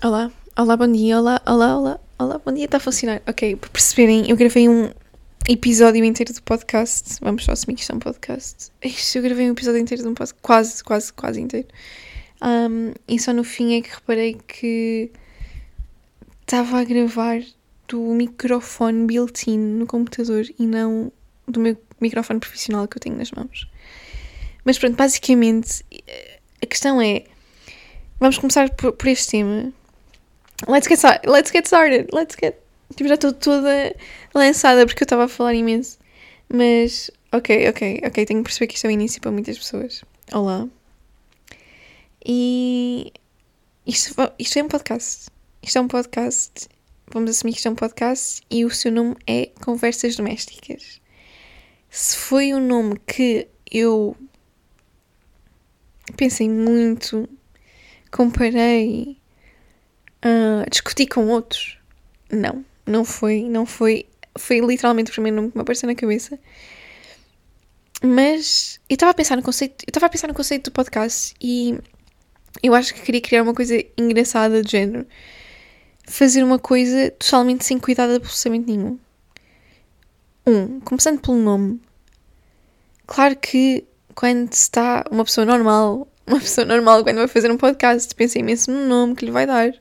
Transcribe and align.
Olá, 0.00 0.30
olá, 0.56 0.76
bom 0.76 0.92
dia, 0.92 1.18
olá, 1.18 1.42
olá, 1.44 1.76
olá, 1.76 2.00
olá, 2.20 2.38
bom 2.38 2.52
dia, 2.52 2.66
está 2.66 2.76
a 2.76 2.80
funcionar. 2.80 3.20
Ok, 3.26 3.56
para 3.56 3.68
perceberem, 3.68 4.30
eu 4.30 4.36
gravei 4.36 4.68
um 4.68 4.92
episódio 5.48 6.04
inteiro 6.04 6.32
do 6.32 6.40
podcast. 6.40 7.18
Vamos 7.20 7.44
só 7.44 7.50
assumir 7.50 7.74
que 7.74 7.80
isto 7.80 7.90
é 7.90 7.96
um 7.96 7.98
podcast. 7.98 8.70
Isto, 8.80 9.18
eu 9.18 9.22
gravei 9.22 9.48
um 9.48 9.54
episódio 9.54 9.80
inteiro 9.80 10.04
de 10.04 10.08
um 10.08 10.14
podcast, 10.14 10.40
quase, 10.40 10.84
quase, 10.84 11.12
quase 11.12 11.40
inteiro. 11.40 11.66
Um, 12.40 12.92
e 13.08 13.18
só 13.18 13.32
no 13.32 13.42
fim 13.42 13.76
é 13.76 13.82
que 13.82 13.90
reparei 13.92 14.34
que 14.46 15.10
estava 16.42 16.78
a 16.78 16.84
gravar 16.84 17.42
do 17.88 18.00
microfone 18.14 19.04
built-in 19.04 19.58
no 19.58 19.86
computador 19.86 20.44
e 20.56 20.64
não 20.64 21.10
do 21.48 21.58
meu 21.58 21.76
microfone 22.00 22.38
profissional 22.38 22.86
que 22.86 22.98
eu 22.98 23.00
tenho 23.00 23.16
nas 23.16 23.32
mãos. 23.32 23.68
Mas 24.64 24.78
pronto, 24.78 24.94
basicamente, 24.94 25.84
a 26.62 26.66
questão 26.66 27.02
é. 27.02 27.24
Vamos 28.20 28.38
começar 28.38 28.70
por, 28.70 28.92
por 28.92 29.08
este 29.08 29.32
tema 29.32 29.72
Let's 30.66 30.88
get, 30.88 31.26
let's 31.26 31.50
get 31.52 31.66
started. 31.66 32.08
Let's 32.12 32.34
get. 32.34 32.56
Tipo, 32.96 33.08
já 33.08 33.14
estou 33.14 33.32
toda 33.32 33.94
lançada 34.34 34.86
porque 34.86 35.02
eu 35.02 35.04
estava 35.04 35.24
a 35.24 35.28
falar 35.28 35.54
imenso. 35.54 35.98
Mas, 36.48 37.10
ok, 37.30 37.68
ok, 37.68 38.02
ok. 38.04 38.26
Tenho 38.26 38.40
que 38.40 38.44
perceber 38.44 38.66
que 38.66 38.74
isto 38.74 38.86
é 38.86 38.88
o 38.88 38.90
início 38.90 39.20
para 39.20 39.30
muitas 39.30 39.58
pessoas. 39.58 40.02
Olá. 40.32 40.66
E. 42.24 43.12
Isto, 43.86 44.14
isto 44.38 44.58
é 44.58 44.62
um 44.62 44.68
podcast. 44.68 45.28
Isto 45.62 45.78
é 45.78 45.80
um 45.80 45.88
podcast. 45.88 46.68
Vamos 47.10 47.30
assumir 47.30 47.52
que 47.52 47.58
isto 47.58 47.68
é 47.68 47.70
um 47.70 47.74
podcast 47.74 48.42
e 48.50 48.64
o 48.64 48.70
seu 48.70 48.92
nome 48.92 49.16
é 49.26 49.50
Conversas 49.62 50.16
Domésticas. 50.16 51.00
Se 51.88 52.16
foi 52.16 52.52
um 52.52 52.60
nome 52.60 53.00
que 53.06 53.48
eu 53.70 54.14
pensei 56.16 56.50
muito, 56.50 57.28
comparei 58.10 59.17
uh, 60.24 60.68
discutir 60.70 61.06
com 61.06 61.28
outros. 61.28 61.78
Não, 62.30 62.64
não 62.86 63.04
foi, 63.04 63.42
não 63.42 63.66
foi. 63.66 64.06
Foi 64.36 64.60
literalmente 64.60 65.10
o 65.10 65.14
primeiro 65.14 65.36
nome 65.36 65.50
que 65.50 65.56
me 65.56 65.62
apareceu 65.62 65.86
na 65.86 65.94
cabeça. 65.94 66.38
Mas 68.02 68.80
eu 68.88 68.94
estava 68.94 69.10
a 69.10 69.14
pensar 69.14 69.36
no 69.36 69.42
conceito, 69.42 69.82
eu 69.82 69.90
estava 69.90 70.06
a 70.06 70.08
pensar 70.08 70.28
no 70.28 70.34
conceito 70.34 70.70
do 70.70 70.72
podcast 70.72 71.34
e 71.40 71.76
eu 72.62 72.74
acho 72.74 72.94
que 72.94 73.02
queria 73.02 73.20
criar 73.20 73.42
uma 73.42 73.54
coisa 73.54 73.74
engraçada 73.96 74.62
de 74.62 74.70
género. 74.70 75.06
Fazer 76.06 76.42
uma 76.42 76.58
coisa 76.58 77.10
totalmente 77.10 77.64
sem 77.64 77.78
cuidado 77.78 78.14
absolutamente 78.14 78.70
nenhum. 78.70 78.98
Um, 80.46 80.80
começando 80.80 81.20
pelo 81.20 81.36
nome. 81.36 81.80
Claro 83.06 83.36
que 83.36 83.84
quando 84.14 84.52
está 84.52 85.04
uma 85.10 85.24
pessoa 85.24 85.44
normal, 85.44 86.08
uma 86.26 86.40
pessoa 86.40 86.64
normal 86.64 87.02
quando 87.02 87.16
vai 87.16 87.28
fazer 87.28 87.50
um 87.50 87.56
podcast, 87.56 88.14
pensa 88.14 88.38
imenso 88.38 88.70
no 88.70 88.86
nome 88.86 89.16
que 89.16 89.24
lhe 89.24 89.32
vai 89.32 89.46
dar 89.46 89.74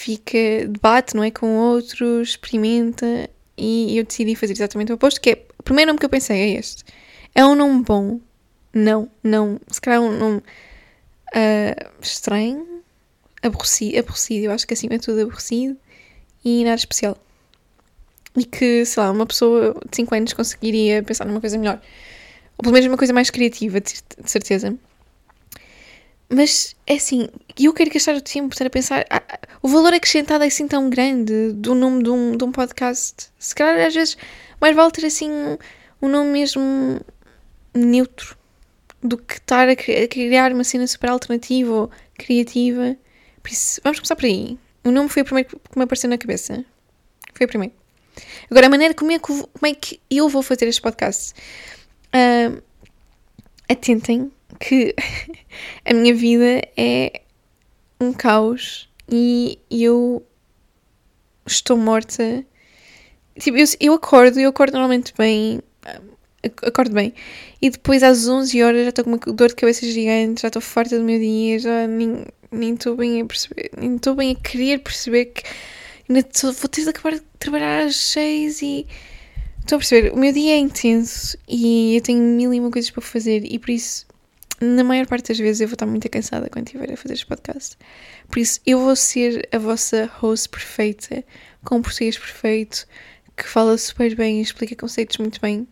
fica, 0.00 0.66
debate, 0.68 1.14
não 1.14 1.22
é? 1.22 1.30
Com 1.30 1.56
outros, 1.56 2.30
experimenta 2.30 3.28
e 3.56 3.96
eu 3.96 4.04
decidi 4.04 4.34
fazer 4.34 4.52
exatamente 4.52 4.92
o 4.92 4.96
oposto, 4.96 5.20
que 5.20 5.30
é, 5.30 5.46
o 5.58 5.62
primeiro 5.62 5.88
nome 5.88 5.98
que 5.98 6.04
eu 6.04 6.10
pensei 6.10 6.36
é 6.36 6.58
este. 6.58 6.84
É 7.34 7.44
um 7.44 7.54
nome 7.54 7.82
bom? 7.82 8.20
Não, 8.72 9.10
não. 9.22 9.58
Se 9.70 9.80
calhar 9.80 10.02
é 10.02 10.04
um 10.04 10.16
nome 10.16 10.38
uh, 10.38 11.90
estranho, 12.00 12.82
aborrecido, 13.42 13.98
aborrecido, 13.98 14.46
eu 14.46 14.52
acho 14.52 14.66
que 14.66 14.74
acima 14.74 14.98
de 14.98 15.04
tudo 15.04 15.22
aborrecido 15.22 15.76
e 16.44 16.64
nada 16.64 16.76
especial. 16.76 17.16
E 18.36 18.44
que, 18.44 18.84
sei 18.84 19.02
lá, 19.02 19.10
uma 19.10 19.26
pessoa 19.26 19.74
de 19.88 19.96
5 19.96 20.14
anos 20.14 20.32
conseguiria 20.34 21.02
pensar 21.02 21.24
numa 21.24 21.40
coisa 21.40 21.56
melhor. 21.56 21.80
Ou 22.58 22.62
pelo 22.62 22.72
menos 22.72 22.86
uma 22.86 22.98
coisa 22.98 23.12
mais 23.12 23.30
criativa, 23.30 23.80
de 23.80 23.94
certeza. 24.24 24.76
Mas 26.28 26.74
é 26.86 26.94
assim, 26.94 27.28
eu 27.58 27.72
quero 27.72 27.90
gastar 27.90 28.16
o 28.16 28.20
tempo 28.20 28.52
estar 28.52 28.66
a 28.66 28.70
pensar. 28.70 29.06
Ah, 29.08 29.22
o 29.62 29.68
valor 29.68 29.94
acrescentado 29.94 30.42
é 30.42 30.48
assim 30.48 30.66
tão 30.66 30.90
grande 30.90 31.52
do 31.52 31.74
nome 31.74 32.02
de 32.02 32.10
um, 32.10 32.36
de 32.36 32.44
um 32.44 32.50
podcast. 32.50 33.28
Se 33.38 33.54
calhar 33.54 33.86
às 33.86 33.94
vezes 33.94 34.16
mais 34.60 34.74
vale 34.74 34.90
ter 34.90 35.06
assim 35.06 35.30
um 36.02 36.08
nome 36.08 36.30
mesmo 36.30 37.00
neutro 37.72 38.36
do 39.02 39.16
que 39.16 39.34
estar 39.34 39.68
a, 39.68 39.76
criar 39.76 40.52
uma 40.52 40.64
cena 40.64 40.86
super 40.86 41.10
alternativa 41.10 41.72
ou 41.72 41.90
criativa. 42.14 42.96
Isso, 43.48 43.80
vamos 43.84 44.00
começar 44.00 44.16
por 44.16 44.24
aí. 44.24 44.58
O 44.84 44.90
nome 44.90 45.08
foi 45.08 45.22
o 45.22 45.24
primeiro 45.24 45.48
que 45.48 45.78
me 45.78 45.84
apareceu 45.84 46.10
na 46.10 46.18
cabeça. 46.18 46.64
Foi 47.34 47.46
o 47.46 47.48
primeiro. 47.48 47.74
Agora, 48.50 48.66
a 48.66 48.70
maneira 48.70 48.94
como 48.94 49.12
é 49.12 49.18
que, 49.18 49.26
como 49.26 49.66
é 49.66 49.74
que 49.74 50.00
eu 50.10 50.28
vou 50.28 50.42
fazer 50.42 50.66
este 50.66 50.80
podcast. 50.80 51.34
Uh, 52.08 52.62
atentem 53.68 54.32
que 54.58 54.94
a 55.84 55.94
minha 55.94 56.14
vida 56.14 56.62
é 56.76 57.22
um 58.00 58.12
caos 58.12 58.88
e 59.08 59.58
eu 59.70 60.24
estou 61.46 61.76
morta. 61.76 62.44
Tipo, 63.38 63.58
eu, 63.58 63.66
eu 63.80 63.94
acordo, 63.94 64.40
eu 64.40 64.48
acordo 64.48 64.72
normalmente 64.72 65.12
bem, 65.16 65.60
acordo 66.62 66.94
bem, 66.94 67.14
e 67.60 67.70
depois 67.70 68.02
às 68.02 68.26
11 68.26 68.62
horas 68.62 68.82
já 68.84 68.88
estou 68.88 69.04
com 69.04 69.10
uma 69.10 69.18
dor 69.18 69.48
de 69.48 69.54
cabeça 69.54 69.86
gigante, 69.86 70.42
já 70.42 70.48
estou 70.48 70.62
farta 70.62 70.98
do 70.98 71.04
meu 71.04 71.18
dia, 71.18 71.58
já 71.58 71.86
nem, 71.86 72.24
estou 72.72 72.96
bem 72.96 73.20
a 73.20 73.24
perceber, 73.24 73.70
nem 73.76 73.96
estou 73.96 74.14
bem 74.14 74.32
a 74.32 74.48
querer 74.48 74.78
perceber 74.78 75.26
que 75.26 75.42
ainda 76.08 76.22
tô, 76.22 76.52
vou 76.52 76.68
ter 76.68 76.82
de 76.82 76.90
acabar 76.90 77.14
de 77.14 77.22
trabalhar 77.38 77.86
às 77.86 77.96
6 77.96 78.62
e. 78.62 78.86
Estou 79.60 79.76
a 79.76 79.78
perceber, 79.80 80.12
o 80.12 80.16
meu 80.16 80.32
dia 80.32 80.52
é 80.52 80.58
intenso 80.58 81.36
e 81.48 81.96
eu 81.96 82.00
tenho 82.00 82.22
mil 82.22 82.54
e 82.54 82.60
uma 82.60 82.70
coisas 82.70 82.88
para 82.88 83.02
fazer 83.02 83.44
e 83.44 83.58
por 83.58 83.70
isso 83.70 84.05
na 84.60 84.82
maior 84.82 85.06
parte 85.06 85.28
das 85.28 85.38
vezes 85.38 85.60
eu 85.60 85.68
vou 85.68 85.74
estar 85.74 85.86
muito 85.86 86.08
cansada 86.08 86.48
quando 86.48 86.66
estiver 86.66 86.92
a 86.92 86.96
fazer 86.96 87.14
este 87.14 87.26
podcast. 87.26 87.76
Por 88.28 88.38
isso, 88.38 88.60
eu 88.66 88.80
vou 88.80 88.96
ser 88.96 89.48
a 89.52 89.58
vossa 89.58 90.10
host 90.18 90.48
perfeita, 90.48 91.24
com 91.64 91.76
um 91.76 91.82
português 91.82 92.16
perfeito, 92.16 92.86
que 93.36 93.44
fala 93.44 93.76
super 93.76 94.14
bem 94.14 94.38
e 94.38 94.42
explica 94.42 94.74
conceitos 94.74 95.18
muito 95.18 95.40
bem. 95.40 95.68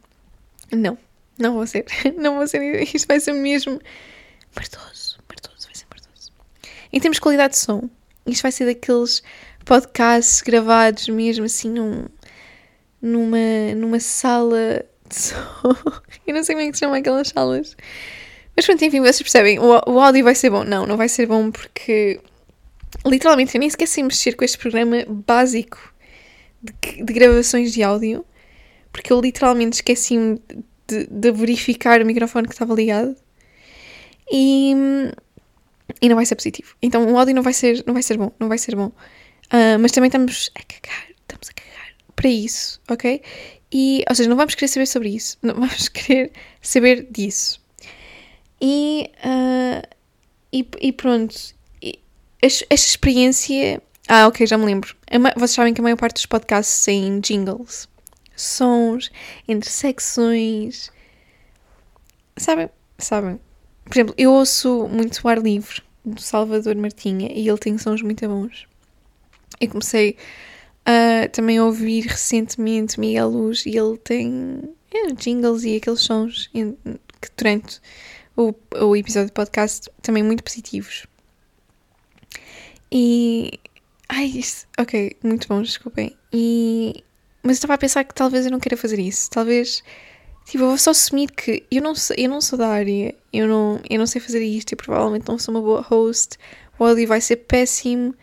Não, 0.70 0.98
não 1.38 1.54
vou 1.54 1.66
ser. 1.66 1.86
Não 2.16 2.36
vou 2.36 2.46
ser. 2.46 2.82
Isto 2.94 3.06
vai 3.06 3.20
ser 3.20 3.32
mesmo 3.32 3.80
mardoso. 4.54 5.18
Mardoso, 5.28 5.66
vai 5.66 5.74
ser 5.74 5.86
mardoso. 5.90 6.32
Em 6.92 7.00
termos 7.00 7.16
de 7.16 7.20
qualidade 7.20 7.54
de 7.54 7.60
som, 7.60 7.88
isto 8.26 8.42
vai 8.42 8.52
ser 8.52 8.66
daqueles 8.66 9.22
podcasts 9.64 10.42
gravados 10.42 11.08
mesmo 11.08 11.46
assim 11.46 11.70
num, 11.70 12.06
numa, 13.00 13.74
numa 13.76 14.00
sala 14.00 14.84
de 15.08 15.14
som. 15.14 15.76
Eu 16.26 16.34
não 16.34 16.44
sei 16.44 16.54
como 16.54 16.66
é 16.66 16.70
que 16.70 16.76
se 16.76 16.80
chama 16.80 16.98
aquelas 16.98 17.28
salas 17.28 17.76
mas 18.56 18.66
pronto, 18.66 18.84
enfim, 18.84 19.00
vocês 19.00 19.20
percebem, 19.22 19.58
o, 19.58 19.80
o 19.86 20.00
áudio 20.00 20.24
vai 20.24 20.34
ser 20.34 20.50
bom. 20.50 20.64
Não, 20.64 20.86
não 20.86 20.96
vai 20.96 21.08
ser 21.08 21.26
bom 21.26 21.50
porque 21.50 22.20
literalmente 23.04 23.54
eu 23.54 23.58
nem 23.58 23.68
esqueci 23.68 23.96
de 23.96 24.04
mexer 24.04 24.34
com 24.34 24.44
este 24.44 24.58
programa 24.58 25.04
básico 25.08 25.92
de, 26.62 27.02
de 27.02 27.12
gravações 27.12 27.72
de 27.72 27.82
áudio, 27.82 28.24
porque 28.92 29.12
eu 29.12 29.20
literalmente 29.20 29.76
esqueci-me 29.76 30.40
de, 30.86 31.06
de, 31.06 31.32
verificar 31.32 32.00
o 32.00 32.06
microfone 32.06 32.46
que 32.46 32.54
estava 32.54 32.74
ligado 32.74 33.16
e, 34.30 34.72
e 36.00 36.08
não 36.08 36.16
vai 36.16 36.24
ser 36.24 36.36
positivo. 36.36 36.74
Então 36.80 37.04
o 37.10 37.18
áudio 37.18 37.34
não 37.34 37.42
vai 37.42 37.52
ser, 37.52 37.82
não 37.86 37.94
vai 37.94 38.02
ser 38.02 38.16
bom, 38.16 38.32
não 38.38 38.48
vai 38.48 38.58
ser 38.58 38.76
bom. 38.76 38.92
Uh, 39.46 39.78
mas 39.80 39.92
também 39.92 40.08
estamos 40.08 40.50
a 40.54 40.60
cagar, 40.62 41.08
estamos 41.10 41.48
a 41.50 41.52
cagar 41.52 41.94
para 42.16 42.30
isso, 42.30 42.80
ok? 42.88 43.20
E, 43.72 44.04
ou 44.08 44.14
seja, 44.14 44.30
não 44.30 44.36
vamos 44.36 44.54
querer 44.54 44.68
saber 44.68 44.86
sobre 44.86 45.08
isso, 45.10 45.36
não 45.42 45.54
vamos 45.54 45.88
querer 45.90 46.30
saber 46.62 47.08
disso. 47.10 47.63
E, 48.60 49.10
uh, 49.18 49.86
e, 50.52 50.66
e, 50.80 50.92
pronto, 50.92 51.34
esta 52.40 52.74
experiência. 52.74 53.82
Ah, 54.08 54.26
ok, 54.26 54.46
já 54.46 54.58
me 54.58 54.64
lembro. 54.64 54.94
Vocês 55.36 55.52
sabem 55.52 55.74
que 55.74 55.80
a 55.80 55.82
maior 55.82 55.96
parte 55.96 56.14
dos 56.14 56.26
podcasts 56.26 56.84
têm 56.84 57.20
jingles, 57.20 57.88
sons, 58.36 59.10
intersecções. 59.48 60.90
Sabem? 62.36 62.68
Sabem? 62.98 63.40
Por 63.84 63.94
exemplo, 63.94 64.14
eu 64.16 64.32
ouço 64.32 64.88
muito 64.88 65.20
o 65.22 65.28
ar 65.28 65.38
livre 65.38 65.82
do 66.04 66.20
Salvador 66.20 66.74
Martinha 66.76 67.30
e 67.32 67.48
ele 67.48 67.58
tem 67.58 67.78
sons 67.78 68.02
muito 68.02 68.26
bons. 68.28 68.66
Eu 69.60 69.68
comecei 69.68 70.16
também 71.32 71.58
a 71.58 71.64
ouvir 71.64 72.02
recentemente 72.06 73.00
Miguel 73.00 73.28
Luz 73.28 73.64
e 73.66 73.76
ele 73.76 73.96
tem 73.98 74.74
é, 74.92 75.12
jingles 75.12 75.64
e 75.64 75.76
aqueles 75.76 76.00
sons 76.00 76.48
que 76.52 77.30
durante 77.36 77.80
o, 78.36 78.54
o 78.80 78.96
episódio 78.96 79.28
de 79.28 79.32
podcast 79.32 79.90
também 80.02 80.22
muito 80.22 80.42
positivos. 80.42 81.06
E. 82.90 83.58
Ai, 84.08 84.26
isso. 84.26 84.66
Ok, 84.78 85.16
muito 85.22 85.48
bom, 85.48 85.62
desculpem. 85.62 86.16
E. 86.32 87.02
Mas 87.42 87.52
eu 87.52 87.58
estava 87.58 87.74
a 87.74 87.78
pensar 87.78 88.04
que 88.04 88.14
talvez 88.14 88.46
eu 88.46 88.52
não 88.52 88.60
queira 88.60 88.76
fazer 88.76 88.98
isso. 88.98 89.30
Talvez. 89.30 89.82
Tipo, 90.46 90.64
eu 90.64 90.68
vou 90.68 90.78
só 90.78 90.90
assumir 90.90 91.30
que 91.30 91.64
eu 91.70 91.82
não, 91.82 91.94
eu 92.18 92.28
não 92.28 92.40
sou 92.40 92.58
da 92.58 92.68
área, 92.68 93.14
eu 93.32 93.48
não, 93.48 93.80
eu 93.88 93.98
não 93.98 94.06
sei 94.06 94.20
fazer 94.20 94.44
isto 94.44 94.72
e 94.72 94.76
provavelmente 94.76 95.26
não 95.26 95.38
sou 95.38 95.54
uma 95.54 95.62
boa 95.62 95.80
host. 95.80 96.36
O 96.78 96.84
áudio 96.84 97.08
vai 97.08 97.20
ser 97.20 97.36
péssimo. 97.36 98.14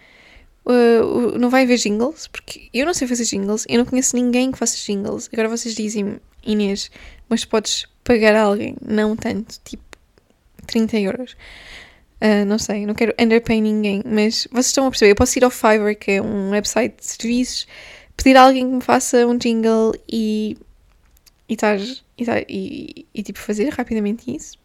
Uh, 0.63 1.37
não 1.39 1.49
vai 1.49 1.63
haver 1.63 1.77
jingles, 1.77 2.27
porque 2.27 2.69
eu 2.71 2.85
não 2.85 2.93
sei 2.93 3.07
fazer 3.07 3.25
jingles, 3.25 3.65
eu 3.67 3.79
não 3.79 3.85
conheço 3.85 4.15
ninguém 4.15 4.51
que 4.51 4.59
faça 4.59 4.77
jingles. 4.77 5.27
Agora 5.33 5.49
vocês 5.49 5.73
dizem, 5.73 6.19
Inês, 6.45 6.91
mas 7.27 7.43
podes 7.43 7.87
pagar 8.03 8.35
alguém, 8.35 8.75
não 8.85 9.15
tanto, 9.15 9.59
tipo 9.65 9.90
30 10.71 10.99
euros. 10.99 11.35
Uh, 12.21 12.45
não 12.45 12.59
sei, 12.59 12.85
não 12.85 12.93
quero 12.93 13.13
underpay 13.19 13.59
ninguém, 13.59 14.03
mas 14.05 14.47
vocês 14.51 14.67
estão 14.67 14.85
a 14.85 14.89
perceber. 14.91 15.11
Eu 15.11 15.15
posso 15.15 15.37
ir 15.37 15.43
ao 15.43 15.49
Fiverr, 15.49 15.97
que 15.97 16.11
é 16.11 16.21
um 16.21 16.51
website 16.51 16.95
de 16.97 17.05
serviços, 17.05 17.67
pedir 18.15 18.37
a 18.37 18.43
alguém 18.43 18.67
que 18.67 18.75
me 18.75 18.81
faça 18.81 19.25
um 19.25 19.37
jingle 19.37 19.93
e. 20.07 20.57
e, 21.49 21.55
tar, 21.55 21.79
e, 22.17 22.25
tar, 22.25 22.43
e, 22.47 23.07
e 23.13 23.23
tipo 23.23 23.39
fazer 23.39 23.69
rapidamente 23.69 24.35
isso. 24.35 24.59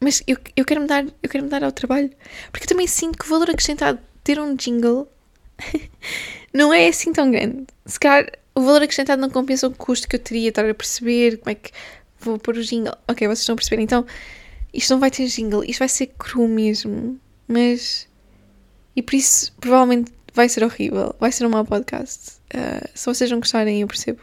Mas 0.00 0.22
eu, 0.26 0.36
eu, 0.56 0.64
quero 0.64 0.80
me 0.80 0.86
dar, 0.86 1.04
eu 1.22 1.28
quero 1.28 1.46
dar 1.48 1.62
ao 1.64 1.72
trabalho. 1.72 2.10
Porque 2.50 2.64
eu 2.64 2.68
também 2.68 2.86
sinto 2.86 3.18
que 3.18 3.26
o 3.26 3.28
valor 3.28 3.50
acrescentado 3.50 3.98
de 3.98 4.04
ter 4.22 4.40
um 4.40 4.54
jingle 4.54 5.08
não 6.54 6.72
é 6.72 6.88
assim 6.88 7.12
tão 7.12 7.30
grande. 7.30 7.66
Se 7.84 7.98
calhar 7.98 8.30
o 8.54 8.62
valor 8.62 8.82
acrescentado 8.82 9.20
não 9.20 9.30
compensa 9.30 9.66
o 9.66 9.74
custo 9.74 10.08
que 10.08 10.16
eu 10.16 10.20
teria 10.20 10.48
estar 10.48 10.68
a 10.68 10.74
perceber 10.74 11.38
como 11.38 11.50
é 11.50 11.54
que 11.54 11.70
vou 12.18 12.38
pôr 12.38 12.56
o 12.56 12.62
jingle. 12.62 12.94
Ok, 13.06 13.26
vocês 13.26 13.40
estão 13.40 13.54
a 13.54 13.56
perceber. 13.56 13.82
Então, 13.82 14.06
isto 14.78 14.90
não 14.90 15.00
vai 15.00 15.10
ter 15.10 15.26
jingle, 15.26 15.64
isto 15.64 15.80
vai 15.80 15.88
ser 15.88 16.06
cru 16.18 16.46
mesmo. 16.46 17.18
Mas. 17.46 18.08
E 18.94 19.02
por 19.02 19.14
isso, 19.14 19.52
provavelmente 19.60 20.12
vai 20.32 20.48
ser 20.48 20.62
horrível. 20.62 21.14
Vai 21.18 21.32
ser 21.32 21.44
um 21.46 21.50
mau 21.50 21.64
podcast. 21.64 22.38
Uh, 22.54 22.88
se 22.94 23.06
vocês 23.06 23.30
não 23.30 23.40
gostarem, 23.40 23.80
eu 23.80 23.88
percebo. 23.88 24.20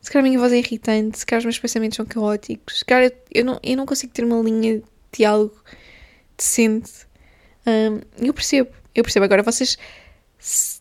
Se 0.00 0.10
calhar 0.10 0.24
a 0.24 0.28
minha 0.28 0.38
voz 0.38 0.50
é 0.52 0.58
irritante, 0.58 1.18
se 1.18 1.26
calhar 1.26 1.40
os 1.40 1.44
meus 1.44 1.58
pensamentos 1.58 1.96
são 1.96 2.06
caóticos, 2.06 2.78
se 2.78 2.84
calhar 2.86 3.12
eu 3.34 3.44
não, 3.44 3.60
eu 3.62 3.76
não 3.76 3.84
consigo 3.84 4.10
ter 4.14 4.24
uma 4.24 4.40
linha 4.40 4.78
de 4.78 4.84
diálogo 5.12 5.62
decente. 6.38 6.90
Um, 7.66 8.00
eu 8.26 8.32
percebo, 8.32 8.70
eu 8.94 9.04
percebo. 9.04 9.26
Agora 9.26 9.42
vocês 9.42 9.76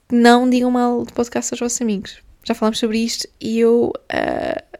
não 0.09 0.49
digam 0.49 0.71
mal 0.71 1.03
de 1.03 1.11
podcast 1.11 1.53
aos 1.53 1.59
vossos 1.59 1.81
amigos. 1.81 2.21
Já 2.45 2.55
falámos 2.55 2.79
sobre 2.79 2.99
isto 2.99 3.27
e 3.41 3.59
eu 3.59 3.91
uh, 3.91 4.79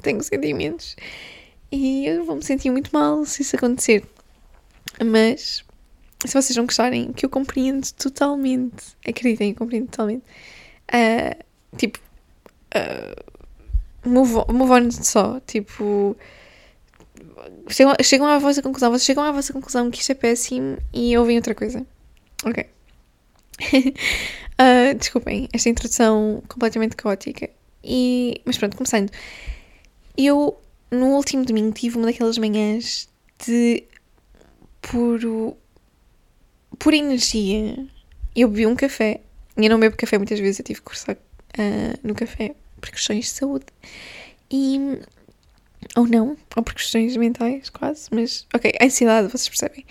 tenho 0.00 0.22
sentimentos. 0.22 0.94
E 1.72 2.06
eu 2.06 2.24
vou 2.24 2.36
me 2.36 2.42
sentir 2.42 2.70
muito 2.70 2.90
mal 2.92 3.24
se 3.24 3.42
isso 3.42 3.56
acontecer. 3.56 4.04
Mas 5.04 5.64
se 6.26 6.34
vocês 6.34 6.56
não 6.56 6.66
gostarem, 6.66 7.12
que 7.12 7.24
eu 7.24 7.30
compreendo 7.30 7.90
totalmente, 7.92 8.96
acreditem, 9.06 9.50
eu 9.50 9.56
compreendo 9.56 9.86
totalmente. 9.86 10.24
Uh, 10.92 11.44
tipo, 11.76 11.98
uh, 12.74 14.08
move, 14.08 14.36
on, 14.36 14.52
move 14.52 14.72
on 14.72 14.90
só. 14.90 15.40
Tipo, 15.40 16.16
chegam, 17.68 17.94
chegam 18.02 18.26
à 18.26 18.38
vossa 18.38 18.60
conclusão, 18.62 18.90
vocês 18.90 19.04
chegam 19.04 19.24
à 19.24 19.32
vossa 19.32 19.52
conclusão 19.52 19.90
que 19.90 20.00
isto 20.00 20.10
é 20.12 20.14
péssimo 20.14 20.78
e 20.92 21.16
ouvem 21.16 21.36
outra 21.36 21.54
coisa. 21.54 21.86
Ok. 22.44 22.66
uh, 23.60 24.94
desculpem, 24.98 25.48
esta 25.52 25.68
introdução 25.68 26.42
completamente 26.48 26.96
caótica. 26.96 27.48
E, 27.82 28.42
mas 28.44 28.58
pronto, 28.58 28.76
começando. 28.76 29.10
Eu, 30.16 30.60
no 30.90 31.14
último 31.16 31.44
domingo, 31.44 31.72
tive 31.72 31.96
uma 31.96 32.06
daquelas 32.06 32.38
manhãs 32.38 33.08
de 33.46 33.84
puro. 34.82 35.56
pura 36.78 36.96
energia. 36.96 37.86
Eu 38.34 38.48
bebi 38.48 38.66
um 38.66 38.76
café. 38.76 39.20
Eu 39.56 39.70
não 39.70 39.78
bebo 39.80 39.96
café 39.96 40.16
muitas 40.16 40.38
vezes, 40.38 40.58
eu 40.58 40.64
tive 40.64 40.80
que 40.80 40.86
cursar 40.86 41.16
uh, 41.16 41.98
no 42.02 42.14
café 42.14 42.54
por 42.80 42.90
questões 42.90 43.26
de 43.26 43.30
saúde. 43.30 43.66
E. 44.50 44.98
Ou 45.96 46.06
não, 46.06 46.36
ou 46.56 46.62
por 46.62 46.74
questões 46.74 47.16
mentais, 47.16 47.70
quase, 47.70 48.08
mas. 48.10 48.46
Ok, 48.54 48.72
ansiedade, 48.80 49.28
vocês 49.28 49.48
percebem. 49.48 49.84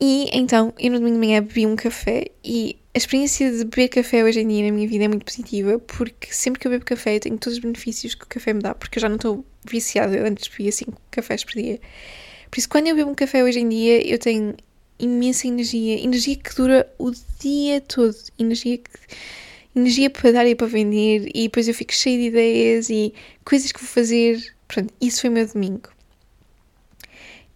E 0.00 0.28
então, 0.32 0.72
eu 0.78 0.90
no 0.90 0.98
domingo 0.98 1.20
de 1.20 1.26
manhã 1.26 1.42
bebi 1.42 1.66
um 1.66 1.76
café 1.76 2.26
e 2.44 2.76
a 2.94 2.98
experiência 2.98 3.50
de 3.50 3.64
beber 3.64 3.88
café 3.88 4.22
hoje 4.22 4.40
em 4.40 4.48
dia 4.48 4.66
na 4.66 4.72
minha 4.72 4.86
vida 4.86 5.04
é 5.04 5.08
muito 5.08 5.24
positiva 5.24 5.78
porque 5.78 6.32
sempre 6.32 6.60
que 6.60 6.66
eu 6.66 6.70
bebo 6.70 6.84
café 6.84 7.16
eu 7.16 7.20
tenho 7.20 7.38
todos 7.38 7.56
os 7.56 7.62
benefícios 7.62 8.14
que 8.14 8.24
o 8.24 8.28
café 8.28 8.52
me 8.52 8.60
dá, 8.60 8.74
porque 8.74 8.98
eu 8.98 9.00
já 9.00 9.08
não 9.08 9.16
estou 9.16 9.44
viciada, 9.64 10.14
eu 10.14 10.26
antes 10.26 10.48
bebia 10.48 10.70
5 10.70 11.00
cafés 11.10 11.42
por 11.42 11.54
dia. 11.54 11.80
Por 12.50 12.58
isso, 12.58 12.68
quando 12.68 12.88
eu 12.88 12.96
bebo 12.96 13.10
um 13.10 13.14
café 13.14 13.42
hoje 13.42 13.60
em 13.60 13.68
dia, 13.68 14.06
eu 14.06 14.18
tenho 14.18 14.54
imensa 14.98 15.46
energia, 15.46 16.04
energia 16.04 16.36
que 16.36 16.54
dura 16.54 16.92
o 16.98 17.10
dia 17.40 17.80
todo, 17.80 18.14
energia 18.38 18.76
que 18.76 18.90
energia 19.74 20.10
para 20.10 20.30
dar 20.30 20.46
e 20.46 20.54
para 20.54 20.66
vender 20.66 21.30
e 21.34 21.44
depois 21.44 21.66
eu 21.66 21.74
fico 21.74 21.94
cheia 21.94 22.18
de 22.18 22.24
ideias 22.26 22.90
e 22.90 23.14
coisas 23.42 23.72
que 23.72 23.80
vou 23.80 23.88
fazer. 23.88 24.54
Pronto, 24.68 24.92
isso 25.00 25.22
foi 25.22 25.30
o 25.30 25.32
meu 25.32 25.46
domingo. 25.46 25.88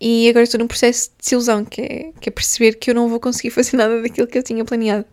E 0.00 0.28
agora 0.28 0.44
estou 0.44 0.58
num 0.58 0.66
processo 0.66 1.10
de 1.10 1.16
desilusão, 1.22 1.64
que 1.64 1.80
é, 1.80 2.12
que 2.20 2.28
é 2.28 2.32
perceber 2.32 2.74
que 2.74 2.90
eu 2.90 2.94
não 2.94 3.08
vou 3.08 3.20
conseguir 3.20 3.50
fazer 3.52 3.76
nada 3.76 4.00
daquilo 4.00 4.26
que 4.26 4.38
eu 4.38 4.42
tinha 4.42 4.64
planeado. 4.64 5.06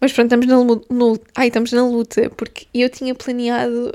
Mas 0.00 0.12
pronto, 0.12 0.32
estamos 0.32 0.46
na, 0.46 0.56
no, 0.96 1.20
ai, 1.34 1.48
estamos 1.48 1.72
na 1.72 1.84
luta, 1.84 2.30
porque 2.30 2.66
eu 2.72 2.88
tinha 2.88 3.14
planeado 3.14 3.92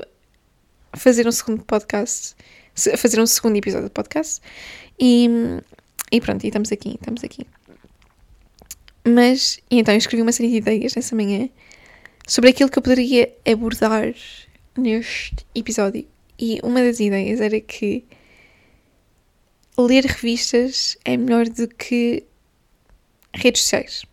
fazer 0.94 1.26
um 1.26 1.32
segundo 1.32 1.64
podcast, 1.64 2.34
fazer 2.98 3.20
um 3.20 3.26
segundo 3.26 3.56
episódio 3.56 3.88
de 3.88 3.92
podcast, 3.92 4.40
e, 5.00 5.28
e 6.12 6.20
pronto, 6.20 6.44
e 6.44 6.48
estamos 6.48 6.70
aqui, 6.70 6.94
estamos 6.94 7.24
aqui. 7.24 7.46
Mas, 9.06 9.58
então 9.70 9.94
eu 9.94 9.98
escrevi 9.98 10.22
uma 10.22 10.32
série 10.32 10.50
de 10.50 10.56
ideias 10.56 10.94
nessa 10.94 11.16
manhã 11.16 11.48
sobre 12.26 12.50
aquilo 12.50 12.70
que 12.70 12.78
eu 12.78 12.82
poderia 12.82 13.32
abordar 13.50 14.14
neste 14.76 15.36
episódio. 15.54 16.06
E 16.38 16.58
uma 16.62 16.82
das 16.82 17.00
ideias 17.00 17.40
era 17.40 17.60
que 17.60 18.04
ler 19.78 20.04
revistas 20.04 20.96
é 21.04 21.16
melhor 21.16 21.48
do 21.48 21.68
que 21.68 22.24
redes 23.34 23.62
sociais. 23.62 24.04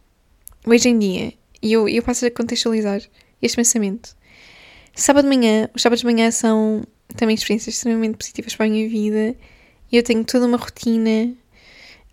Hoje 0.65 0.89
em 0.89 0.99
dia, 0.99 1.33
e 1.61 1.73
eu, 1.73 1.87
eu 1.87 2.01
passo 2.03 2.25
a 2.25 2.31
contextualizar 2.31 3.01
este 3.41 3.55
pensamento. 3.55 4.15
Sábado 4.93 5.29
de 5.29 5.35
manhã, 5.35 5.69
os 5.73 5.81
sábados 5.81 6.01
de 6.01 6.05
manhã 6.05 6.31
são 6.31 6.83
também 7.15 7.35
experiências 7.35 7.75
extremamente 7.75 8.17
positivas 8.17 8.55
para 8.55 8.65
a 8.65 8.69
minha 8.69 8.87
vida. 8.89 9.35
E 9.91 9.97
eu 9.97 10.03
tenho 10.03 10.23
toda 10.23 10.45
uma 10.45 10.57
rotina 10.57 11.33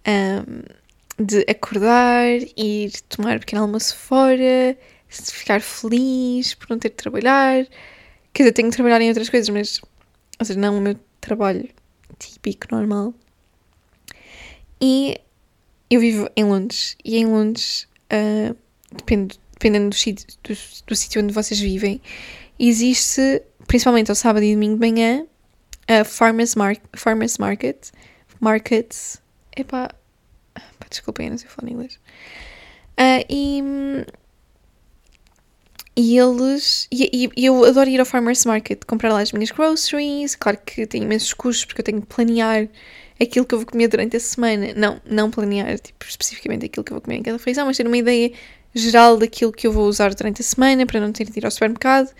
um, 0.06 1.24
de 1.24 1.44
acordar, 1.48 2.26
ir 2.56 2.92
tomar 3.08 3.36
um 3.36 3.40
pequeno 3.40 3.62
almoço 3.62 3.96
fora, 3.96 4.76
ficar 5.08 5.60
feliz 5.60 6.54
por 6.54 6.70
não 6.70 6.78
ter 6.78 6.90
de 6.90 6.96
trabalhar. 6.96 7.66
Quer 8.32 8.42
dizer, 8.44 8.52
tenho 8.52 8.70
de 8.70 8.76
trabalhar 8.76 9.00
em 9.00 9.08
outras 9.08 9.28
coisas, 9.28 9.48
mas. 9.48 9.80
Ou 10.38 10.44
seja, 10.44 10.58
não 10.58 10.78
o 10.78 10.80
meu 10.80 10.96
trabalho 11.20 11.68
típico, 12.18 12.68
normal. 12.70 13.12
E 14.80 15.20
eu 15.90 16.00
vivo 16.00 16.28
em 16.36 16.44
Londres. 16.44 16.96
E 17.04 17.16
em 17.16 17.26
Londres, 17.26 17.88
uh, 18.12 18.56
depende, 18.92 19.38
dependendo 19.52 19.90
do 19.90 20.14
do, 20.54 20.58
do 20.86 20.96
sítio 20.96 21.22
onde 21.22 21.32
vocês 21.32 21.58
vivem, 21.58 22.00
existe, 22.58 23.42
principalmente 23.66 24.10
ao 24.10 24.14
sábado 24.14 24.44
e 24.44 24.54
domingo 24.54 24.74
de 24.74 24.80
manhã, 24.80 25.26
a 25.88 26.04
farmers, 26.04 26.54
mar 26.54 26.76
farmers 26.94 27.38
market. 27.38 27.90
Markets. 28.40 29.20
Epá. 29.56 29.90
Pá, 30.54 30.86
desculpem, 30.88 31.30
não 31.30 31.38
sei 31.38 31.48
falar 31.48 31.70
em 31.70 31.74
inglês. 31.74 31.98
Uh, 32.98 33.24
e. 33.28 33.62
E 35.96 36.16
eles. 36.16 36.86
E, 36.92 37.28
e, 37.36 37.44
eu 37.44 37.64
adoro 37.64 37.90
ir 37.90 37.98
ao 37.98 38.06
farmers 38.06 38.44
market, 38.44 38.84
comprar 38.84 39.12
lá 39.12 39.20
as 39.20 39.32
minhas 39.32 39.50
groceries. 39.50 40.36
Claro 40.36 40.58
que 40.64 40.86
tenho 40.86 41.04
imensos 41.04 41.32
custos 41.32 41.64
porque 41.64 41.80
eu 41.80 41.84
tenho 41.84 42.00
que 42.00 42.06
planear 42.06 42.68
aquilo 43.20 43.44
que 43.44 43.54
eu 43.54 43.58
vou 43.58 43.66
comer 43.66 43.88
durante 43.88 44.16
a 44.16 44.20
semana. 44.20 44.72
Não, 44.76 45.00
não 45.04 45.30
planear 45.30 45.78
tipo, 45.80 46.04
especificamente 46.06 46.66
aquilo 46.66 46.84
que 46.84 46.92
eu 46.92 46.96
vou 46.96 47.02
comer 47.02 47.16
em 47.16 47.22
cada 47.22 47.36
refeição, 47.36 47.66
mas 47.66 47.76
ter 47.76 47.86
uma 47.86 47.96
ideia 47.96 48.32
geral 48.74 49.16
daquilo 49.16 49.52
que 49.52 49.66
eu 49.66 49.72
vou 49.72 49.86
usar 49.86 50.14
durante 50.14 50.40
a 50.40 50.44
semana 50.44 50.86
para 50.86 51.00
não 51.00 51.12
ter 51.12 51.24
de 51.30 51.38
ir 51.38 51.44
ao 51.44 51.50
supermercado, 51.50 52.12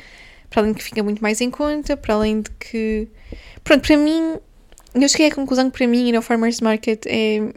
para 0.51 0.63
além 0.63 0.73
de 0.73 0.79
que 0.79 0.85
fica 0.85 1.03
muito 1.03 1.23
mais 1.23 1.41
em 1.41 1.51
conta, 1.51 1.97
para 1.97 2.15
além 2.15 2.43
de 2.43 2.51
que. 2.53 3.09
Pronto, 3.63 3.87
para 3.87 3.97
mim, 3.97 4.37
eu 4.95 5.09
cheguei 5.09 5.27
à 5.27 5.35
conclusão 5.35 5.71
que 5.71 5.77
para 5.77 5.87
mim 5.87 6.09
ir 6.09 6.17
ao 6.17 6.23
farmers 6.23 6.61
market 6.61 7.05
é 7.07 7.53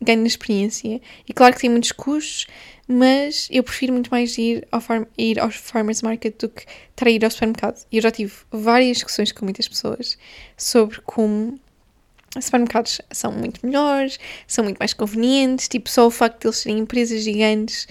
ganho 0.00 0.20
na 0.20 0.26
experiência. 0.26 1.00
E 1.26 1.32
claro 1.32 1.54
que 1.54 1.60
tem 1.60 1.70
muitos 1.70 1.92
custos, 1.92 2.46
mas 2.86 3.48
eu 3.50 3.62
prefiro 3.62 3.92
muito 3.92 4.10
mais 4.10 4.36
ir 4.36 4.66
ao, 4.70 4.80
farm, 4.80 5.04
ir 5.16 5.38
farmers 5.50 6.02
market 6.02 6.38
do 6.38 6.48
que 6.48 6.66
estar 6.90 7.06
a 7.06 7.10
ir 7.10 7.24
ao 7.24 7.30
supermercado. 7.30 7.84
E 7.90 7.96
eu 7.96 8.02
já 8.02 8.10
tive 8.10 8.32
várias 8.50 8.98
discussões 8.98 9.32
com 9.32 9.44
muitas 9.44 9.66
pessoas 9.66 10.18
sobre 10.56 11.00
como 11.00 11.58
supermercados 12.40 13.00
são 13.10 13.32
muito 13.32 13.64
melhores, 13.64 14.18
são 14.46 14.64
muito 14.64 14.78
mais 14.78 14.92
convenientes, 14.92 15.68
tipo, 15.68 15.88
só 15.88 16.06
o 16.06 16.10
facto 16.10 16.40
de 16.40 16.46
eles 16.48 16.58
serem 16.58 16.78
empresas 16.78 17.22
gigantes 17.22 17.86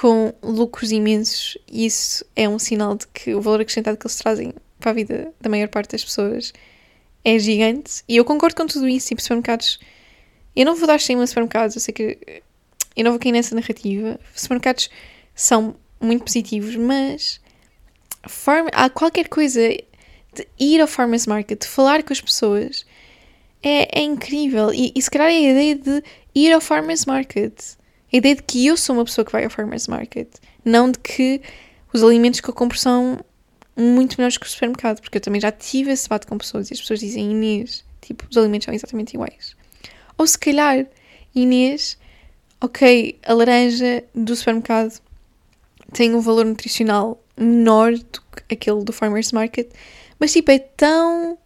com 0.00 0.32
lucros 0.42 0.92
imensos, 0.92 1.58
isso 1.70 2.24
é 2.34 2.48
um 2.48 2.58
sinal 2.58 2.96
de 2.96 3.06
que 3.08 3.34
o 3.34 3.40
valor 3.42 3.60
acrescentado 3.60 3.98
que 3.98 4.06
eles 4.06 4.16
trazem 4.16 4.54
para 4.78 4.92
a 4.92 4.94
vida 4.94 5.30
da 5.38 5.50
maior 5.50 5.68
parte 5.68 5.90
das 5.90 6.02
pessoas 6.02 6.54
é 7.22 7.38
gigante. 7.38 8.02
E 8.08 8.16
eu 8.16 8.24
concordo 8.24 8.56
com 8.56 8.66
tudo 8.66 8.88
isso, 8.88 9.08
tipo, 9.08 9.20
supermercados. 9.20 9.78
Eu 10.56 10.64
não 10.64 10.74
vou 10.74 10.86
dar 10.86 10.98
sem 10.98 11.20
a 11.20 11.26
supermercados, 11.26 11.76
eu 11.76 11.82
sei 11.82 11.92
que 11.92 12.42
eu 12.96 13.04
não 13.04 13.10
vou 13.10 13.20
cair 13.20 13.32
nessa 13.32 13.54
narrativa. 13.54 14.18
Supermercados 14.34 14.88
são 15.34 15.76
muito 16.00 16.24
positivos, 16.24 16.76
mas 16.76 17.38
farm, 18.26 18.68
há 18.72 18.88
qualquer 18.88 19.28
coisa 19.28 19.60
de 19.60 20.48
ir 20.58 20.80
ao 20.80 20.88
farmers 20.88 21.26
market, 21.26 21.60
de 21.60 21.68
falar 21.68 22.02
com 22.04 22.14
as 22.14 22.22
pessoas, 22.22 22.86
é, 23.62 24.00
é 24.00 24.02
incrível. 24.02 24.72
E, 24.72 24.94
e 24.96 25.02
se 25.02 25.10
calhar 25.10 25.28
é 25.28 25.36
a 25.36 25.50
ideia 25.50 25.74
de 25.74 26.02
ir 26.34 26.54
ao 26.54 26.60
farmers 26.62 27.04
market. 27.04 27.78
A 28.12 28.16
ideia 28.16 28.34
de 28.34 28.42
que 28.42 28.66
eu 28.66 28.76
sou 28.76 28.96
uma 28.96 29.04
pessoa 29.04 29.24
que 29.24 29.32
vai 29.32 29.44
ao 29.44 29.50
farmers 29.50 29.86
market. 29.86 30.28
Não 30.64 30.90
de 30.90 30.98
que 30.98 31.40
os 31.92 32.02
alimentos 32.02 32.40
que 32.40 32.48
eu 32.48 32.54
compro 32.54 32.78
são 32.78 33.18
muito 33.76 34.16
melhores 34.18 34.36
que 34.36 34.46
o 34.46 34.48
supermercado. 34.48 35.00
Porque 35.00 35.18
eu 35.18 35.22
também 35.22 35.40
já 35.40 35.52
tive 35.52 35.92
esse 35.92 36.04
debate 36.04 36.26
com 36.26 36.36
pessoas 36.36 36.70
e 36.70 36.74
as 36.74 36.80
pessoas 36.80 37.00
dizem 37.00 37.30
Inês, 37.30 37.84
tipo, 38.00 38.26
os 38.28 38.36
alimentos 38.36 38.64
são 38.64 38.74
exatamente 38.74 39.14
iguais. 39.14 39.56
Ou 40.18 40.26
se 40.26 40.38
calhar, 40.38 40.86
Inês, 41.34 41.96
ok, 42.60 43.18
a 43.24 43.32
laranja 43.32 44.04
do 44.14 44.34
supermercado 44.34 45.00
tem 45.92 46.14
um 46.14 46.20
valor 46.20 46.44
nutricional 46.44 47.22
menor 47.36 47.92
do 47.94 48.20
que 48.46 48.54
aquele 48.54 48.84
do 48.84 48.92
Farmer's 48.92 49.32
Market, 49.32 49.70
mas 50.18 50.32
tipo, 50.32 50.50
é 50.50 50.58
tão 50.58 51.38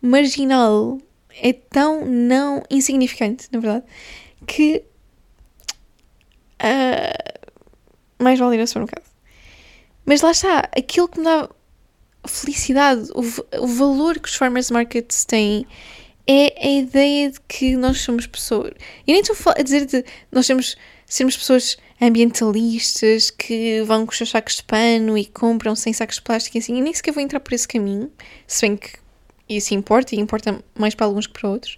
marginal, 0.00 0.98
é 1.40 1.52
tão 1.52 2.04
não 2.04 2.62
insignificante, 2.70 3.48
na 3.50 3.60
verdade, 3.60 3.86
que 4.46 4.84
uh, 6.62 8.22
mais 8.22 8.38
vale 8.38 8.56
ir 8.56 8.60
ao 8.60 8.66
supermercado. 8.66 9.04
Mas 10.04 10.20
lá 10.20 10.30
está, 10.30 10.68
aquilo 10.76 11.08
que 11.08 11.18
me 11.18 11.24
dá 11.24 11.48
felicidade, 12.26 13.08
o, 13.14 13.62
o 13.62 13.66
valor 13.66 14.18
que 14.18 14.28
os 14.28 14.34
farmers 14.34 14.70
markets 14.70 15.24
têm 15.24 15.66
é 16.26 16.66
a 16.66 16.70
ideia 16.70 17.30
de 17.30 17.40
que 17.48 17.76
nós 17.76 18.00
somos 18.00 18.26
pessoas. 18.26 18.72
E 19.06 19.12
nem 19.12 19.20
estou 19.20 19.36
a 19.56 19.62
dizer 19.62 19.86
de 19.86 20.04
nós 20.30 20.46
temos, 20.46 20.76
sermos 21.06 21.36
pessoas 21.36 21.76
ambientalistas 22.00 23.30
que 23.30 23.82
vão 23.82 24.04
com 24.04 24.12
os 24.12 24.18
seus 24.18 24.30
sacos 24.30 24.56
de 24.56 24.64
pano 24.64 25.16
e 25.16 25.24
compram 25.24 25.74
sem 25.74 25.92
sacos 25.92 26.16
de 26.16 26.22
plástico 26.22 26.56
e 26.56 26.60
assim. 26.60 26.76
E 26.76 26.80
nem 26.80 26.92
sequer 26.92 27.12
vou 27.12 27.22
entrar 27.22 27.40
por 27.40 27.52
esse 27.52 27.66
caminho, 27.66 28.10
se 28.46 28.66
bem 28.66 28.76
que 28.76 28.90
isso 29.48 29.74
importa 29.74 30.14
e 30.14 30.20
importa 30.20 30.62
mais 30.78 30.94
para 30.94 31.06
alguns 31.06 31.26
que 31.26 31.32
para 31.32 31.48
outros. 31.48 31.76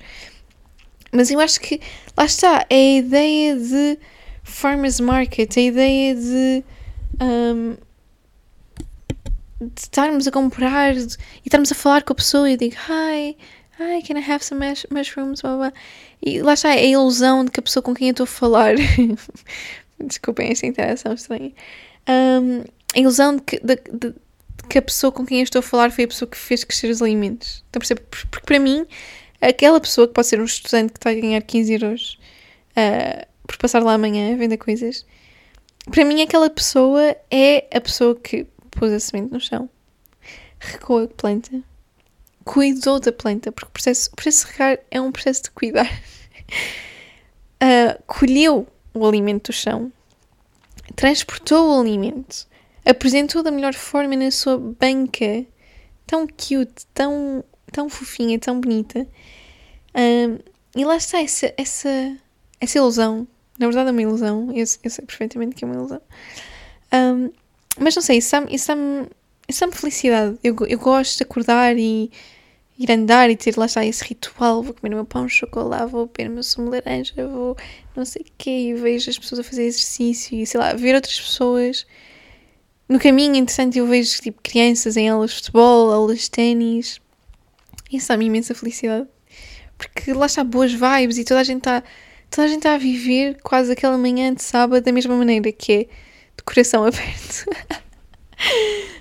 Mas 1.12 1.31
eu 1.31 1.41
acho 1.41 1.61
que 1.61 1.81
lá 2.17 2.25
está, 2.25 2.67
é 2.69 2.75
a 2.75 2.99
ideia 2.99 3.57
de 3.57 3.99
farmers 4.44 5.00
market, 5.00 5.56
a 5.56 5.60
ideia 5.60 6.14
de 6.14 6.64
um, 7.20 7.76
de 9.60 9.80
estarmos 9.80 10.26
a 10.28 10.30
comprar 10.30 10.94
e 10.94 11.08
estarmos 11.44 11.72
a 11.72 11.74
falar 11.74 12.02
com 12.02 12.12
a 12.12 12.16
pessoa 12.16 12.50
e 12.50 12.56
digo 12.56 12.76
hi, 12.88 13.36
hi, 13.78 14.02
can 14.06 14.18
I 14.18 14.30
have 14.30 14.44
some 14.44 14.66
mush 14.66 14.86
mushrooms? 14.90 15.40
Blah, 15.40 15.56
blah. 15.56 15.72
E 16.22 16.42
lá 16.42 16.54
está, 16.54 16.74
é 16.74 16.80
a 16.80 16.86
ilusão 16.86 17.44
de 17.44 17.50
que 17.50 17.60
a 17.60 17.62
pessoa 17.62 17.82
com 17.82 17.94
quem 17.94 18.08
eu 18.08 18.12
estou 18.12 18.24
a 18.24 18.26
falar. 18.26 18.74
Desculpem 19.98 20.50
esta 20.50 20.66
interação 20.66 21.14
estranha. 21.14 21.52
Um, 22.08 22.64
a 22.94 22.98
ilusão 22.98 23.36
de 23.36 23.42
que, 23.42 23.60
de, 23.60 23.76
de, 23.92 24.14
que 24.68 24.78
a 24.78 24.82
pessoa 24.82 25.10
com 25.10 25.24
quem 25.24 25.38
eu 25.38 25.44
estou 25.44 25.60
a 25.60 25.62
falar 25.62 25.90
foi 25.90 26.04
a 26.04 26.08
pessoa 26.08 26.28
que 26.28 26.36
fez 26.36 26.64
crescer 26.64 26.90
os 26.90 27.00
alimentos. 27.00 27.64
Então, 27.70 27.80
percebe? 27.80 28.02
Porque 28.10 28.44
para 28.44 28.58
mim, 28.58 28.86
aquela 29.40 29.80
pessoa 29.80 30.06
que 30.06 30.14
pode 30.14 30.26
ser 30.26 30.40
um 30.40 30.44
estudante 30.44 30.92
que 30.92 30.98
está 30.98 31.10
a 31.10 31.14
ganhar 31.14 31.40
15 31.40 31.72
euros 31.72 32.18
uh, 32.76 33.34
por 33.46 33.56
passar 33.56 33.82
lá 33.82 33.94
amanhã 33.94 34.32
a 34.32 34.36
vender 34.36 34.56
coisas, 34.56 35.04
para 35.90 36.04
mim, 36.04 36.22
aquela 36.22 36.48
pessoa 36.48 37.14
é 37.30 37.66
a 37.76 37.80
pessoa 37.80 38.14
que 38.14 38.46
pôs 38.70 38.92
a 38.92 38.98
semente 38.98 39.32
no 39.32 39.40
chão, 39.40 39.68
regou 40.58 41.04
a 41.04 41.08
planta, 41.08 41.62
cuidou 42.44 42.98
da 42.98 43.12
planta, 43.12 43.52
porque 43.52 43.68
o 43.68 43.72
processo, 43.72 44.10
o 44.12 44.16
processo 44.16 44.46
de 44.46 44.52
regar 44.52 44.78
é 44.90 45.00
um 45.00 45.12
processo 45.12 45.42
de 45.44 45.50
cuidar. 45.50 45.90
Uh, 47.62 48.02
colheu 48.06 48.66
o 48.94 49.06
alimento 49.06 49.50
do 49.50 49.54
chão, 49.54 49.92
transportou 50.96 51.76
o 51.76 51.80
alimento, 51.80 52.46
apresentou 52.84 53.42
da 53.42 53.50
melhor 53.50 53.74
forma 53.74 54.16
na 54.16 54.30
sua 54.30 54.56
banca, 54.56 55.44
tão 56.06 56.26
cute, 56.26 56.86
tão, 56.94 57.44
tão 57.70 57.90
fofinha, 57.90 58.38
tão 58.38 58.58
bonita. 58.58 59.06
Uh, 59.90 60.42
e 60.74 60.84
lá 60.84 60.96
está 60.96 61.20
essa, 61.20 61.52
essa, 61.58 62.16
essa 62.58 62.78
ilusão. 62.78 63.28
Na 63.58 63.66
verdade 63.66 63.88
é 63.88 63.92
uma 63.92 64.02
ilusão, 64.02 64.50
eu, 64.50 64.64
eu 64.82 64.90
sei 64.90 65.04
perfeitamente 65.04 65.54
que 65.54 65.64
é 65.64 65.66
uma 65.66 65.76
ilusão. 65.76 66.00
Um, 66.92 67.30
mas 67.78 67.94
não 67.94 68.02
sei, 68.02 68.18
isso 68.18 68.32
dá-me 68.32 69.08
dá 69.61 69.66
dá 69.66 69.73
felicidade. 69.73 70.38
Eu, 70.42 70.56
eu 70.66 70.78
gosto 70.78 71.18
de 71.18 71.23
acordar 71.23 71.76
e 71.76 72.11
ir 72.78 72.90
andar 72.90 73.30
e 73.30 73.37
ter 73.37 73.56
lá 73.56 73.66
está 73.66 73.84
esse 73.84 74.04
ritual. 74.04 74.62
Vou 74.62 74.75
comer 74.75 74.94
o 74.94 74.96
meu 74.96 75.04
pão 75.04 75.26
de 75.26 75.32
chocolate, 75.32 75.90
vou 75.90 76.06
beber 76.06 76.30
o 76.30 76.34
meu 76.34 76.42
sumo 76.42 76.70
de 76.70 76.82
laranja, 76.84 77.14
vou 77.16 77.56
não 77.94 78.04
sei 78.04 78.23
o 78.23 78.32
quê. 78.37 78.50
E 78.50 78.75
vejo 78.75 79.11
as 79.11 79.18
pessoas 79.18 79.40
a 79.40 79.44
fazer 79.44 79.64
exercício 79.64 80.38
e 80.38 80.46
sei 80.46 80.61
lá, 80.61 80.73
ver 80.73 80.94
outras 80.94 81.20
pessoas. 81.20 81.87
No 82.88 82.99
caminho, 82.99 83.37
interessante, 83.37 83.78
eu 83.78 83.87
vejo 83.87 84.20
tipo 84.20 84.40
crianças 84.42 84.96
em 84.96 85.08
aulas 85.08 85.30
de 85.30 85.37
futebol, 85.37 85.90
aulas 85.90 86.20
de 86.20 86.30
ténis. 86.30 87.00
Isso 87.90 88.08
dá-me 88.08 88.26
imensa 88.26 88.54
felicidade. 88.54 89.08
Porque 89.78 90.12
lá 90.12 90.26
está 90.26 90.44
boas 90.44 90.73
vibes 90.73 91.18
e 91.18 91.25
toda 91.25 91.40
a 91.40 91.44
gente 91.44 91.58
está 91.58 91.82
toda 92.31 92.47
a 92.47 92.49
gente 92.49 92.59
está 92.59 92.75
a 92.75 92.78
viver 92.78 93.38
quase 93.43 93.73
aquela 93.73 93.97
manhã 93.97 94.33
de 94.33 94.43
sábado 94.43 94.83
da 94.83 94.93
mesma 94.93 95.16
maneira, 95.16 95.50
que 95.52 95.73
é 95.73 95.78
de 96.37 96.45
coração 96.45 96.85
aberto. 96.87 97.45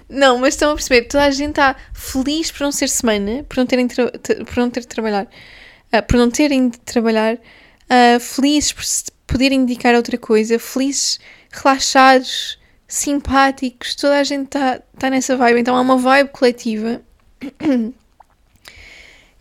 não, 0.10 0.38
mas 0.38 0.54
estão 0.54 0.72
a 0.72 0.76
perceber, 0.76 1.04
toda 1.04 1.26
a 1.26 1.32
gente 1.32 1.52
está 1.52 1.76
feliz 1.94 2.52
por 2.52 2.64
não 2.64 2.72
ser 2.72 2.90
semana, 2.90 3.44
por 3.44 3.58
não 3.58 3.66
terem, 3.66 3.88
por 3.88 4.58
não 4.58 4.70
ter 4.70 4.82
de 4.82 4.88
trabalhar, 4.88 5.26
uh, 5.26 6.04
por 6.08 6.18
não 6.18 6.30
terem 6.30 6.70
de 6.70 6.80
trabalhar, 6.80 7.36
uh, 7.36 8.20
felizes 8.20 8.72
por 8.72 8.84
se 8.84 9.06
poderem 9.26 9.66
dedicar 9.66 9.94
a 9.94 9.98
outra 9.98 10.18
coisa, 10.18 10.60
felizes, 10.60 11.20
relaxados, 11.52 12.60
simpáticos, 12.88 13.96
toda 13.96 14.20
a 14.20 14.24
gente 14.24 14.46
está 14.46 14.80
tá 15.00 15.10
nessa 15.10 15.36
vibe, 15.36 15.60
então 15.62 15.76
há 15.76 15.82
uma 15.82 15.98
vibe 15.98 16.30
coletiva 16.30 17.02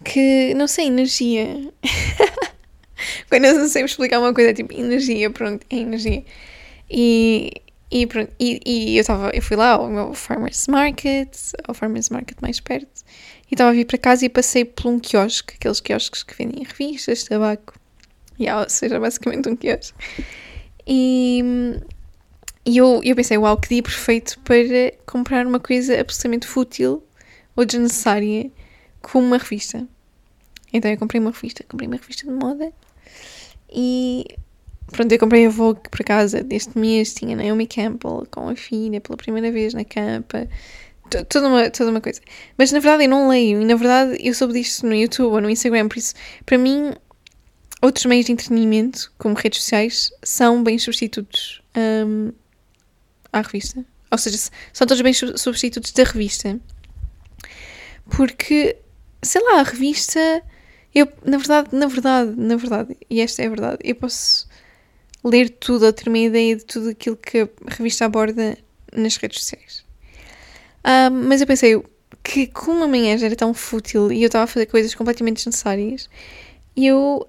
que, 0.04 0.54
não 0.54 0.66
sei, 0.66 0.86
energia. 0.86 1.70
Quando 3.28 3.44
eu 3.44 3.58
não 3.58 3.68
sei 3.68 3.84
explicar 3.84 4.18
uma 4.18 4.32
coisa, 4.32 4.50
é 4.50 4.54
tipo 4.54 4.72
energia, 4.72 5.30
pronto, 5.30 5.66
é 5.70 5.76
energia. 5.76 6.24
E, 6.90 7.50
e, 7.90 8.06
pronto, 8.06 8.32
e, 8.38 8.60
e 8.64 8.98
eu, 8.98 9.04
tava, 9.04 9.30
eu 9.34 9.42
fui 9.42 9.56
lá 9.56 9.72
ao 9.72 9.88
meu 9.88 10.14
Farmers 10.14 10.66
Market, 10.68 11.36
ao 11.66 11.74
Farmers 11.74 12.10
Market 12.10 12.38
mais 12.40 12.60
perto, 12.60 13.02
e 13.50 13.54
estava 13.54 13.70
a 13.70 13.72
vir 13.72 13.86
para 13.86 13.98
casa 13.98 14.24
e 14.24 14.28
passei 14.28 14.64
por 14.64 14.88
um 14.88 14.98
quiosque, 14.98 15.54
aqueles 15.56 15.80
quiosques 15.80 16.22
que 16.22 16.36
vendem 16.36 16.64
revistas, 16.64 17.24
tabaco, 17.24 17.74
e, 18.38 18.50
ou 18.50 18.68
seja, 18.68 18.98
basicamente 18.98 19.48
um 19.48 19.56
quiosque. 19.56 19.94
E, 20.86 21.42
e 22.64 22.76
eu, 22.76 23.00
eu 23.04 23.16
pensei, 23.16 23.38
uau, 23.38 23.56
que 23.56 23.68
dia 23.68 23.82
perfeito 23.82 24.38
para 24.40 24.92
comprar 25.06 25.46
uma 25.46 25.60
coisa 25.60 26.00
absolutamente 26.00 26.46
fútil 26.46 27.02
ou 27.56 27.64
desnecessária 27.64 28.50
como 29.00 29.26
uma 29.26 29.38
revista. 29.38 29.86
Então 30.72 30.90
eu 30.90 30.96
comprei 30.96 31.20
uma 31.20 31.30
revista, 31.30 31.64
comprei 31.68 31.86
uma 31.86 31.96
revista 31.96 32.26
de 32.26 32.32
moda 32.32 32.72
e 33.74 34.26
Pronto, 34.92 35.10
eu 35.10 35.18
comprei 35.18 35.46
a 35.46 35.48
Vogue 35.48 35.80
por 35.90 36.04
casa 36.04 36.42
deste 36.42 36.78
mês, 36.78 37.14
tinha 37.14 37.34
Naomi 37.34 37.66
Campbell 37.66 38.26
com 38.30 38.50
a 38.50 38.54
filha 38.54 39.00
pela 39.00 39.16
primeira 39.16 39.50
vez 39.50 39.72
na 39.72 39.84
capa, 39.84 40.46
toda 41.30 41.48
uma, 41.48 41.70
toda 41.70 41.90
uma 41.90 42.00
coisa. 42.00 42.20
Mas 42.58 42.72
na 42.72 42.78
verdade 42.78 43.04
eu 43.04 43.08
não 43.08 43.26
leio, 43.26 43.62
e 43.62 43.64
na 43.64 43.74
verdade 43.74 44.18
eu 44.20 44.34
soube 44.34 44.52
disto 44.52 44.86
no 44.86 44.94
YouTube 44.94 45.32
ou 45.32 45.40
no 45.40 45.48
Instagram, 45.48 45.88
por 45.88 45.96
isso, 45.96 46.14
para 46.44 46.58
mim, 46.58 46.92
outros 47.80 48.04
meios 48.04 48.26
de 48.26 48.32
entretenimento, 48.32 49.10
como 49.16 49.34
redes 49.34 49.62
sociais, 49.62 50.10
são 50.22 50.62
bem 50.62 50.78
substitutos 50.78 51.62
um, 51.74 52.30
à 53.32 53.40
revista. 53.40 53.82
Ou 54.10 54.18
seja, 54.18 54.50
são 54.74 54.86
todos 54.86 55.00
bem 55.00 55.14
substitutos 55.14 55.90
da 55.92 56.04
revista. 56.04 56.60
Porque, 58.10 58.76
sei 59.22 59.42
lá, 59.42 59.60
a 59.60 59.62
revista. 59.62 60.42
Eu, 60.94 61.08
na 61.24 61.38
verdade, 61.38 61.68
na 61.72 61.86
verdade, 61.86 62.34
na 62.36 62.56
verdade, 62.56 62.96
e 63.08 63.20
esta 63.20 63.42
é 63.42 63.46
a 63.46 63.50
verdade, 63.50 63.78
eu 63.82 63.94
posso 63.94 64.46
ler 65.24 65.48
tudo 65.48 65.86
ou 65.86 65.92
ter 65.92 66.08
uma 66.08 66.18
ideia 66.18 66.56
de 66.56 66.64
tudo 66.64 66.90
aquilo 66.90 67.16
que 67.16 67.42
a 67.42 67.48
revista 67.68 68.04
aborda 68.04 68.58
nas 68.92 69.16
redes 69.16 69.38
sociais. 69.38 69.84
Um, 70.84 71.28
mas 71.28 71.40
eu 71.40 71.46
pensei 71.46 71.82
que 72.22 72.46
como 72.48 72.84
amanhã 72.84 73.16
já 73.16 73.26
era 73.26 73.36
tão 73.36 73.54
fútil 73.54 74.12
e 74.12 74.22
eu 74.22 74.26
estava 74.26 74.44
a 74.44 74.46
fazer 74.46 74.66
coisas 74.66 74.94
completamente 74.94 75.36
desnecessárias, 75.36 76.10
eu 76.76 77.26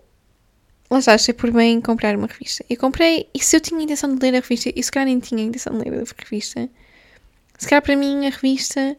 lá 0.89 0.99
já 0.99 1.13
achei 1.13 1.33
por 1.33 1.51
bem 1.51 1.81
comprar 1.81 2.15
uma 2.15 2.27
revista. 2.27 2.63
Eu 2.69 2.77
comprei, 2.77 3.27
e 3.33 3.39
se 3.43 3.55
eu 3.55 3.61
tinha 3.61 3.79
a 3.79 3.83
intenção 3.83 4.13
de 4.13 4.21
ler 4.21 4.35
a 4.37 4.41
revista, 4.41 4.71
e 4.75 4.83
se 4.83 4.91
calhar 4.91 5.07
nem 5.07 5.19
tinha 5.19 5.41
a 5.41 5.45
intenção 5.45 5.77
de 5.77 5.89
ler 5.89 5.99
a 5.99 6.21
revista, 6.23 6.69
se 7.57 7.67
calhar 7.67 7.81
para 7.81 7.95
mim 7.95 8.27
a 8.27 8.29
revista, 8.29 8.97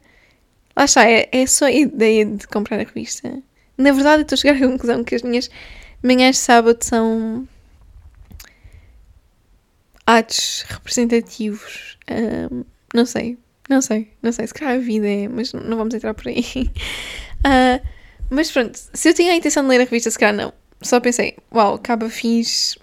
lá 0.76 0.84
está, 0.84 1.08
é, 1.08 1.28
é 1.30 1.46
só 1.46 1.66
a 1.66 1.72
ideia 1.72 2.24
de 2.24 2.46
comprar 2.48 2.80
a 2.80 2.84
revista. 2.84 3.42
Na 3.76 3.92
verdade, 3.92 4.22
estou 4.22 4.36
a 4.36 4.38
chegar 4.38 4.56
à 4.56 4.68
conclusão 4.68 5.02
que 5.02 5.14
as 5.14 5.22
minhas 5.22 5.50
manhãs 6.02 6.36
de 6.36 6.42
sábado 6.42 6.82
são 6.82 7.48
atos 10.06 10.64
representativos. 10.68 11.98
Um, 12.10 12.64
não 12.94 13.06
sei, 13.06 13.38
não 13.68 13.80
sei, 13.80 14.10
não 14.22 14.32
sei. 14.32 14.46
Se 14.46 14.54
calhar 14.54 14.74
a 14.74 14.78
vida 14.78 15.08
é, 15.08 15.28
mas 15.28 15.52
não 15.52 15.76
vamos 15.76 15.94
entrar 15.94 16.14
por 16.14 16.28
aí. 16.28 16.70
Uh, 17.40 17.84
mas 18.30 18.50
pronto, 18.50 18.78
se 18.92 19.08
eu 19.08 19.14
tinha 19.14 19.32
a 19.32 19.36
intenção 19.36 19.62
de 19.62 19.68
ler 19.70 19.80
a 19.80 19.84
revista, 19.84 20.10
se 20.10 20.18
calhar 20.18 20.34
não. 20.34 20.52
Só 20.82 21.00
pensei, 21.00 21.36
uau, 21.52 21.74
acaba 21.74 22.10
fixe, 22.10 22.78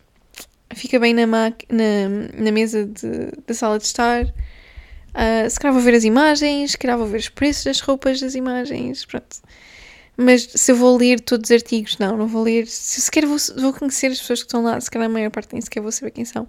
fica 0.74 1.00
bem 1.00 1.13
na, 1.13 1.25
na, 1.27 1.50
na 2.33 2.51
mesa 2.51 2.86
de, 2.86 3.31
da 3.45 3.53
sala 3.53 3.77
de 3.77 3.86
estar. 3.86 4.25
Uh, 4.25 5.50
se 5.50 5.60
calhar 5.60 5.74
vou 5.74 5.83
ver 5.83 5.93
as 5.93 6.03
imagens, 6.03 6.71
se 6.71 6.77
calhar 6.77 6.98
vou 6.98 7.05
ver 7.05 7.17
os 7.17 7.29
preços 7.29 7.65
das 7.65 7.79
roupas 7.79 8.19
das 8.19 8.33
imagens, 8.33 9.05
pronto. 9.05 9.38
Mas 10.22 10.48
se 10.54 10.72
eu 10.72 10.75
vou 10.75 10.98
ler 10.98 11.20
todos 11.20 11.50
os 11.50 11.56
artigos, 11.56 11.98
não, 11.98 12.16
não 12.16 12.28
vou 12.28 12.44
ler. 12.44 12.68
Se 12.68 13.01
sequer 13.01 13.25
vou, 13.25 13.38
vou 13.58 13.74
conhecer 13.74 14.08
as 14.08 14.20
pessoas 14.20 14.42
que 14.42 14.48
estão 14.48 14.63
lá, 14.63 14.80
se 14.80 14.90
calhar 14.90 15.10
a 15.10 15.12
maior 15.12 15.32
parte 15.32 15.54
nem 15.54 15.62
sequer 15.62 15.82
vou 15.82 15.92
saber 15.92 16.12
quem 16.12 16.25
são. 16.25 16.44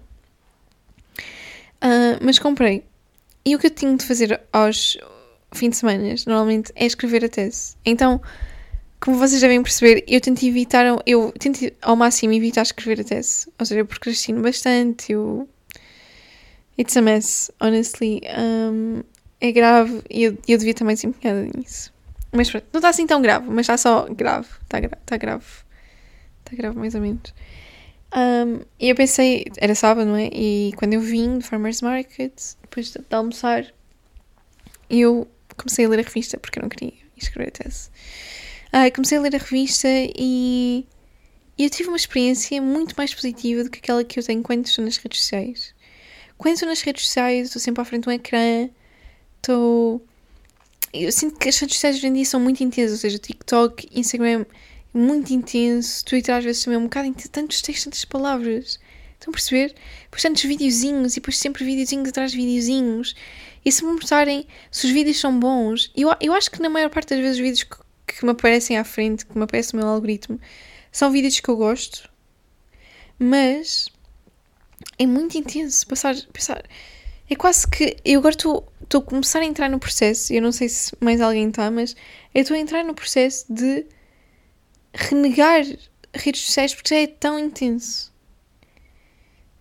Uh, 1.81 2.17
mas 2.21 2.39
comprei. 2.39 2.83
E 3.45 3.55
o 3.55 3.59
que 3.59 3.67
eu 3.67 3.71
tinha 3.71 3.95
de 3.95 4.05
fazer 4.05 4.39
aos 4.53 4.97
fins 5.53 5.71
de 5.71 5.75
semana, 5.77 6.15
normalmente, 6.25 6.71
é 6.75 6.85
escrever 6.85 7.25
a 7.25 7.29
tese. 7.29 7.75
Então, 7.85 8.21
como 8.99 9.17
vocês 9.17 9.41
devem 9.41 9.61
perceber, 9.61 10.03
eu 10.07 10.21
tento 10.21 10.43
evitar, 10.45 10.85
eu 11.05 11.31
tento 11.37 11.59
ao 11.81 11.95
máximo 11.95 12.33
evitar 12.33 12.61
escrever 12.61 13.01
a 13.01 13.03
tese. 13.03 13.47
Ou 13.59 13.65
seja, 13.65 13.81
eu 13.81 13.85
procrastino 13.85 14.41
bastante, 14.41 15.11
eu... 15.11 15.47
It's 16.79 16.95
a 16.97 17.01
mess, 17.01 17.51
honestly. 17.59 18.21
Um, 18.37 19.03
é 19.39 19.51
grave 19.51 20.01
e 20.09 20.23
eu, 20.23 20.37
eu 20.47 20.57
devia 20.57 20.71
estar 20.71 20.85
mais 20.85 21.03
empenhada 21.03 21.47
nisso. 21.55 21.92
Mas 22.33 22.49
pronto, 22.49 22.65
não 22.73 22.79
está 22.79 22.89
assim 22.89 23.05
tão 23.05 23.21
grave, 23.21 23.47
mas 23.47 23.61
está 23.61 23.77
só 23.77 24.07
grave. 24.09 24.47
Está, 24.63 24.79
gra 24.79 24.97
está 24.99 25.17
grave. 25.17 25.45
Está 26.39 26.55
grave, 26.57 26.77
mais 26.77 26.95
ou 26.95 27.01
menos. 27.01 27.33
Um, 28.15 28.61
e 28.79 28.89
eu 28.89 28.95
pensei, 28.95 29.45
era 29.57 29.73
sábado, 29.73 30.07
não 30.07 30.15
é? 30.15 30.29
E 30.33 30.73
quando 30.77 30.93
eu 30.93 31.01
vim 31.01 31.39
do 31.39 31.43
Farmers 31.43 31.81
Market, 31.81 32.33
depois 32.61 32.91
de, 32.91 32.99
almoçar, 33.15 33.65
eu 34.89 35.27
comecei 35.57 35.85
a 35.85 35.89
ler 35.89 35.99
a 35.99 36.03
revista, 36.03 36.37
porque 36.37 36.59
eu 36.59 36.63
não 36.63 36.69
queria 36.69 36.93
escrever 37.17 37.49
a 37.49 37.51
tese. 37.51 37.89
Uh, 38.67 38.93
comecei 38.93 39.17
a 39.17 39.21
ler 39.21 39.35
a 39.35 39.39
revista 39.39 39.87
e 39.87 40.85
eu 41.57 41.69
tive 41.69 41.89
uma 41.89 41.97
experiência 41.97 42.61
muito 42.61 42.95
mais 42.97 43.13
positiva 43.13 43.63
do 43.63 43.69
que 43.69 43.79
aquela 43.79 44.03
que 44.03 44.19
eu 44.19 44.23
tenho 44.23 44.41
quando 44.41 44.65
estou 44.65 44.83
nas 44.83 44.97
redes 44.97 45.21
sociais. 45.21 45.73
Quando 46.37 46.55
estou 46.55 46.69
nas 46.69 46.81
redes 46.81 47.05
sociais, 47.05 47.47
estou 47.47 47.61
sempre 47.61 47.81
à 47.81 47.85
frente 47.85 48.03
de 48.03 48.09
um 48.09 48.11
ecrã, 48.11 48.69
estou. 49.37 50.05
Eu 50.93 51.11
sinto 51.11 51.39
que 51.39 51.49
as 51.49 51.57
redes 51.57 51.75
sociais 51.75 51.95
hoje 51.97 52.07
em 52.07 52.13
dia 52.13 52.25
são 52.25 52.39
muito 52.39 52.63
intensas, 52.63 52.91
ou 52.91 52.97
seja, 52.97 53.17
TikTok, 53.17 53.89
Instagram, 53.91 54.45
muito 54.93 55.33
intenso, 55.33 56.05
Twitter 56.05 56.35
às 56.35 56.43
vezes 56.43 56.63
também 56.63 56.75
é 56.75 56.79
um 56.79 56.83
bocado 56.83 57.07
intenso, 57.07 57.31
tantos 57.31 57.61
textos, 57.63 57.85
tantas 57.85 58.05
palavras. 58.05 58.79
Estão 59.13 59.31
a 59.31 59.33
perceber? 59.33 59.73
Depois 60.03 60.21
tantos 60.21 60.43
videozinhos 60.43 61.13
e 61.13 61.15
depois 61.15 61.39
sempre 61.39 61.65
videozinhos 61.65 62.09
atrás 62.09 62.31
de 62.31 62.37
videozinhos. 62.37 63.15
E 63.65 63.71
se 63.71 63.83
me 63.83 63.91
mostrarem 63.93 64.45
se 64.69 64.85
os 64.85 64.91
vídeos 64.91 65.19
são 65.19 65.39
bons, 65.39 65.91
eu, 65.95 66.13
eu 66.21 66.33
acho 66.33 66.51
que 66.51 66.61
na 66.61 66.69
maior 66.69 66.89
parte 66.89 67.09
das 67.09 67.19
vezes 67.19 67.37
os 67.37 67.41
vídeos 67.41 67.63
que, 67.63 67.77
que 68.19 68.25
me 68.25 68.31
aparecem 68.31 68.77
à 68.77 68.83
frente, 68.83 69.25
que 69.25 69.35
me 69.35 69.45
aparece 69.45 69.73
no 69.73 69.79
meu 69.79 69.89
algoritmo, 69.89 70.39
são 70.91 71.11
vídeos 71.11 71.39
que 71.39 71.49
eu 71.49 71.57
gosto, 71.57 72.07
mas 73.17 73.87
é 74.99 75.07
muito 75.07 75.37
intenso 75.37 75.87
passar, 75.87 76.15
passar. 76.31 76.63
É 77.29 77.35
quase 77.35 77.67
que. 77.67 77.97
Eu 78.03 78.19
agora 78.19 78.35
estou 78.35 78.65
a 78.93 79.01
começar 79.01 79.39
a 79.39 79.45
entrar 79.45 79.69
no 79.69 79.79
processo, 79.79 80.33
eu 80.33 80.41
não 80.41 80.51
sei 80.51 80.69
se 80.69 80.95
mais 80.99 81.21
alguém 81.21 81.49
está, 81.49 81.71
mas 81.71 81.95
eu 82.33 82.41
estou 82.41 82.55
a 82.55 82.59
entrar 82.59 82.83
no 82.83 82.93
processo 82.93 83.45
de 83.51 83.85
renegar 84.93 85.63
redes 86.13 86.41
sociais 86.41 86.73
porque 86.73 86.93
já 86.93 87.01
é 87.01 87.07
tão 87.07 87.39
intenso. 87.39 88.13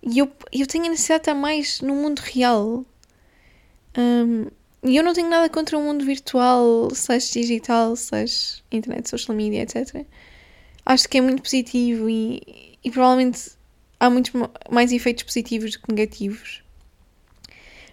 E 0.03 0.19
eu, 0.19 0.31
eu 0.53 0.67
tenho 0.67 0.87
a 0.87 0.89
necessidade 0.89 1.23
de 1.25 1.31
estar 1.31 1.41
mais 1.41 1.81
no 1.81 1.95
mundo 1.95 2.19
real. 2.19 2.85
Um, 3.97 4.47
e 4.83 4.97
eu 4.97 5.05
não 5.05 5.15
tenho 5.15 5.31
nada 5.31 5.49
contra 5.49 5.79
o 5.79 5.83
mundo 5.83 6.05
virtual, 6.05 6.89
slash 6.93 7.33
digital, 7.33 7.95
slash 7.95 8.63
internet, 8.73 9.09
social 9.09 9.37
media, 9.37 9.63
etc. 9.63 10.05
Acho 10.85 11.09
que 11.09 11.19
é 11.19 11.21
muito 11.21 11.43
positivo 11.43 12.11
e, 12.11 12.77
e 12.83 12.91
provavelmente 12.91 13.53
há 14.01 14.11
muitos 14.11 14.33
mais 14.69 14.91
efeitos 14.91 15.23
positivos 15.23 15.73
do 15.73 15.83
que 15.83 15.95
negativos. 15.95 16.62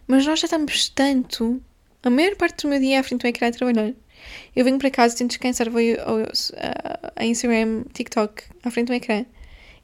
Mas 0.09 0.25
nós 0.25 0.39
já 0.39 0.45
estamos 0.45 0.89
tanto. 0.89 1.61
A 2.01 2.09
maior 2.09 2.35
parte 2.35 2.63
do 2.63 2.69
meu 2.69 2.79
dia 2.79 2.95
é 2.95 2.99
à 2.99 3.03
frente 3.03 3.21
do 3.21 3.27
ecrã 3.27 3.47
a 3.47 3.51
trabalhar. 3.51 3.93
Eu 4.55 4.65
venho 4.65 4.79
para 4.79 4.89
casa, 4.89 5.15
tento 5.15 5.29
descansar, 5.29 5.69
vou 5.69 5.79
a 7.15 7.25
Instagram, 7.25 7.83
TikTok, 7.93 8.43
à 8.63 8.71
frente 8.71 8.87
do 8.87 8.93
ecrã. 8.95 9.23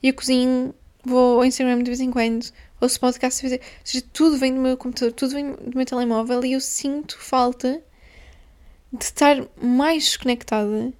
E 0.02 0.08
eu 0.08 0.16
cozinho, 0.16 0.74
vou 1.04 1.38
ao 1.38 1.46
Instagram 1.46 1.78
de 1.84 1.92
vez 1.92 2.00
em 2.00 2.10
quando, 2.10 2.52
ouço 2.82 3.00
podcast 3.00 3.40
de 3.40 3.50
vez. 3.50 3.62
Ou 3.62 3.68
seja, 3.84 4.06
tudo 4.12 4.36
vem 4.40 4.56
do 4.56 4.60
meu 4.60 4.76
computador, 4.76 5.14
tudo 5.14 5.36
vem 5.36 5.52
do 5.52 5.78
meu 5.78 5.86
telemóvel 5.86 6.44
e 6.44 6.54
eu 6.54 6.60
sinto 6.60 7.20
falta 7.20 7.84
de 8.92 9.06
estar 9.06 9.48
mais 9.62 10.06
desconectada. 10.06 10.92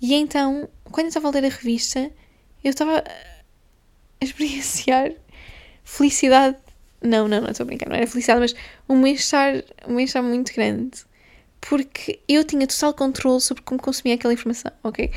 E 0.00 0.14
então, 0.14 0.66
quando 0.84 1.04
eu 1.04 1.08
estava 1.08 1.28
a 1.28 1.32
ler 1.32 1.44
a 1.44 1.48
revista, 1.50 2.10
eu 2.64 2.70
estava 2.70 3.04
a 3.04 4.24
experienciar 4.24 5.12
felicidade. 5.84 6.56
Não, 7.02 7.28
não, 7.28 7.40
não 7.40 7.50
estou 7.50 7.64
a 7.64 7.66
brincar, 7.66 7.88
não 7.88 7.96
era 7.96 8.06
felicidade, 8.06 8.40
mas 8.40 8.54
um 8.88 9.00
bem-estar 9.00 9.62
um 9.86 9.96
bem 9.96 10.06
muito 10.22 10.52
grande 10.52 11.06
porque 11.60 12.20
eu 12.28 12.44
tinha 12.44 12.66
total 12.66 12.94
controle 12.94 13.40
sobre 13.40 13.62
como 13.62 13.80
consumia 13.80 14.14
aquela 14.14 14.32
informação, 14.32 14.72
ok? 14.82 15.10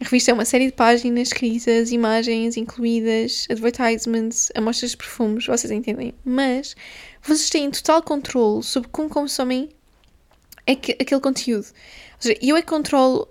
A 0.00 0.04
revista 0.04 0.32
é 0.32 0.34
uma 0.34 0.44
série 0.44 0.66
de 0.66 0.72
páginas 0.72 1.28
escritas, 1.28 1.92
imagens 1.92 2.56
incluídas, 2.56 3.46
advertisements, 3.48 4.50
amostras 4.56 4.92
de 4.92 4.96
perfumes, 4.96 5.46
vocês 5.46 5.70
entendem. 5.70 6.12
Mas 6.24 6.74
vocês 7.22 7.48
têm 7.48 7.70
total 7.70 8.02
controle 8.02 8.64
sobre 8.64 8.88
como 8.88 9.08
consomem 9.08 9.68
aquele 10.66 11.20
conteúdo. 11.20 11.66
Ou 11.66 12.18
seja, 12.18 12.38
eu 12.42 12.56
é 12.56 12.62
que 12.62 12.68
controlo 12.68 13.28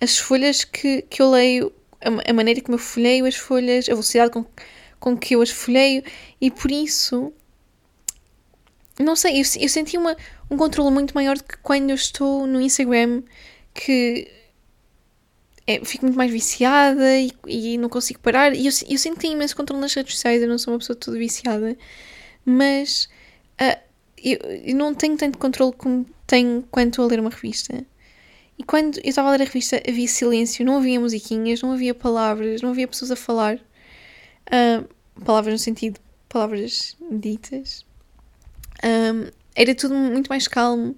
as 0.00 0.18
folhas 0.18 0.64
que, 0.64 1.02
que 1.02 1.22
eu 1.22 1.30
leio, 1.30 1.72
a, 2.00 2.30
a 2.30 2.32
maneira 2.32 2.60
como 2.62 2.74
eu 2.74 2.80
folheio 2.80 3.24
as 3.24 3.36
folhas, 3.36 3.88
a 3.88 3.92
velocidade 3.92 4.32
com, 4.32 4.44
com 4.98 5.16
que 5.16 5.36
eu 5.36 5.42
as 5.42 5.50
folheio, 5.50 6.02
e 6.40 6.50
por 6.50 6.72
isso 6.72 7.32
não 9.00 9.16
sei, 9.16 9.40
eu, 9.40 9.44
eu 9.60 9.68
senti 9.68 9.96
uma, 9.96 10.16
um 10.50 10.56
controle 10.56 10.90
muito 10.90 11.14
maior 11.14 11.36
do 11.36 11.44
que 11.44 11.56
quando 11.58 11.90
eu 11.90 11.96
estou 11.96 12.46
no 12.46 12.60
Instagram, 12.60 13.22
que 13.72 14.28
é, 15.68 15.84
fico 15.84 16.06
muito 16.06 16.16
mais 16.16 16.32
viciada 16.32 17.18
e, 17.18 17.30
e, 17.46 17.78
não 17.78 17.88
consigo 17.90 18.20
parar. 18.20 18.54
E 18.54 18.66
eu, 18.66 18.72
eu 18.88 18.98
sinto 18.98 19.14
que 19.14 19.20
tenho 19.20 19.34
imenso 19.34 19.54
controle 19.54 19.82
nas 19.82 19.92
redes 19.92 20.14
sociais, 20.14 20.42
eu 20.42 20.48
não 20.48 20.58
sou 20.58 20.72
uma 20.72 20.78
pessoa 20.78 20.96
toda 20.96 21.18
viciada, 21.18 21.76
mas 22.44 23.08
uh, 23.60 23.78
eu, 24.16 24.38
eu, 24.64 24.74
não 24.74 24.94
tenho 24.94 25.16
tanto 25.16 25.38
controle 25.38 25.72
como 25.76 26.06
tenho 26.26 26.64
quando 26.70 26.88
estou 26.88 27.04
a 27.04 27.08
ler 27.08 27.20
uma 27.20 27.30
revista. 27.30 27.84
E 28.58 28.64
quando 28.64 28.98
eu 28.98 29.10
estava 29.10 29.28
a 29.28 29.32
ler 29.32 29.42
a 29.42 29.44
revista 29.44 29.80
havia 29.86 30.08
silêncio, 30.08 30.64
não 30.64 30.78
havia 30.78 30.98
musiquinhas, 30.98 31.62
não 31.62 31.72
havia 31.72 31.94
palavras, 31.94 32.62
não 32.62 32.70
havia 32.70 32.88
pessoas 32.88 33.10
a 33.10 33.16
falar. 33.16 33.56
Uh, 34.46 34.88
palavras 35.22 35.52
no 35.52 35.58
sentido, 35.58 36.00
palavras 36.28 36.96
ditas. 37.10 37.87
Um, 38.84 39.30
era 39.54 39.74
tudo 39.74 39.94
muito 39.94 40.28
mais 40.28 40.46
calmo. 40.46 40.96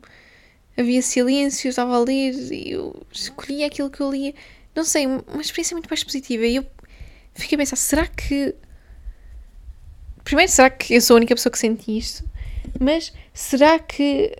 Havia 0.77 1.03
silêncio, 1.03 1.69
eu 1.69 1.71
estava 1.71 1.97
a 1.97 2.01
ler 2.01 2.33
e 2.53 2.73
eu 2.73 3.07
escolhia 3.13 3.67
aquilo 3.67 3.91
que 3.91 4.01
eu 4.01 4.11
lia. 4.11 4.35
Não 4.75 4.85
sei, 4.85 5.07
uma 5.07 5.41
experiência 5.41 5.75
muito 5.75 5.89
mais 5.89 6.05
positiva. 6.05 6.47
E 6.47 6.57
eu 6.57 6.67
fiquei 7.35 7.57
a 7.57 7.59
pensar, 7.59 7.77
será 7.77 8.07
que. 8.07 8.55
Primeiro, 10.25 10.51
será 10.51 10.71
que 10.71 10.95
eu 10.95 11.01
sou 11.01 11.15
a 11.15 11.19
única 11.19 11.35
pessoa 11.35 11.51
que 11.51 11.59
sente 11.59 11.97
isto? 11.97 12.25
Mas 12.79 13.13
será 13.33 13.79
que 13.79 14.33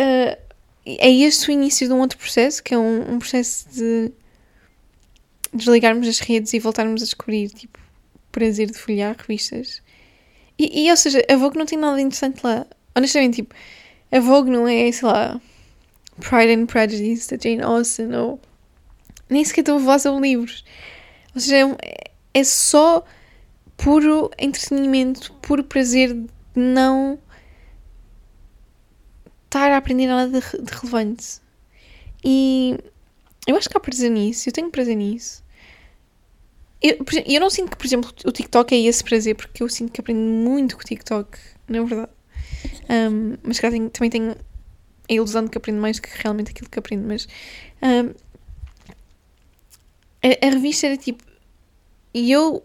uh, 0.00 0.38
é 0.86 1.10
este 1.10 1.48
o 1.48 1.52
início 1.52 1.88
de 1.88 1.92
um 1.92 2.00
outro 2.00 2.18
processo? 2.18 2.62
Que 2.62 2.74
é 2.74 2.78
um, 2.78 3.14
um 3.14 3.18
processo 3.18 3.68
de 3.70 4.12
desligarmos 5.52 6.06
as 6.06 6.18
redes 6.20 6.52
e 6.52 6.58
voltarmos 6.58 7.02
a 7.02 7.04
descobrir, 7.04 7.50
tipo, 7.50 7.78
prazer 8.30 8.70
de 8.70 8.78
folhear 8.78 9.16
revistas? 9.18 9.82
E, 10.58 10.86
e, 10.86 10.90
ou 10.90 10.96
seja, 10.96 11.24
a 11.30 11.36
Vogue 11.36 11.58
não 11.58 11.66
tem 11.66 11.78
nada 11.78 12.00
interessante 12.00 12.42
lá. 12.42 12.66
Honestamente, 12.94 13.36
tipo, 13.36 13.54
a 14.10 14.20
Vogue 14.20 14.50
não 14.50 14.66
é, 14.66 14.90
sei 14.90 15.08
lá, 15.08 15.40
Pride 16.20 16.52
and 16.52 16.66
Prejudice 16.66 17.30
da 17.30 17.40
Jane 17.40 17.62
Austen 17.62 18.14
ou 18.14 18.40
nem 19.30 19.44
sequer 19.44 19.60
estou 19.60 19.76
a 19.76 19.80
falar 19.80 19.98
sobre 19.98 20.28
livros. 20.28 20.64
Ou 21.34 21.40
seja, 21.40 21.76
é, 21.82 22.10
é 22.34 22.44
só 22.44 23.04
puro 23.76 24.30
entretenimento, 24.38 25.32
puro 25.34 25.62
prazer 25.62 26.12
de 26.12 26.28
não 26.54 27.18
estar 29.44 29.70
a 29.70 29.76
aprender 29.76 30.06
nada 30.06 30.40
de, 30.40 30.62
de 30.62 30.72
relevante. 30.72 31.40
E 32.24 32.76
eu 33.46 33.56
acho 33.56 33.68
que 33.68 33.76
há 33.76 33.80
prazer 33.80 34.10
nisso, 34.10 34.48
eu 34.48 34.52
tenho 34.52 34.70
prazer 34.70 34.96
nisso. 34.96 35.42
Eu, 36.80 37.04
eu 37.26 37.40
não 37.40 37.50
sinto 37.50 37.70
que, 37.70 37.76
por 37.76 37.86
exemplo, 37.86 38.12
o 38.24 38.30
TikTok 38.30 38.74
é 38.74 38.78
esse 38.86 39.02
prazer, 39.02 39.34
porque 39.34 39.62
eu 39.62 39.68
sinto 39.68 39.92
que 39.92 40.00
aprendo 40.00 40.20
muito 40.20 40.76
com 40.76 40.82
o 40.82 40.84
TikTok, 40.84 41.38
na 41.68 41.82
verdade. 41.82 42.12
Um, 42.88 43.36
mas 43.42 43.58
claro, 43.58 43.74
tenho, 43.74 43.90
também 43.90 44.10
tenho 44.10 44.36
a 45.08 45.12
ilusão 45.12 45.44
de 45.44 45.50
que 45.50 45.58
aprendo 45.58 45.80
mais 45.80 45.96
do 45.96 46.02
que 46.02 46.10
realmente 46.22 46.50
aquilo 46.50 46.70
que 46.70 46.78
aprendo. 46.78 47.06
Mas 47.06 47.26
um, 47.82 48.14
a, 50.22 50.46
a, 50.46 50.50
revista 50.50 50.86
era 50.86 50.96
tipo. 50.96 51.24
E 52.14 52.30
eu 52.30 52.62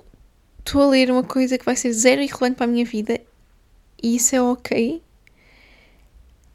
estou 0.60 0.84
a 0.84 0.88
ler 0.88 1.12
uma 1.12 1.24
coisa 1.24 1.58
que 1.58 1.66
vai 1.66 1.76
ser 1.76 1.92
zero 1.92 2.22
irrelevante 2.22 2.56
para 2.56 2.66
a 2.66 2.70
minha 2.70 2.86
vida, 2.86 3.20
e 4.02 4.16
isso 4.16 4.36
é 4.36 4.42
ok. 4.42 5.02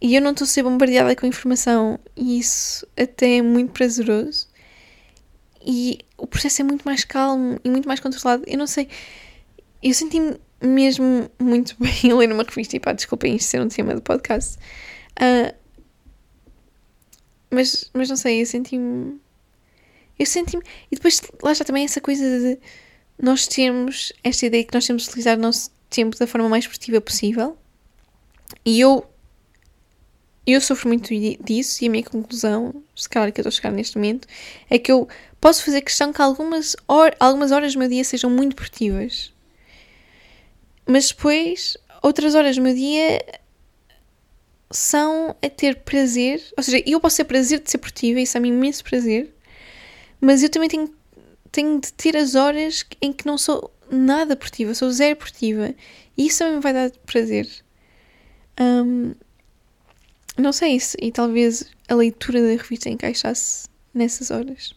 E 0.00 0.14
eu 0.14 0.22
não 0.22 0.30
estou 0.30 0.44
a 0.44 0.48
ser 0.48 0.62
bombardeada 0.62 1.14
com 1.16 1.26
informação, 1.26 1.98
e 2.16 2.38
isso 2.38 2.86
até 2.96 3.38
é 3.38 3.42
muito 3.42 3.72
prazeroso. 3.72 4.47
E 5.70 5.98
o 6.16 6.26
processo 6.26 6.62
é 6.62 6.64
muito 6.64 6.82
mais 6.82 7.04
calmo 7.04 7.60
e 7.62 7.68
muito 7.68 7.86
mais 7.86 8.00
controlado. 8.00 8.42
Eu 8.46 8.56
não 8.56 8.66
sei. 8.66 8.88
Eu 9.82 9.92
senti-me 9.92 10.40
mesmo 10.62 11.30
muito 11.38 11.76
bem 11.78 12.10
a 12.10 12.16
ler 12.16 12.32
uma 12.32 12.42
revista 12.42 12.74
e 12.74 12.80
pá, 12.80 12.94
desculpem 12.94 13.36
isto 13.36 13.50
ser 13.50 13.60
um 13.60 13.68
tema 13.68 13.94
do 13.94 14.00
podcast. 14.00 14.56
Uh, 15.20 15.54
mas, 17.50 17.90
mas 17.92 18.08
não 18.08 18.16
sei, 18.16 18.40
eu 18.40 18.46
senti-me. 18.46 19.20
Eu 20.18 20.24
senti-me. 20.24 20.62
E 20.90 20.96
depois 20.96 21.20
lá 21.42 21.52
está 21.52 21.66
também 21.66 21.84
essa 21.84 22.00
coisa 22.00 22.24
de 22.24 22.58
nós 23.20 23.46
termos 23.46 24.10
esta 24.24 24.46
ideia 24.46 24.64
que 24.64 24.74
nós 24.74 24.86
temos 24.86 25.02
de 25.02 25.08
utilizar 25.10 25.36
o 25.36 25.42
nosso 25.42 25.70
tempo 25.90 26.16
da 26.16 26.26
forma 26.26 26.48
mais 26.48 26.66
produtiva 26.66 26.98
possível. 26.98 27.58
E 28.64 28.80
eu. 28.80 29.06
Eu 30.52 30.60
sofro 30.60 30.88
muito 30.88 31.10
disso 31.42 31.84
e 31.84 31.88
a 31.88 31.90
minha 31.90 32.04
conclusão, 32.04 32.82
se 32.96 33.08
calhar 33.08 33.30
que 33.32 33.40
eu 33.40 33.42
estou 33.42 33.50
a 33.50 33.52
chegar 33.52 33.70
neste 33.70 33.96
momento, 33.96 34.26
é 34.70 34.78
que 34.78 34.90
eu 34.90 35.06
posso 35.40 35.64
fazer 35.64 35.82
questão 35.82 36.12
que 36.12 36.22
algumas, 36.22 36.74
hor 36.86 37.14
algumas 37.20 37.52
horas 37.52 37.74
do 37.74 37.78
meu 37.78 37.88
dia 37.88 38.02
sejam 38.02 38.30
muito 38.30 38.56
produtivas. 38.56 39.32
Mas 40.86 41.08
depois, 41.08 41.76
outras 42.02 42.34
horas 42.34 42.56
do 42.56 42.62
meu 42.62 42.74
dia 42.74 43.22
são 44.70 45.36
a 45.42 45.50
ter 45.50 45.76
prazer. 45.80 46.42
Ou 46.56 46.62
seja, 46.62 46.82
eu 46.86 46.98
posso 47.00 47.16
ter 47.18 47.24
prazer 47.24 47.60
de 47.60 47.70
ser 47.70 47.78
produtiva, 47.78 48.20
isso 48.20 48.36
é-me 48.36 48.48
imenso 48.48 48.82
prazer, 48.84 49.34
mas 50.20 50.42
eu 50.42 50.48
também 50.48 50.68
tenho, 50.68 50.94
tenho 51.52 51.80
de 51.80 51.92
ter 51.92 52.16
as 52.16 52.34
horas 52.34 52.86
em 53.02 53.12
que 53.12 53.26
não 53.26 53.36
sou 53.36 53.70
nada 53.90 54.34
produtiva, 54.36 54.74
sou 54.74 54.90
zero 54.90 55.16
produtiva. 55.16 55.74
E 56.16 56.26
isso 56.26 56.38
também 56.38 56.56
me 56.56 56.62
vai 56.62 56.72
dar 56.72 56.90
prazer. 57.06 57.46
Um, 58.60 59.14
não 60.42 60.52
sei 60.52 60.78
se, 60.78 60.96
e 61.00 61.10
talvez 61.10 61.70
a 61.88 61.94
leitura 61.94 62.40
da 62.40 62.62
revista 62.62 62.88
encaixasse 62.88 63.68
nessas 63.92 64.30
horas. 64.30 64.74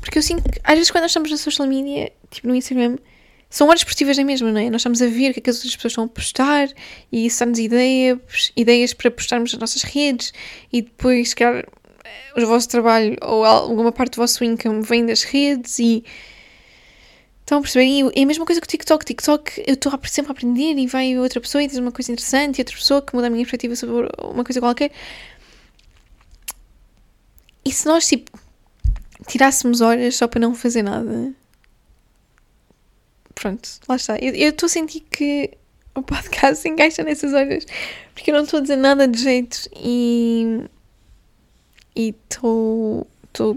Porque 0.00 0.18
eu 0.18 0.22
sinto 0.22 0.42
que, 0.50 0.60
às 0.62 0.74
vezes, 0.74 0.90
quando 0.90 1.02
nós 1.02 1.10
estamos 1.10 1.30
na 1.30 1.36
social 1.36 1.66
media, 1.66 2.12
tipo 2.30 2.46
no 2.46 2.54
Instagram, 2.54 2.96
são 3.48 3.68
horas 3.68 3.80
esportivas 3.80 4.18
na 4.18 4.24
mesma, 4.24 4.50
não 4.50 4.60
é? 4.60 4.68
Nós 4.68 4.80
estamos 4.80 5.00
a 5.00 5.06
ver 5.06 5.30
o 5.30 5.32
que 5.32 5.38
é 5.38 5.42
que 5.42 5.50
as 5.50 5.56
outras 5.56 5.76
pessoas 5.76 5.92
estão 5.92 6.04
a 6.04 6.08
postar 6.08 6.68
e 7.12 7.26
isso 7.26 7.40
dá-nos 7.40 7.58
ideias, 7.58 8.18
ideias 8.56 8.92
para 8.92 9.10
postarmos 9.10 9.52
nas 9.52 9.60
nossas 9.60 9.82
redes 9.82 10.32
e 10.72 10.82
depois, 10.82 11.30
se 11.30 11.36
calhar, 11.36 11.64
o 12.36 12.46
vosso 12.46 12.68
trabalho 12.68 13.16
ou 13.22 13.44
alguma 13.44 13.92
parte 13.92 14.14
do 14.14 14.16
vosso 14.16 14.42
income 14.44 14.82
vem 14.82 15.06
das 15.06 15.22
redes 15.22 15.78
e 15.78 16.04
Estão 17.44 17.58
a 17.58 17.60
perceber? 17.60 17.84
E 17.84 18.00
é 18.00 18.22
a 18.22 18.26
mesma 18.26 18.46
coisa 18.46 18.58
que 18.58 18.66
o 18.66 18.70
TikTok. 18.70 19.04
TikTok, 19.04 19.62
eu 19.66 19.74
estou 19.74 19.92
sempre 20.06 20.30
a 20.30 20.32
aprender 20.32 20.78
e 20.78 20.86
vai 20.86 21.18
outra 21.18 21.42
pessoa 21.42 21.62
e 21.62 21.66
diz 21.66 21.76
uma 21.76 21.92
coisa 21.92 22.10
interessante 22.10 22.56
e 22.58 22.62
outra 22.62 22.74
pessoa 22.74 23.02
que 23.02 23.14
muda 23.14 23.26
a 23.26 23.30
minha 23.30 23.44
perspectiva 23.44 23.76
sobre 23.76 24.08
uma 24.22 24.42
coisa 24.42 24.60
qualquer. 24.60 24.90
E 27.62 27.70
se 27.70 27.84
nós, 27.84 28.08
tipo, 28.08 28.30
tirássemos 29.26 29.82
horas 29.82 30.16
só 30.16 30.26
para 30.26 30.40
não 30.40 30.54
fazer 30.54 30.82
nada? 30.82 31.34
Pronto, 33.34 33.68
lá 33.86 33.96
está. 33.96 34.16
Eu 34.18 34.48
estou 34.48 34.66
a 34.66 34.70
sentir 34.70 35.00
que 35.00 35.50
o 35.94 36.02
podcast 36.02 36.62
se 36.62 36.68
encaixa 36.70 37.02
nessas 37.02 37.34
horas 37.34 37.66
porque 38.14 38.30
eu 38.30 38.36
não 38.36 38.44
estou 38.44 38.58
a 38.58 38.62
dizer 38.62 38.76
nada 38.76 39.06
de 39.06 39.20
jeito 39.20 39.68
e. 39.76 40.62
E 41.94 42.14
estou 42.30 43.06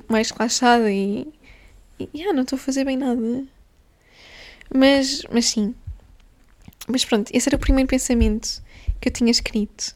mais 0.10 0.30
relaxada 0.32 0.92
e. 0.92 1.26
E 1.98 2.10
yeah, 2.14 2.34
não 2.34 2.44
estou 2.44 2.58
a 2.58 2.60
fazer 2.60 2.84
bem 2.84 2.98
nada. 2.98 3.48
Mas, 4.74 5.24
mas 5.32 5.46
sim. 5.46 5.74
Mas 6.88 7.04
pronto, 7.04 7.30
esse 7.34 7.50
era 7.50 7.56
o 7.56 7.60
primeiro 7.60 7.88
pensamento 7.88 8.64
que 9.00 9.10
eu 9.10 9.14
tinha 9.14 9.32
escrito. 9.32 9.96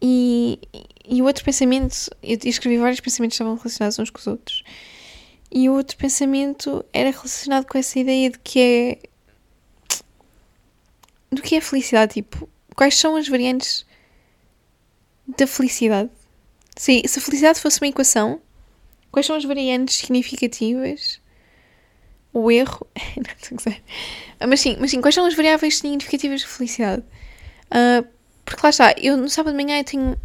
E, 0.00 0.60
e 1.08 1.20
o 1.20 1.24
outro 1.24 1.44
pensamento, 1.44 2.10
eu 2.22 2.38
escrevi 2.44 2.78
vários 2.78 3.00
pensamentos 3.00 3.36
que 3.36 3.42
estavam 3.42 3.56
relacionados 3.56 3.98
uns 3.98 4.10
com 4.10 4.18
os 4.18 4.26
outros. 4.26 4.62
E 5.50 5.68
o 5.68 5.74
outro 5.74 5.96
pensamento 5.96 6.84
era 6.92 7.10
relacionado 7.10 7.66
com 7.66 7.78
essa 7.78 7.98
ideia 7.98 8.30
de 8.30 8.38
que 8.38 8.60
é. 8.60 8.98
do 11.32 11.42
que 11.42 11.56
é 11.56 11.60
felicidade. 11.60 12.14
Tipo, 12.14 12.48
quais 12.76 12.96
são 12.96 13.16
as 13.16 13.26
variantes 13.26 13.86
da 15.36 15.46
felicidade? 15.46 16.10
Se, 16.76 17.02
se 17.06 17.18
a 17.18 17.22
felicidade 17.22 17.60
fosse 17.60 17.80
uma 17.80 17.88
equação, 17.88 18.40
quais 19.10 19.26
são 19.26 19.34
as 19.34 19.44
variantes 19.44 19.96
significativas 19.96 21.20
o 22.42 22.50
erro. 22.50 22.86
não 23.16 23.24
estou 23.36 23.54
a 23.54 23.56
dizer. 23.56 23.82
Mas 24.46 24.60
sim, 24.60 24.76
mas 24.80 24.90
sim, 24.90 25.00
quais 25.00 25.14
são 25.14 25.26
as 25.26 25.34
variáveis 25.34 25.78
significativas 25.78 26.40
de 26.40 26.46
felicidade? 26.46 27.02
Uh, 27.66 28.06
porque 28.44 28.60
lá 28.62 28.70
está, 28.70 28.94
eu 28.96 29.16
no 29.16 29.28
sábado 29.28 29.56
de 29.56 29.62
manhã 29.62 29.78
eu 29.78 29.84
tenho 29.84 30.16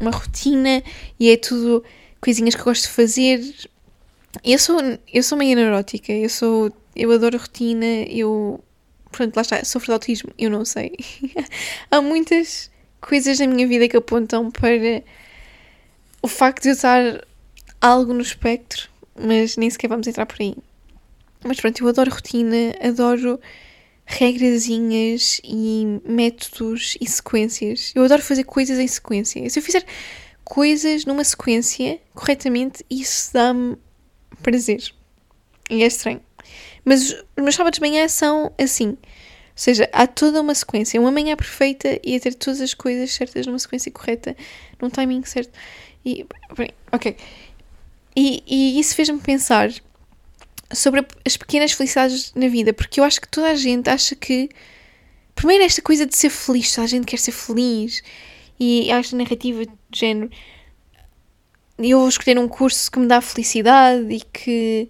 uma 0.00 0.10
rotina 0.10 0.82
e 1.18 1.30
é 1.30 1.36
tudo 1.36 1.84
coisinhas 2.20 2.54
que 2.54 2.60
eu 2.60 2.64
gosto 2.64 2.84
de 2.84 2.90
fazer. 2.90 3.40
Eu 4.44 4.58
sou, 4.58 4.78
eu 5.12 5.22
sou 5.22 5.36
meio 5.36 5.56
neurótica, 5.56 6.12
eu 6.12 6.28
sou. 6.28 6.72
Eu 6.94 7.10
adoro 7.12 7.38
rotina, 7.38 7.86
eu. 8.08 8.62
Pronto, 9.10 9.36
lá 9.36 9.42
está, 9.42 9.64
sofro 9.64 9.86
de 9.86 9.92
autismo, 9.92 10.30
eu 10.38 10.48
não 10.48 10.64
sei. 10.64 10.96
Há 11.90 12.00
muitas 12.00 12.70
coisas 13.00 13.38
na 13.38 13.46
minha 13.46 13.66
vida 13.66 13.88
que 13.88 13.96
apontam 13.96 14.50
para 14.50 15.02
o 16.22 16.28
facto 16.28 16.62
de 16.62 16.70
eu 16.70 16.74
estar 16.74 17.26
algo 17.80 18.14
no 18.14 18.22
espectro, 18.22 18.88
mas 19.14 19.56
nem 19.56 19.68
sequer 19.68 19.88
vamos 19.88 20.06
entrar 20.06 20.24
por 20.24 20.36
aí. 20.40 20.56
Mas 21.44 21.60
pronto, 21.60 21.82
eu 21.82 21.88
adoro 21.88 22.10
rotina, 22.10 22.74
adoro 22.80 23.40
regrazinhas 24.04 25.40
e 25.44 26.00
métodos 26.04 26.96
e 27.00 27.06
sequências. 27.06 27.92
Eu 27.94 28.04
adoro 28.04 28.22
fazer 28.22 28.44
coisas 28.44 28.78
em 28.78 28.86
sequência. 28.86 29.48
Se 29.48 29.58
eu 29.58 29.62
fizer 29.62 29.84
coisas 30.44 31.04
numa 31.04 31.24
sequência 31.24 32.00
corretamente, 32.14 32.84
isso 32.90 33.32
dá-me 33.32 33.76
prazer. 34.42 34.82
E 35.70 35.82
é 35.82 35.86
estranho. 35.86 36.20
Mas 36.84 37.12
os 37.12 37.42
meus 37.42 37.54
sábados 37.54 37.78
de 37.78 37.80
manhã 37.80 38.06
são 38.08 38.52
assim. 38.58 38.88
Ou 38.88 38.98
seja, 39.56 39.88
há 39.92 40.06
toda 40.06 40.40
uma 40.40 40.54
sequência. 40.54 41.00
Uma 41.00 41.12
manhã 41.12 41.36
perfeita 41.36 42.00
e 42.04 42.16
a 42.16 42.20
ter 42.20 42.34
todas 42.34 42.60
as 42.60 42.74
coisas 42.74 43.12
certas 43.12 43.46
numa 43.46 43.58
sequência 43.58 43.90
correta, 43.92 44.36
num 44.80 44.90
timing 44.90 45.24
certo. 45.24 45.52
E, 46.04 46.26
ok. 46.90 47.16
E, 48.14 48.42
e 48.46 48.80
isso 48.80 48.94
fez-me 48.94 49.20
pensar 49.20 49.70
sobre 50.74 51.06
as 51.24 51.36
pequenas 51.36 51.72
felicidades 51.72 52.32
na 52.34 52.48
vida, 52.48 52.72
porque 52.72 53.00
eu 53.00 53.04
acho 53.04 53.20
que 53.20 53.28
toda 53.28 53.48
a 53.50 53.54
gente 53.54 53.88
acha 53.88 54.14
que. 54.14 54.48
Primeiro, 55.34 55.64
esta 55.64 55.80
coisa 55.80 56.04
de 56.06 56.14
ser 56.14 56.30
feliz, 56.30 56.74
toda 56.74 56.84
a 56.84 56.88
gente 56.88 57.06
quer 57.06 57.18
ser 57.18 57.32
feliz, 57.32 58.02
e 58.58 58.90
esta 58.90 59.16
narrativa 59.16 59.64
de 59.64 59.72
género. 59.92 60.30
Eu 61.78 62.00
vou 62.00 62.08
escolher 62.08 62.38
um 62.38 62.46
curso 62.46 62.90
que 62.90 62.98
me 62.98 63.06
dá 63.06 63.20
felicidade 63.20 64.12
e 64.12 64.20
que. 64.20 64.88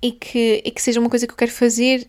e 0.00 0.12
que, 0.12 0.62
e 0.64 0.70
que 0.70 0.82
seja 0.82 1.00
uma 1.00 1.10
coisa 1.10 1.26
que 1.26 1.32
eu 1.32 1.36
quero 1.36 1.52
fazer. 1.52 2.08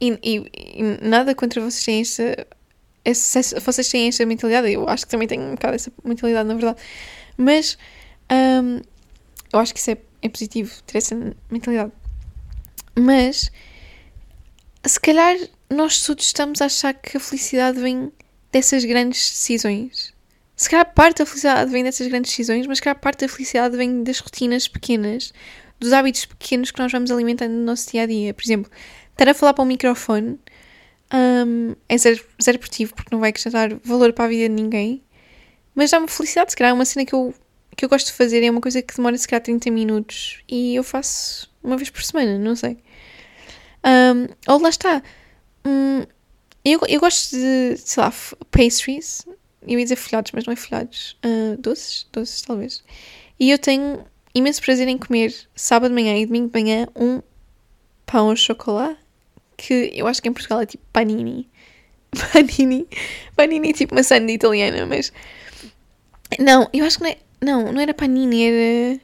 E, 0.00 0.18
e, 0.22 0.50
e 0.54 0.82
nada 1.02 1.34
contra 1.34 1.60
vocês 1.60 1.84
têm 1.84 2.00
esta. 2.00 2.46
Essa, 3.04 3.60
vocês 3.60 3.88
têm 3.88 4.08
esta 4.08 4.26
mentalidade, 4.26 4.70
eu 4.70 4.86
acho 4.86 5.06
que 5.06 5.10
também 5.10 5.26
tenho 5.26 5.42
um 5.42 5.52
bocado 5.52 5.74
essa 5.74 5.90
mentalidade, 6.04 6.48
na 6.48 6.54
verdade. 6.54 6.78
Mas. 7.36 7.78
Um, 8.30 8.80
eu 9.50 9.58
acho 9.58 9.72
que 9.72 9.80
isso 9.80 9.90
é 9.90 9.96
é 10.22 10.28
positivo 10.28 10.82
ter 10.84 10.98
essa 10.98 11.14
mentalidade. 11.50 11.92
Mas, 12.98 13.50
se 14.84 15.00
calhar, 15.00 15.36
nós 15.70 16.02
todos 16.02 16.24
estamos 16.26 16.60
a 16.60 16.66
achar 16.66 16.94
que 16.94 17.16
a 17.16 17.20
felicidade 17.20 17.80
vem 17.80 18.12
dessas 18.52 18.84
grandes 18.84 19.30
decisões. 19.30 20.12
Se 20.56 20.68
calhar 20.68 20.92
parte 20.92 21.18
da 21.18 21.26
felicidade 21.26 21.70
vem 21.70 21.84
dessas 21.84 22.08
grandes 22.08 22.32
decisões, 22.32 22.66
mas 22.66 22.78
se 22.78 22.82
calhar 22.82 22.98
parte 22.98 23.20
da 23.20 23.28
felicidade 23.28 23.76
vem 23.76 24.02
das 24.02 24.18
rotinas 24.18 24.66
pequenas, 24.66 25.32
dos 25.78 25.92
hábitos 25.92 26.24
pequenos 26.24 26.70
que 26.70 26.80
nós 26.80 26.90
vamos 26.90 27.10
alimentando 27.10 27.54
no 27.54 27.64
nosso 27.64 27.90
dia 27.90 28.02
a 28.02 28.06
dia. 28.06 28.34
Por 28.34 28.42
exemplo, 28.42 28.70
estar 29.12 29.28
a 29.28 29.34
falar 29.34 29.54
para 29.54 29.62
um 29.62 29.66
microfone 29.66 30.38
um, 31.14 31.74
é 31.88 31.96
zero, 31.96 32.24
zero 32.42 32.58
porque 32.58 32.88
não 33.10 33.20
vai 33.20 33.30
acrescentar 33.30 33.72
valor 33.84 34.12
para 34.12 34.24
a 34.24 34.28
vida 34.28 34.48
de 34.48 34.60
ninguém, 34.60 35.02
mas 35.74 35.90
dá-me 35.90 36.08
felicidade. 36.08 36.50
Se 36.50 36.56
calhar 36.56 36.70
é 36.72 36.74
uma 36.74 36.84
cena 36.84 37.06
que 37.06 37.14
eu 37.14 37.32
que 37.78 37.84
eu 37.84 37.88
gosto 37.88 38.08
de 38.08 38.12
fazer 38.14 38.42
é 38.42 38.50
uma 38.50 38.60
coisa 38.60 38.82
que 38.82 38.96
demora 38.96 39.16
se 39.16 39.28
calhar 39.28 39.40
30 39.40 39.70
minutos 39.70 40.42
e 40.48 40.74
eu 40.74 40.82
faço 40.82 41.48
uma 41.62 41.76
vez 41.76 41.88
por 41.88 42.02
semana, 42.02 42.36
não 42.36 42.56
sei. 42.56 42.76
Um, 43.86 44.26
ou 44.52 44.60
lá 44.60 44.68
está. 44.68 45.00
Um, 45.64 46.02
eu, 46.64 46.80
eu 46.88 46.98
gosto 46.98 47.36
de, 47.36 47.76
sei 47.76 48.02
lá, 48.02 48.12
pastries. 48.50 49.24
Eu 49.62 49.78
ia 49.78 49.84
dizer 49.84 49.94
folhados, 49.94 50.32
mas 50.32 50.44
não 50.44 50.52
é 50.52 50.56
folhados. 50.56 51.16
Uh, 51.24 51.56
doces? 51.56 52.04
Doces, 52.12 52.42
talvez. 52.42 52.82
E 53.38 53.48
eu 53.48 53.58
tenho 53.60 54.04
imenso 54.34 54.60
prazer 54.60 54.88
em 54.88 54.98
comer 54.98 55.32
sábado 55.54 55.90
de 55.90 55.94
manhã 55.94 56.16
e 56.16 56.26
domingo 56.26 56.50
de 56.50 56.60
manhã 56.60 56.88
um 56.96 57.22
pão 58.04 58.30
ao 58.30 58.36
chocolate 58.36 58.98
que 59.56 59.92
eu 59.94 60.08
acho 60.08 60.20
que 60.20 60.28
em 60.28 60.32
Portugal 60.32 60.62
é 60.62 60.66
tipo 60.66 60.82
panini. 60.92 61.48
Panini. 62.32 62.88
Panini 63.36 63.70
é 63.70 63.72
tipo 63.72 63.94
uma 63.94 64.02
sandy 64.02 64.32
italiana, 64.32 64.84
mas. 64.84 65.12
Não, 66.40 66.68
eu 66.72 66.84
acho 66.84 66.98
que 66.98 67.04
não 67.04 67.10
é. 67.10 67.18
Não, 67.40 67.72
não 67.72 67.80
era 67.80 67.94
Panini, 67.94 68.44
era. 68.44 69.00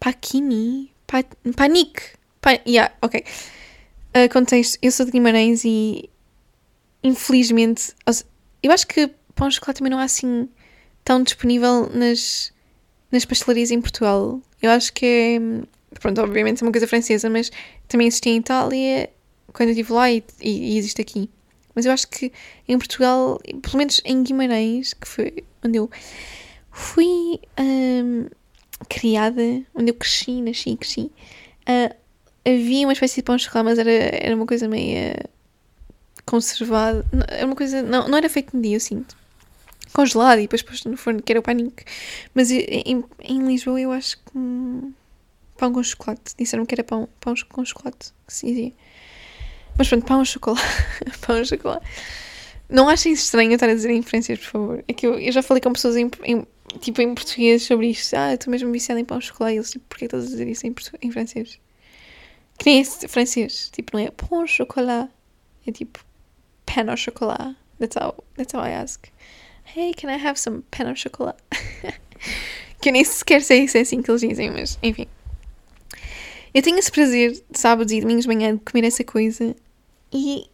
Paquini? 0.00 0.92
Pa... 1.06 1.24
Panic! 1.56 2.02
Pa... 2.40 2.60
Yeah, 2.66 2.94
ok. 3.02 3.24
Uh, 4.14 4.32
contexto: 4.32 4.78
eu 4.82 4.90
sou 4.90 5.06
de 5.06 5.12
Guimarães 5.12 5.64
e. 5.64 6.08
Infelizmente. 7.02 7.94
Eu 8.62 8.72
acho 8.72 8.86
que 8.86 9.10
pão 9.34 9.48
de 9.48 9.54
chocolate 9.54 9.78
também 9.78 9.90
não 9.90 10.00
é 10.00 10.04
assim 10.04 10.48
tão 11.04 11.22
disponível 11.22 11.88
nas, 11.92 12.52
nas 13.12 13.24
pastelarias 13.24 13.70
em 13.70 13.80
Portugal. 13.80 14.40
Eu 14.60 14.70
acho 14.70 14.92
que 14.92 15.06
é. 15.06 15.98
Pronto, 16.00 16.20
obviamente 16.20 16.62
é 16.62 16.66
uma 16.66 16.72
coisa 16.72 16.86
francesa, 16.86 17.30
mas 17.30 17.50
também 17.88 18.08
existia 18.08 18.32
em 18.32 18.38
Itália 18.38 19.08
quando 19.52 19.70
eu 19.70 19.72
estive 19.72 19.92
lá 19.92 20.10
e, 20.10 20.22
e, 20.42 20.74
e 20.74 20.78
existe 20.78 21.00
aqui. 21.00 21.30
Mas 21.74 21.86
eu 21.86 21.92
acho 21.92 22.08
que 22.08 22.32
em 22.66 22.78
Portugal, 22.78 23.40
pelo 23.62 23.78
menos 23.78 24.00
em 24.04 24.22
Guimarães, 24.22 24.94
que 24.94 25.06
foi 25.06 25.44
onde 25.64 25.78
eu 25.78 25.90
fui 26.76 27.40
um, 27.58 28.26
criada, 28.86 29.42
onde 29.74 29.90
eu 29.90 29.94
cresci, 29.94 30.42
nasci 30.42 30.70
e 30.70 30.76
cresci, 30.76 31.10
uh, 31.66 31.96
havia 32.44 32.86
uma 32.86 32.92
espécie 32.92 33.16
de 33.16 33.22
pão 33.22 33.34
de 33.34 33.44
chocolate, 33.44 33.64
mas 33.64 33.78
era, 33.78 33.90
era 33.90 34.36
uma 34.36 34.46
coisa 34.46 34.68
meio 34.68 35.16
conservada. 36.26 37.04
Era 37.28 37.46
uma 37.46 37.56
coisa. 37.56 37.82
Não, 37.82 38.06
não 38.08 38.18
era 38.18 38.28
feito 38.28 38.54
no 38.54 38.62
dia, 38.62 38.76
eu 38.76 38.80
sinto. 38.80 39.16
congelado 39.94 40.38
e 40.38 40.42
depois 40.42 40.62
posto 40.62 40.90
no 40.90 40.98
forno, 40.98 41.22
que 41.22 41.32
era 41.32 41.40
o 41.40 41.42
panique. 41.42 41.82
Mas 42.34 42.50
em, 42.50 43.02
em 43.20 43.46
Lisboa 43.46 43.80
eu 43.80 43.90
acho 43.90 44.18
que 44.18 44.36
hum, 44.36 44.92
pão 45.56 45.72
com 45.72 45.82
chocolate. 45.82 46.34
Disseram 46.38 46.66
que 46.66 46.74
era 46.74 46.84
pão, 46.84 47.08
pão 47.20 47.34
com 47.48 47.64
chocolate, 47.64 48.12
que 48.26 48.34
se 48.34 48.46
dizia. 48.46 48.72
Mas 49.78 49.88
pronto, 49.88 50.04
pão 50.04 50.22
chocolate. 50.26 50.62
pão 51.26 51.42
chocolate. 51.42 51.86
Não 52.68 52.88
achem 52.88 53.12
estranho 53.12 53.52
estar 53.52 53.68
a 53.68 53.74
dizer 53.74 53.90
inferências, 53.90 54.38
por 54.40 54.46
favor. 54.46 54.84
É 54.88 54.92
que 54.92 55.06
eu, 55.06 55.18
eu 55.18 55.32
já 55.32 55.42
falei 55.42 55.60
com 55.60 55.72
pessoas 55.72 55.96
em, 55.96 56.10
em, 56.24 56.46
tipo, 56.80 57.00
em 57.00 57.14
português 57.14 57.62
sobre 57.62 57.88
isto. 57.88 58.14
Ah, 58.14 58.34
estou 58.34 58.50
mesmo 58.50 58.72
viciada 58.72 59.00
em 59.00 59.04
pão 59.04 59.18
de 59.18 59.26
chocolate. 59.26 59.54
E 59.54 59.58
eles, 59.58 59.70
tipo, 59.70 59.84
porquê 59.88 60.06
estás 60.06 60.24
a 60.24 60.26
dizer 60.26 60.48
isso 60.48 60.66
em, 60.66 60.74
em 61.02 61.10
francês? 61.12 61.60
Que 62.58 62.66
nem 62.66 62.80
esse 62.80 63.06
francês. 63.06 63.70
Tipo, 63.72 63.96
não 63.96 64.04
é 64.04 64.10
pão 64.10 64.44
de 64.44 64.50
chocolate. 64.50 65.12
É 65.66 65.72
tipo, 65.72 66.04
pen 66.64 66.88
au 66.90 66.96
chocolat. 66.96 67.54
That's 67.78 67.96
how, 67.96 68.14
that's 68.36 68.52
how 68.54 68.64
I 68.64 68.72
ask. 68.72 69.06
Hey, 69.74 69.94
can 69.94 70.08
I 70.08 70.16
have 70.16 70.38
some 70.38 70.62
pen 70.70 70.88
au 70.88 70.96
chocolat? 70.96 71.36
que 72.80 72.88
eu 72.88 72.92
nem 72.92 73.04
sequer 73.04 73.42
sei 73.42 73.68
se 73.68 73.78
é 73.78 73.80
assim 73.82 74.02
que 74.02 74.10
eles 74.10 74.20
dizem, 74.20 74.50
mas 74.50 74.78
enfim. 74.82 75.06
Eu 76.54 76.62
tenho 76.62 76.78
esse 76.78 76.90
prazer 76.90 77.32
de 77.32 77.58
sábados 77.58 77.92
e 77.92 78.00
domingos 78.00 78.24
de 78.24 78.28
manhã 78.28 78.54
de 78.54 78.62
comer 78.62 78.86
essa 78.86 79.04
coisa 79.04 79.54
e 80.12 80.46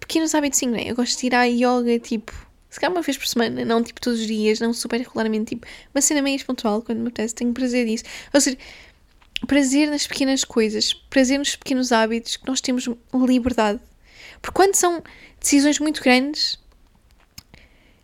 pequenos 0.00 0.34
hábitos 0.34 0.58
sim, 0.58 0.66
não 0.66 0.76
é? 0.76 0.90
Eu 0.90 0.96
gosto 0.96 1.18
de 1.18 1.26
ir 1.26 1.34
à 1.34 1.44
yoga, 1.44 1.98
tipo, 1.98 2.32
se 2.70 2.78
calhar 2.78 2.94
uma 2.94 3.02
vez 3.02 3.16
por 3.16 3.26
semana, 3.26 3.64
não 3.64 3.82
tipo 3.82 4.00
todos 4.00 4.20
os 4.20 4.26
dias, 4.26 4.60
não 4.60 4.72
super 4.72 5.00
regularmente, 5.00 5.54
tipo, 5.54 5.66
uma 5.94 6.00
cena 6.00 6.22
meio 6.22 6.44
pontual 6.44 6.82
quando 6.82 6.98
me 6.98 7.08
apetece, 7.08 7.34
tenho 7.34 7.52
prazer 7.52 7.86
disso. 7.86 8.04
Ou 8.32 8.40
seja, 8.40 8.58
prazer 9.46 9.88
nas 9.88 10.06
pequenas 10.06 10.44
coisas, 10.44 10.92
prazer 10.92 11.38
nos 11.38 11.56
pequenos 11.56 11.92
hábitos 11.92 12.36
que 12.36 12.46
nós 12.46 12.60
temos 12.60 12.88
liberdade. 13.14 13.80
Porque 14.42 14.54
quando 14.54 14.74
são 14.74 15.02
decisões 15.40 15.78
muito 15.78 16.02
grandes, 16.02 16.58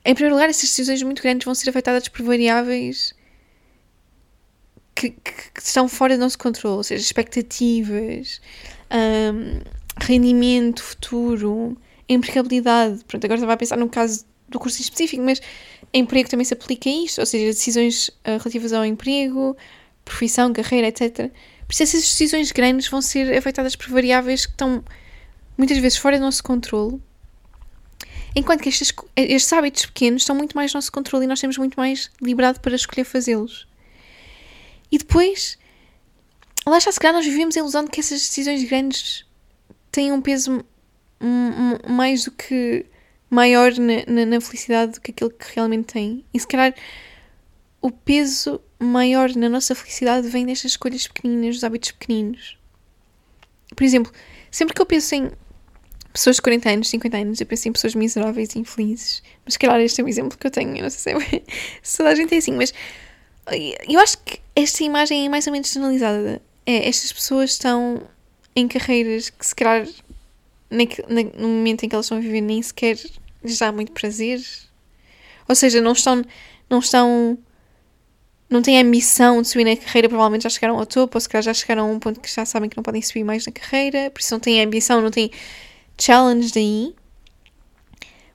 em 0.04 0.14
primeiro 0.14 0.34
lugar, 0.34 0.48
essas 0.48 0.68
decisões 0.68 1.02
muito 1.02 1.22
grandes 1.22 1.44
vão 1.44 1.54
ser 1.54 1.70
afetadas 1.70 2.08
por 2.08 2.22
variáveis 2.22 3.14
que, 4.94 5.10
que, 5.10 5.32
que 5.54 5.60
estão 5.60 5.88
fora 5.88 6.16
do 6.16 6.20
nosso 6.20 6.38
controle, 6.38 6.76
ou 6.76 6.84
seja, 6.84 7.02
expectativas, 7.02 8.40
um, 8.90 9.60
rendimento 10.00 10.82
futuro, 10.82 11.76
empregabilidade. 12.08 13.04
Pronto, 13.04 13.24
agora 13.24 13.38
estava 13.38 13.52
a 13.52 13.56
pensar 13.56 13.76
no 13.76 13.88
caso 13.88 14.24
do 14.48 14.58
curso 14.58 14.80
específico, 14.80 15.22
mas 15.22 15.40
emprego 15.92 16.28
também 16.28 16.44
se 16.44 16.54
aplica 16.54 16.88
a 16.88 16.92
isto, 16.92 17.18
ou 17.20 17.26
seja, 17.26 17.46
decisões 17.46 18.08
uh, 18.08 18.38
relativas 18.38 18.72
ao 18.72 18.84
emprego, 18.84 19.56
profissão, 20.04 20.52
carreira, 20.52 20.88
etc. 20.88 21.30
Por 21.66 21.72
isso, 21.72 21.82
essas 21.82 22.02
decisões 22.02 22.52
grandes 22.52 22.88
vão 22.88 23.00
ser 23.00 23.36
afetadas 23.36 23.74
por 23.74 23.88
variáveis 23.88 24.46
que 24.46 24.52
estão 24.52 24.84
muitas 25.56 25.78
vezes 25.78 25.98
fora 25.98 26.18
do 26.18 26.24
nosso 26.24 26.42
controle, 26.42 27.00
enquanto 28.34 28.62
que 28.62 28.68
estes, 28.68 28.92
estes 29.16 29.52
hábitos 29.52 29.86
pequenos 29.86 30.22
estão 30.22 30.34
muito 30.34 30.56
mais 30.56 30.72
no 30.72 30.78
nosso 30.78 30.90
controle 30.90 31.24
e 31.24 31.28
nós 31.28 31.40
temos 31.40 31.56
muito 31.56 31.76
mais 31.76 32.10
liberdade 32.20 32.60
para 32.60 32.74
escolher 32.74 33.04
fazê-los. 33.04 33.66
E 34.90 34.98
depois, 34.98 35.56
lá 36.66 36.78
está, 36.78 36.90
se 36.90 37.00
calhar 37.00 37.14
nós 37.14 37.24
vivemos 37.24 37.56
a 37.56 37.60
ilusão 37.60 37.84
de 37.84 37.90
que 37.90 38.00
essas 38.00 38.20
decisões 38.20 38.62
grandes 38.64 39.24
têm 39.94 40.12
um 40.12 40.20
peso 40.20 40.64
mais 41.88 42.24
do 42.24 42.32
que 42.32 42.84
maior 43.30 43.72
na, 43.78 44.04
na, 44.06 44.26
na, 44.26 44.40
felicidade 44.40 44.92
do 44.92 45.00
que 45.00 45.12
aquilo 45.12 45.30
que 45.30 45.54
realmente 45.54 45.92
tem. 45.92 46.24
E 46.34 46.40
se 46.40 46.46
calhar 46.46 46.74
o 47.80 47.90
peso 47.90 48.60
maior 48.78 49.34
na 49.36 49.48
nossa 49.48 49.74
felicidade 49.74 50.28
vem 50.28 50.44
destas 50.44 50.72
escolhas 50.72 51.06
pequeninas, 51.06 51.56
dos 51.56 51.64
hábitos 51.64 51.92
pequeninos. 51.92 52.58
Por 53.74 53.84
exemplo, 53.84 54.12
sempre 54.50 54.74
que 54.74 54.82
eu 54.82 54.86
penso 54.86 55.14
em 55.14 55.30
pessoas 56.12 56.36
de 56.36 56.42
40 56.42 56.70
anos, 56.70 56.88
50 56.88 57.16
anos, 57.16 57.40
eu 57.40 57.46
penso 57.46 57.68
em 57.68 57.72
pessoas 57.72 57.94
miseráveis 57.94 58.54
e 58.54 58.58
infelizes. 58.58 59.22
Mas, 59.44 59.54
se 59.54 59.58
calhar, 59.58 59.80
este 59.80 60.00
é 60.00 60.04
um 60.04 60.08
exemplo 60.08 60.36
que 60.36 60.46
eu 60.46 60.50
tenho. 60.50 60.76
Eu 60.76 60.82
não 60.82 60.90
sei 60.90 61.20
se, 61.20 61.36
é, 61.36 61.42
se 61.82 61.96
toda 61.96 62.10
a 62.10 62.14
gente 62.14 62.34
é 62.34 62.38
assim, 62.38 62.52
mas 62.52 62.74
eu 63.88 64.00
acho 64.00 64.18
que 64.18 64.40
esta 64.56 64.82
imagem 64.82 65.26
é 65.26 65.28
mais 65.28 65.46
ou 65.46 65.52
menos 65.52 65.70
generalizada. 65.70 66.42
É, 66.66 66.88
estas 66.88 67.12
pessoas 67.12 67.50
estão 67.50 68.02
em 68.56 68.68
carreiras 68.68 69.30
que, 69.30 69.46
se 69.46 69.54
calhar, 69.54 69.86
no 70.70 71.48
momento 71.48 71.84
em 71.84 71.88
que 71.88 71.94
elas 71.94 72.06
estão 72.06 72.18
a 72.18 72.20
viver, 72.20 72.40
nem 72.40 72.62
sequer 72.62 72.98
lhes 73.42 73.58
dá 73.58 73.70
muito 73.70 73.92
prazer. 73.92 74.40
Ou 75.48 75.54
seja, 75.54 75.80
não 75.80 75.92
estão. 75.92 76.24
Não 76.68 76.78
estão. 76.78 77.38
Não 78.48 78.62
têm 78.62 78.78
ambição 78.78 79.42
de 79.42 79.48
subir 79.48 79.64
na 79.64 79.76
carreira, 79.76 80.08
provavelmente 80.08 80.42
já 80.42 80.50
chegaram 80.50 80.78
ao 80.78 80.86
topo, 80.86 81.16
ou 81.16 81.20
se 81.20 81.28
calhar 81.28 81.42
já 81.42 81.54
chegaram 81.54 81.84
a 81.84 81.86
um 81.86 81.98
ponto 81.98 82.20
que 82.20 82.32
já 82.32 82.44
sabem 82.44 82.68
que 82.68 82.76
não 82.76 82.84
podem 82.84 83.02
subir 83.02 83.24
mais 83.24 83.46
na 83.46 83.52
carreira, 83.52 84.10
por 84.10 84.20
isso 84.20 84.32
não 84.32 84.38
têm 84.38 84.62
ambição, 84.62 85.00
não 85.00 85.10
têm 85.10 85.30
challenge 85.98 86.52
daí. 86.52 86.94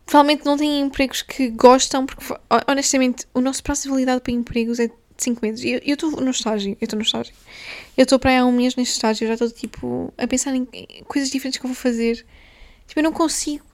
Provavelmente 0.06 0.44
não 0.44 0.58
têm 0.58 0.82
empregos 0.82 1.22
que 1.22 1.50
gostam, 1.50 2.06
porque 2.06 2.34
honestamente 2.68 3.28
o 3.34 3.40
nosso 3.40 3.64
prazo 3.64 3.84
de 3.84 3.90
validade 3.90 4.22
para 4.22 4.34
empregos 4.34 4.80
é 4.80 4.90
de 5.20 5.24
5 5.26 5.46
meses. 5.46 5.64
Eu 5.86 5.94
estou 5.94 6.12
no 6.12 6.32
estágio, 6.32 6.72
eu 6.80 6.86
estou 6.86 6.98
no 6.98 7.04
estágio. 7.04 7.34
Eu 7.96 8.04
estou 8.04 8.18
para 8.18 8.32
aí 8.32 8.38
há 8.38 8.46
um 8.46 8.52
mês 8.52 8.76
neste 8.76 8.94
estágio, 8.94 9.26
eu 9.26 9.28
já 9.28 9.34
estou 9.34 9.52
tipo 9.52 10.14
a 10.18 10.26
pensar 10.26 10.56
em 10.56 10.66
coisas 11.06 11.30
diferentes 11.30 11.60
que 11.60 11.66
eu 11.66 11.70
vou 11.70 11.76
fazer. 11.76 12.26
Tipo, 12.88 13.00
eu 13.00 13.04
não 13.04 13.14
consigo 13.14 13.66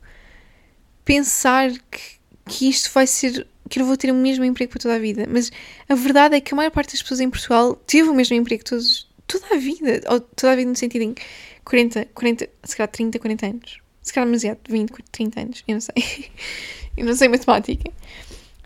pensar 1.06 1.72
que, 1.72 2.02
que 2.48 2.68
isto 2.68 2.92
vai 2.92 3.08
ser. 3.08 3.48
que 3.70 3.80
eu 3.80 3.86
vou 3.86 3.96
ter 3.96 4.12
o 4.12 4.16
mesmo 4.16 4.44
emprego 4.44 4.72
para 4.72 4.82
toda 4.82 4.96
a 4.96 5.00
vida. 5.00 5.26
Mas 5.30 5.52
a 5.88 5.96
verdade 5.96 6.36
é 6.36 6.42
que 6.42 6.54
a 6.54 6.58
maior 6.58 6.72
parte 6.72 6.92
das 6.92 7.02
pessoas 7.02 7.22
em 7.22 7.30
Portugal 7.30 7.76
teve 7.88 8.10
o 8.10 8.14
mesmo 8.14 8.36
emprego 8.36 8.64
todos, 8.64 9.08
toda 9.28 9.56
a 9.56 9.58
vida. 9.58 10.02
Ou 10.10 10.20
toda 10.20 10.54
a 10.54 10.56
vida 10.56 10.70
no 10.70 10.76
sentido 10.76 11.04
em 11.04 11.16
40, 11.64 12.08
40, 12.14 12.50
se 12.64 12.76
calhar 12.76 12.90
30, 12.90 13.20
40 13.20 13.46
anos. 13.46 13.80
Se 14.02 14.14
calhar 14.14 14.28
demasiado, 14.28 14.60
20, 14.70 14.92
30 15.12 15.40
anos, 15.40 15.64
eu 15.68 15.74
não 15.74 15.82
sei. 15.82 15.96
eu 16.98 17.06
não 17.06 17.16
sei 17.16 17.28
matemática. 17.28 17.92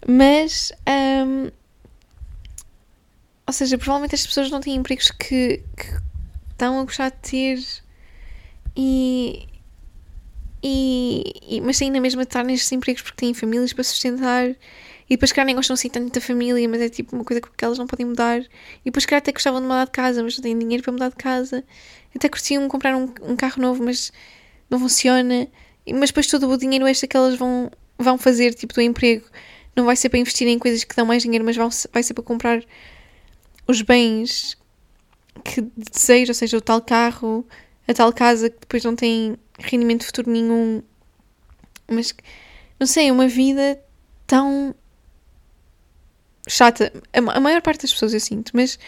Mas. 0.07 0.71
Um, 0.87 1.51
ou 3.49 3.53
seja, 3.53 3.79
provavelmente 3.79 4.13
as 4.13 4.27
pessoas 4.27 4.51
não 4.51 4.62
têm 4.62 4.75
empregos 4.75 5.09
que, 5.09 5.63
que 5.75 5.88
estão 6.51 6.79
a 6.79 6.83
gostar 6.83 7.09
de 7.09 7.17
ter 7.17 7.59
e, 8.77 9.47
e, 10.62 11.33
e, 11.47 11.62
mas 11.62 11.79
têm 11.79 11.89
na 11.89 11.99
mesma 11.99 12.21
de 12.21 12.27
estar 12.27 12.43
nestes 12.45 12.71
empregos 12.71 13.01
porque 13.01 13.17
têm 13.17 13.33
famílias 13.33 13.73
para 13.73 13.83
sustentar 13.83 14.49
e 14.49 14.55
depois, 15.15 15.31
calhar, 15.31 15.47
nem 15.47 15.55
gostam 15.55 15.73
assim 15.73 15.89
tanto 15.89 16.13
da 16.13 16.21
família, 16.21 16.69
mas 16.69 16.79
é 16.79 16.89
tipo 16.89 17.15
uma 17.15 17.25
coisa 17.25 17.41
que 17.41 17.65
elas 17.65 17.79
não 17.79 17.88
podem 17.88 18.05
mudar. 18.05 18.39
E 18.39 18.45
depois, 18.85 19.07
calhar, 19.07 19.17
até 19.17 19.31
gostavam 19.31 19.59
de 19.59 19.65
mudar 19.65 19.85
de 19.85 19.91
casa, 19.91 20.21
mas 20.21 20.38
não 20.38 20.43
têm 20.43 20.59
dinheiro 20.59 20.83
para 20.83 20.93
mudar 20.93 21.09
de 21.09 21.15
casa. 21.15 21.63
Até 22.15 22.29
curtiam 22.29 22.67
comprar 22.67 22.95
um, 22.95 23.12
um 23.23 23.35
carro 23.35 23.59
novo, 23.59 23.83
mas 23.83 24.12
não 24.69 24.77
funciona. 24.77 25.47
Mas 25.91 26.12
depois 26.12 26.27
todo 26.27 26.47
o 26.47 26.55
dinheiro 26.55 26.85
extra 26.85 27.07
que 27.07 27.17
elas 27.17 27.35
vão, 27.35 27.71
vão 27.97 28.19
fazer, 28.19 28.53
tipo, 28.53 28.75
do 28.75 28.81
emprego, 28.81 29.25
não 29.75 29.85
vai 29.85 29.95
ser 29.95 30.09
para 30.09 30.19
investir 30.19 30.47
em 30.47 30.59
coisas 30.59 30.83
que 30.83 30.95
dão 30.95 31.07
mais 31.07 31.23
dinheiro, 31.23 31.43
mas 31.43 31.57
vão, 31.57 31.69
vai 31.91 32.03
ser 32.03 32.13
para 32.13 32.23
comprar 32.23 32.63
os 33.69 33.84
bens 33.84 34.58
que 35.43 35.62
desejam, 35.62 36.32
ou 36.32 36.34
seja, 36.34 36.58
o 36.58 36.62
tal 36.62 36.82
carro, 36.82 37.45
a 37.88 37.93
tal 37.93 38.12
casa 38.12 38.49
que 38.49 38.62
depois 38.62 38.84
não 38.84 38.95
tem 38.95 39.38
rendimento 39.60 40.05
futuro 40.05 40.32
nenhum. 40.32 40.82
Mas, 41.88 42.12
não 42.79 42.88
sei, 42.88 43.10
é 43.10 43.12
uma 43.12 43.27
vida 43.27 43.79
tão 44.25 44.73
chata. 46.47 46.91
A, 47.13 47.19
a, 47.19 47.39
maior 47.39 47.62
parte 47.62 47.84
das 47.84 47.93
pessoas 47.93 48.12
eu 48.12 48.19
sinto, 48.19 48.53
mas 48.55 48.79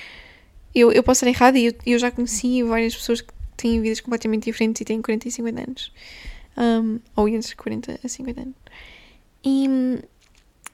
eu, 0.74 0.92
eu 0.92 1.04
posso 1.04 1.24
estar 1.24 1.30
errada 1.30 1.60
e 1.60 1.68
eu, 1.68 1.74
eu 1.86 2.00
já 2.00 2.10
conheci 2.10 2.64
várias 2.64 2.96
pessoas 2.96 3.22
que 3.22 3.32
têm 3.56 3.80
vidas 3.82 4.00
completamente 4.00 4.46
diferentes 4.46 4.82
e 4.82 4.86
têm 4.86 5.00
40 5.00 5.28
e 5.28 5.32
50 5.32 5.62
anos. 5.62 5.94
Um, 6.58 7.00
ou 7.16 7.30
entre 7.30 7.56
40 7.56 8.00
a 8.04 8.08
50 8.08 8.42
anos. 8.42 8.56
E, 9.46 9.68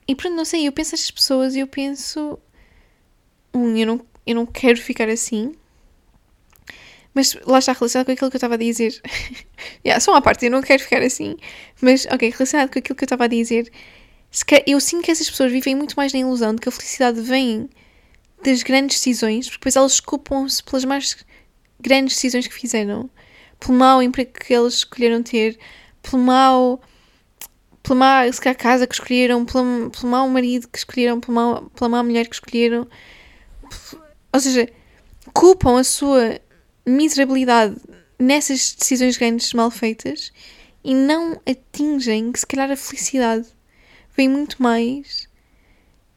e 0.07 0.15
pronto, 0.15 0.37
não 0.37 0.45
sei, 0.45 0.65
eu 0.65 0.71
penso 0.71 0.93
nestas 0.93 1.11
pessoas 1.11 1.57
e 1.57 1.59
eu 1.59 1.67
penso. 1.67 2.39
Um, 3.57 3.75
eu 3.77 3.87
não, 3.87 4.05
eu 4.25 4.35
não 4.35 4.45
quero 4.45 4.79
ficar 4.79 5.09
assim. 5.09 5.53
Mas 7.13 7.35
lá 7.45 7.59
está 7.59 7.73
relacionado 7.73 8.05
com 8.05 8.11
aquilo 8.11 8.29
que 8.29 8.35
eu 8.35 8.39
estava 8.39 8.53
a 8.53 8.57
dizer. 8.57 9.01
yeah, 9.83 9.99
só 9.99 10.11
uma 10.11 10.21
parte, 10.21 10.45
eu 10.45 10.51
não 10.51 10.61
quero 10.61 10.83
ficar 10.83 11.01
assim. 11.01 11.35
Mas, 11.81 12.05
ok, 12.05 12.29
relacionado 12.29 12.71
com 12.71 12.79
aquilo 12.79 12.95
que 12.95 13.03
eu 13.03 13.07
estava 13.07 13.25
a 13.25 13.27
dizer 13.27 13.71
eu 14.65 14.79
sinto 14.79 15.03
que 15.03 15.11
essas 15.11 15.29
pessoas 15.29 15.51
vivem 15.51 15.75
muito 15.75 15.95
mais 15.95 16.13
na 16.13 16.19
ilusão 16.19 16.53
de 16.53 16.61
que 16.61 16.69
a 16.69 16.71
felicidade 16.71 17.21
vem 17.21 17.69
das 18.43 18.61
grandes 18.61 18.97
decisões, 18.97 19.47
porque 19.47 19.59
depois 19.59 19.75
elas 19.75 19.99
culpam-se 19.99 20.63
pelas 20.63 20.85
mais 20.85 21.17
grandes 21.79 22.15
decisões 22.15 22.47
que 22.47 22.53
fizeram, 22.53 23.09
pelo 23.59 23.77
mau 23.77 24.01
emprego 24.01 24.31
que 24.33 24.53
eles 24.53 24.75
escolheram 24.75 25.23
ter, 25.23 25.57
pelo 26.03 26.21
mau, 26.21 26.81
pela 27.81 27.95
má 27.95 28.31
se 28.31 28.39
calhar, 28.39 28.57
casa 28.57 28.85
que 28.85 28.93
escolheram, 28.93 29.45
pelo, 29.45 29.89
pelo 29.89 30.07
mau 30.07 30.29
marido 30.29 30.67
que 30.67 30.77
escolheram, 30.77 31.19
pela 31.19 31.63
pela 31.69 31.89
má 31.89 32.03
mulher 32.03 32.27
que 32.27 32.35
escolheram. 32.35 32.87
Ou 34.33 34.39
seja, 34.39 34.69
culpam 35.33 35.79
a 35.79 35.83
sua 35.83 36.39
miserabilidade 36.85 37.75
nessas 38.19 38.73
decisões 38.73 39.17
grandes 39.17 39.53
mal 39.53 39.69
feitas 39.69 40.31
e 40.83 40.93
não 40.93 41.39
atingem, 41.45 42.31
se 42.35 42.45
calhar, 42.45 42.71
a 42.71 42.75
felicidade. 42.75 43.47
Vem 44.15 44.29
muito 44.29 44.61
mais 44.61 45.27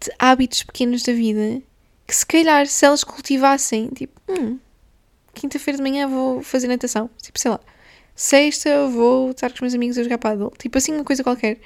de 0.00 0.10
hábitos 0.18 0.62
pequenos 0.62 1.02
da 1.02 1.12
vida 1.12 1.62
que 2.06 2.16
se 2.16 2.26
calhar 2.26 2.66
se 2.66 2.84
elas 2.84 3.04
cultivassem, 3.04 3.88
tipo, 3.88 4.20
hum, 4.28 4.58
quinta-feira 5.32 5.76
de 5.76 5.82
manhã 5.82 6.08
vou 6.08 6.42
fazer 6.42 6.66
natação, 6.66 7.08
tipo, 7.22 7.38
sei 7.38 7.52
lá, 7.52 7.60
sexta 8.16 8.88
vou 8.88 9.30
estar 9.30 9.50
com 9.50 9.54
os 9.56 9.60
meus 9.60 9.74
amigos 9.74 9.96
a 9.96 10.02
jogar 10.02 10.18
paddle, 10.18 10.52
tipo 10.58 10.76
assim 10.76 10.92
uma 10.92 11.04
coisa 11.04 11.22
qualquer, 11.22 11.58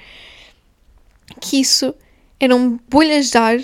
que 1.40 1.61
isso 1.61 1.94
eram 2.38 2.79
bolhas 2.88 3.31
de 3.31 3.38
ar 3.38 3.59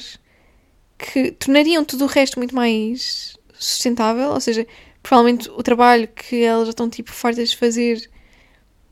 que 1.00 1.32
tornariam 1.32 1.84
tudo 1.84 2.04
o 2.04 2.06
resto 2.06 2.38
muito 2.38 2.54
mais 2.54 3.36
sustentável, 3.58 4.30
ou 4.30 4.40
seja, 4.40 4.66
provavelmente 5.02 5.48
o 5.50 5.62
trabalho 5.62 6.08
que 6.08 6.42
elas 6.42 6.66
já 6.66 6.70
estão 6.70 6.88
tipo 6.88 7.10
fartas 7.10 7.50
de 7.50 7.56
fazer 7.56 8.08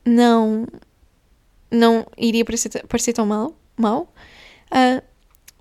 não 0.05 0.67
não 1.71 2.05
iria 2.17 2.43
parecer, 2.43 2.69
parecer 2.87 3.13
tão 3.13 3.25
mal, 3.27 3.55
mal. 3.77 4.11
Uh, 4.71 5.03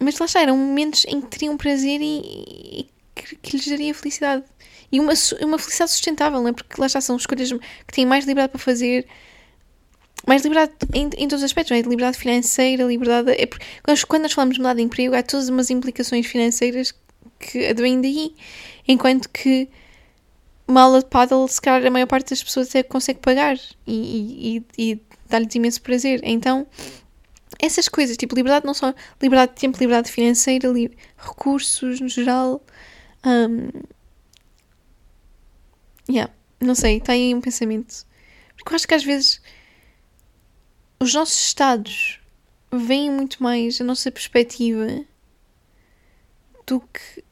mas 0.01 0.19
lá 0.19 0.27
está, 0.27 0.41
eram 0.41 0.57
momentos 0.57 1.05
em 1.07 1.21
que 1.21 1.27
teriam 1.27 1.57
prazer 1.57 2.01
e, 2.01 2.21
e 2.81 2.91
que, 3.15 3.37
que, 3.37 3.57
lhes 3.57 3.69
daria 3.69 3.93
felicidade. 3.93 4.45
E 4.91 5.01
uma, 5.01 5.13
uma 5.43 5.59
felicidade 5.59 5.91
sustentável, 5.91 6.41
não 6.41 6.49
é? 6.49 6.53
Porque 6.53 6.81
lá 6.81 6.87
está, 6.87 7.01
são 7.01 7.17
escolhas 7.17 7.51
que 7.53 7.93
têm 7.93 8.07
mais 8.07 8.25
liberdade 8.25 8.53
para 8.53 8.61
fazer, 8.61 9.07
mais 10.29 10.43
liberdade 10.43 10.73
em, 10.93 11.09
em 11.17 11.27
todos 11.27 11.43
os 11.43 11.45
aspectos, 11.45 11.71
não 11.71 11.79
é? 11.79 11.81
Liberdade 11.81 12.19
financeira, 12.19 12.85
liberdade. 12.85 13.31
É 13.31 13.47
porque, 13.47 13.65
quando 14.07 14.25
nós 14.25 14.33
falamos 14.33 14.57
de 14.57 14.61
mudar 14.61 14.75
de 14.75 14.83
emprego, 14.83 15.17
há 15.17 15.23
todas 15.23 15.49
umas 15.49 15.71
implicações 15.71 16.27
financeiras 16.27 16.95
que 17.41 17.67
advêm 17.67 17.99
daí. 17.99 18.35
Enquanto 18.87 19.31
que 19.31 19.69
uma 20.67 20.83
aula 20.83 20.99
de 20.99 21.07
paddle, 21.07 21.49
se 21.49 21.59
calhar 21.59 21.87
a 21.87 21.91
maior 21.91 22.07
parte 22.07 22.29
das 22.29 22.43
pessoas 22.43 22.69
até 22.69 22.83
consegue 22.83 23.21
pagar 23.21 23.57
e, 23.87 24.63
e, 24.77 24.93
e 24.93 25.03
dá-lhes 25.31 25.55
imenso 25.55 25.81
prazer. 25.81 26.21
Então, 26.23 26.67
essas 27.59 27.89
coisas, 27.89 28.15
tipo 28.19 28.35
liberdade, 28.35 28.67
não 28.67 28.75
só 28.75 28.95
liberdade 29.23 29.55
de 29.55 29.61
tempo, 29.61 29.79
liberdade 29.79 30.13
financeira, 30.13 30.69
li 30.69 30.95
recursos 31.17 32.03
no 32.03 32.09
geral. 32.09 32.63
Um, 33.25 33.71
yeah, 36.07 36.31
não 36.61 36.75
sei, 36.75 36.99
está 36.99 37.15
aí 37.15 37.35
um 37.35 37.41
pensamento. 37.41 38.07
Porque 38.59 38.75
eu 38.75 38.77
acho 38.77 38.87
que 38.87 38.95
às 38.95 39.05
vezes 39.05 39.41
os 41.01 41.15
nossos 41.15 41.41
estados 41.47 42.21
veem 42.73 43.11
muito 43.11 43.43
mais 43.43 43.81
a 43.81 43.85
nossa 43.85 44.11
perspectiva 44.11 45.05
do 46.67 46.81
que 46.81 47.25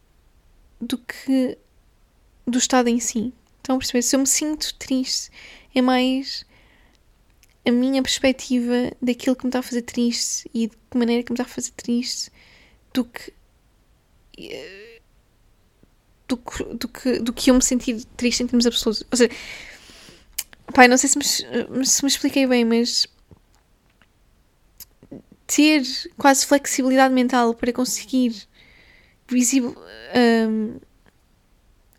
do 0.80 0.98
que 0.98 1.58
do 2.46 2.58
estado 2.58 2.88
em 2.88 3.00
si. 3.00 3.32
Estão 3.58 3.76
a 3.76 3.78
perceber? 3.78 4.02
Se 4.02 4.14
eu 4.14 4.20
me 4.20 4.26
sinto 4.26 4.74
triste, 4.74 5.30
é 5.74 5.82
mais 5.82 6.46
a 7.66 7.70
minha 7.72 8.02
perspectiva 8.02 8.92
daquilo 9.02 9.34
que 9.34 9.44
me 9.44 9.48
está 9.48 9.58
a 9.58 9.62
fazer 9.62 9.82
triste 9.82 10.48
e 10.54 10.68
de 10.68 10.76
que 10.76 10.96
maneira 10.96 11.22
que 11.22 11.32
me 11.32 11.34
está 11.34 11.42
a 11.42 11.52
fazer 11.52 11.72
triste 11.72 12.30
do 12.94 13.04
que 13.04 13.32
do, 16.28 16.40
do, 16.74 16.88
que, 16.88 17.18
do 17.18 17.32
que 17.32 17.50
eu 17.50 17.54
me 17.54 17.62
sentir 17.62 18.04
triste 18.16 18.42
em 18.42 18.46
termos 18.46 18.66
absolutos. 18.66 19.04
Ou 19.10 19.16
seja, 19.16 19.30
pai, 20.74 20.88
não 20.88 20.96
sei 20.96 21.08
se 21.08 21.18
me, 21.18 21.24
se 21.86 22.04
me 22.04 22.08
expliquei 22.08 22.46
bem, 22.46 22.64
mas 22.64 23.06
ter 25.46 25.82
quase 26.16 26.44
flexibilidade 26.44 27.14
mental 27.14 27.54
para 27.54 27.72
conseguir 27.72 28.34
visível, 29.28 29.76
um, 30.48 30.76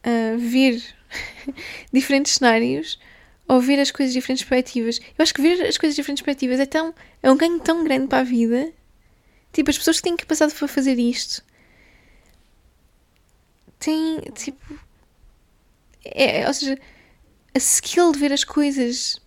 uh, 0.05 0.37
ver 0.37 0.83
diferentes 1.91 2.33
cenários 2.33 2.99
ou 3.47 3.61
ver 3.61 3.79
as 3.79 3.91
coisas 3.91 4.13
de 4.13 4.19
diferentes 4.19 4.43
perspectivas. 4.45 4.99
Eu 5.17 5.23
acho 5.23 5.33
que 5.33 5.41
ver 5.41 5.65
as 5.65 5.77
coisas 5.77 5.95
de 5.95 6.01
diferentes 6.01 6.21
perspectivas 6.21 6.59
é, 6.59 6.65
tão, 6.65 6.93
é 7.23 7.31
um 7.31 7.37
ganho 7.37 7.59
tão 7.59 7.83
grande 7.83 8.07
para 8.07 8.19
a 8.19 8.23
vida. 8.23 8.73
Tipo, 9.53 9.69
as 9.69 9.77
pessoas 9.77 9.97
que 9.97 10.03
têm 10.03 10.17
capacidade 10.17 10.53
para 10.53 10.67
fazer 10.67 10.99
isto 10.99 11.43
têm, 13.79 14.19
tipo. 14.35 14.79
É, 16.03 16.47
ou 16.47 16.53
seja, 16.53 16.79
a 17.53 17.57
skill 17.57 18.11
de 18.11 18.19
ver 18.19 18.31
as 18.31 18.43
coisas 18.43 19.21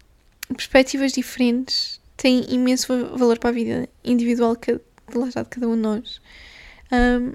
de 0.49 0.55
perspectivas 0.55 1.13
diferentes 1.13 2.00
tem 2.21 2.45
imenso 2.51 3.17
valor 3.17 3.39
para 3.39 3.49
a 3.49 3.53
vida 3.53 3.89
individual 4.05 4.55
de, 4.55 4.79
lá 5.15 5.27
de 5.43 5.49
cada 5.49 5.67
um 5.67 5.75
de 5.75 5.81
nós. 5.81 6.21
Um, 6.93 7.33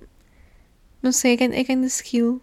não 1.02 1.12
sei, 1.12 1.34
é 1.34 1.36
grande, 1.36 1.56
é 1.56 1.64
grande 1.64 1.88
skill. 1.88 2.40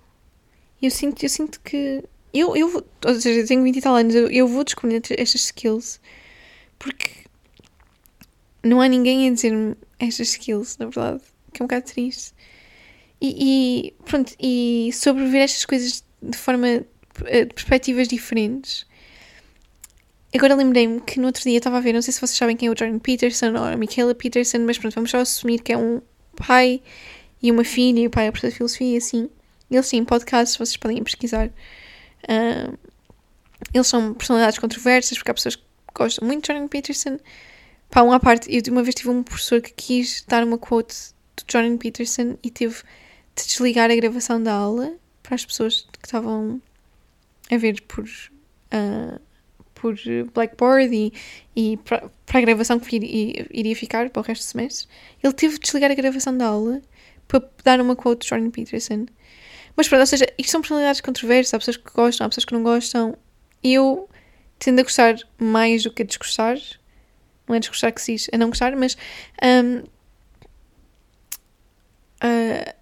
Eu 0.83 0.91
sinto, 0.91 1.23
eu 1.23 1.29
sinto 1.29 1.61
que 1.61 2.03
eu, 2.35 2.57
eu, 2.57 2.85
ou 3.07 3.21
seja, 3.21 3.41
eu 3.41 3.47
tenho 3.47 3.63
20 3.63 3.77
e 3.77 3.81
tal 3.81 3.95
anos, 3.95 4.13
eu, 4.13 4.29
eu 4.29 4.49
vou 4.49 4.65
descobrir 4.65 5.01
estas 5.11 5.45
skills 5.45 6.01
porque 6.81 7.11
não 8.65 8.81
há 8.81 8.89
ninguém 8.89 9.29
a 9.29 9.33
dizer-me 9.33 9.77
estas 10.01 10.31
skills, 10.31 10.77
na 10.79 10.87
verdade, 10.87 11.23
que 11.53 11.63
é 11.63 11.65
um 11.65 11.69
bocado 11.69 11.87
triste. 11.87 12.35
E, 13.21 13.87
e 13.87 13.95
pronto, 14.05 14.35
e 14.41 14.91
sobre 14.93 15.27
ver 15.29 15.39
estas 15.39 15.65
coisas 15.65 16.05
de 16.21 16.37
forma 16.37 16.85
eh, 17.27 17.45
de 17.45 17.55
perspectivas 17.55 18.09
diferentes. 18.09 18.85
Agora 20.35 20.55
lembrei-me 20.55 21.01
que 21.01 21.21
no 21.21 21.27
outro 21.27 21.43
dia 21.43 21.59
estava 21.59 21.77
a 21.77 21.81
ver, 21.81 21.93
não 21.93 22.01
sei 22.01 22.13
se 22.13 22.21
vocês 22.21 22.37
sabem 22.37 22.57
quem 22.57 22.69
é 22.69 22.71
o 22.71 22.79
Jordan 22.79 22.99
Peterson 22.99 23.51
ou 23.51 23.65
a 23.65 23.77
Michaela 23.77 24.15
Peterson, 24.15 24.61
mas 24.61 24.79
pronto, 24.79 24.95
vamos 24.95 25.11
só 25.11 25.19
assumir 25.19 25.61
que 25.61 25.73
é 25.73 25.77
um 25.77 26.01
pai 26.35 26.81
e 27.43 27.51
uma 27.51 27.65
filha, 27.65 28.01
e 28.01 28.07
o 28.07 28.11
pai 28.11 28.29
é 28.29 28.31
professor 28.31 28.51
de 28.51 28.57
filosofia 28.57 28.95
e 28.95 28.97
assim. 28.97 29.29
Eles 29.71 29.89
têm 29.89 30.05
podcasts, 30.05 30.57
vocês 30.57 30.77
podem 30.77 31.03
pesquisar. 31.03 31.49
Uh, 31.49 32.79
eles 33.75 33.87
são 33.87 34.15
personalidades 34.15 34.59
controversas, 34.59 35.19
porque 35.19 35.31
há 35.31 35.35
pessoas 35.35 35.57
que 35.57 35.63
gostam 35.95 36.27
muito 36.27 36.43
de 36.43 36.53
Jordan 36.53 36.69
Peterson. 36.69 37.19
Pá, 37.91 38.03
uma 38.03 38.19
parte, 38.19 38.55
eu 38.55 38.63
uma 38.73 38.83
vez 38.83 38.95
tive 38.95 39.11
um 39.11 39.23
professor 39.23 39.61
que 39.61 39.73
quis 39.73 40.25
dar 40.27 40.45
uma 40.45 40.57
quote 40.57 40.95
do 41.37 41.45
Jordan 41.51 41.77
Peterson 41.77 42.39
e 42.43 42.51
teve 42.51 42.77
de 43.37 43.47
desligar 43.47 43.91
a 43.91 43.97
gravação 43.97 44.43
da 44.43 44.53
aula 44.53 44.95
para 45.23 45.35
as 45.35 45.45
pessoas 45.45 45.87
que 46.01 46.07
estavam 46.07 46.61
a 47.51 47.57
ver 47.57 47.83
por, 47.83 48.05
uh, 48.05 49.21
por 49.83 49.97
Blackboard 50.33 50.95
e, 50.95 51.13
e 51.57 51.77
para, 51.79 52.09
para 52.25 52.39
a 52.39 52.41
gravação 52.41 52.79
que 52.79 52.95
iria, 52.95 53.47
iria 53.51 53.75
ficar 53.75 54.09
para 54.09 54.21
o 54.21 54.25
resto 54.25 54.43
do 54.43 54.47
semestre. 54.47 54.89
Ele 55.21 55.33
teve 55.33 55.55
de 55.55 55.61
desligar 55.61 55.91
a 55.91 55.95
gravação 55.95 56.39
da 56.39 56.47
aula 56.47 56.81
para 57.27 57.43
dar 57.65 57.81
uma 57.81 57.97
quote 57.97 58.23
de 58.23 58.29
Jordan 58.29 58.51
Peterson. 58.51 59.07
Mas 59.77 59.89
pronto, 59.89 60.01
ou 60.01 60.07
seja, 60.07 60.27
isto 60.39 60.53
são 60.53 60.61
personalidades 60.61 61.01
controversas, 61.01 61.53
há 61.53 61.59
pessoas 61.59 61.77
que 61.77 61.93
gostam, 61.93 62.25
há 62.25 62.29
pessoas 62.29 62.45
que 62.45 62.55
não 62.55 62.63
gostam. 62.63 63.19
Eu 63.63 64.09
tendo 64.61 64.79
a 64.79 64.83
gostar 64.85 65.17
mais 65.37 65.83
do 65.83 65.91
que 65.93 66.03
a 66.03 66.07
desgostar. 66.07 66.57
Não 67.49 67.57
é 67.57 67.59
desgostar 67.59 67.93
que 67.93 68.01
se 68.01 68.13
diz, 68.13 68.29
é 68.31 68.39
não 68.39 68.51
gostar, 68.51 68.77
mas. 68.77 68.97
Um, 69.43 69.79
uh, 69.79 69.85
ah, 72.21 72.75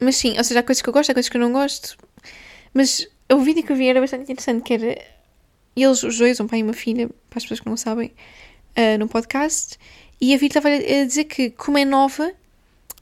mas 0.00 0.16
sim, 0.16 0.36
ou 0.38 0.44
seja, 0.44 0.60
há 0.60 0.62
coisas 0.62 0.80
que 0.80 0.88
eu 0.88 0.92
gosto, 0.92 1.10
há 1.10 1.14
coisas 1.14 1.28
que 1.28 1.36
eu 1.36 1.40
não 1.40 1.52
gosto. 1.52 1.98
Mas 2.72 3.06
o 3.30 3.40
vídeo 3.40 3.62
que 3.62 3.72
eu 3.72 3.76
vi 3.76 3.88
era 3.88 4.00
bastante 4.00 4.32
interessante, 4.32 4.62
que 4.62 4.74
era 4.74 5.13
eles, 5.82 6.02
os 6.02 6.18
dois, 6.18 6.38
um 6.40 6.46
pai 6.46 6.60
e 6.60 6.62
uma 6.62 6.72
filha, 6.72 7.08
para 7.28 7.38
as 7.38 7.44
pessoas 7.44 7.60
que 7.60 7.66
não 7.66 7.76
sabem, 7.76 8.12
uh, 8.76 8.98
num 8.98 9.08
podcast, 9.08 9.78
e 10.20 10.34
a 10.34 10.38
vida 10.38 10.58
estava 10.58 10.68
a 10.68 11.04
dizer 11.04 11.24
que, 11.24 11.50
como 11.50 11.78
é 11.78 11.84
nova, 11.84 12.32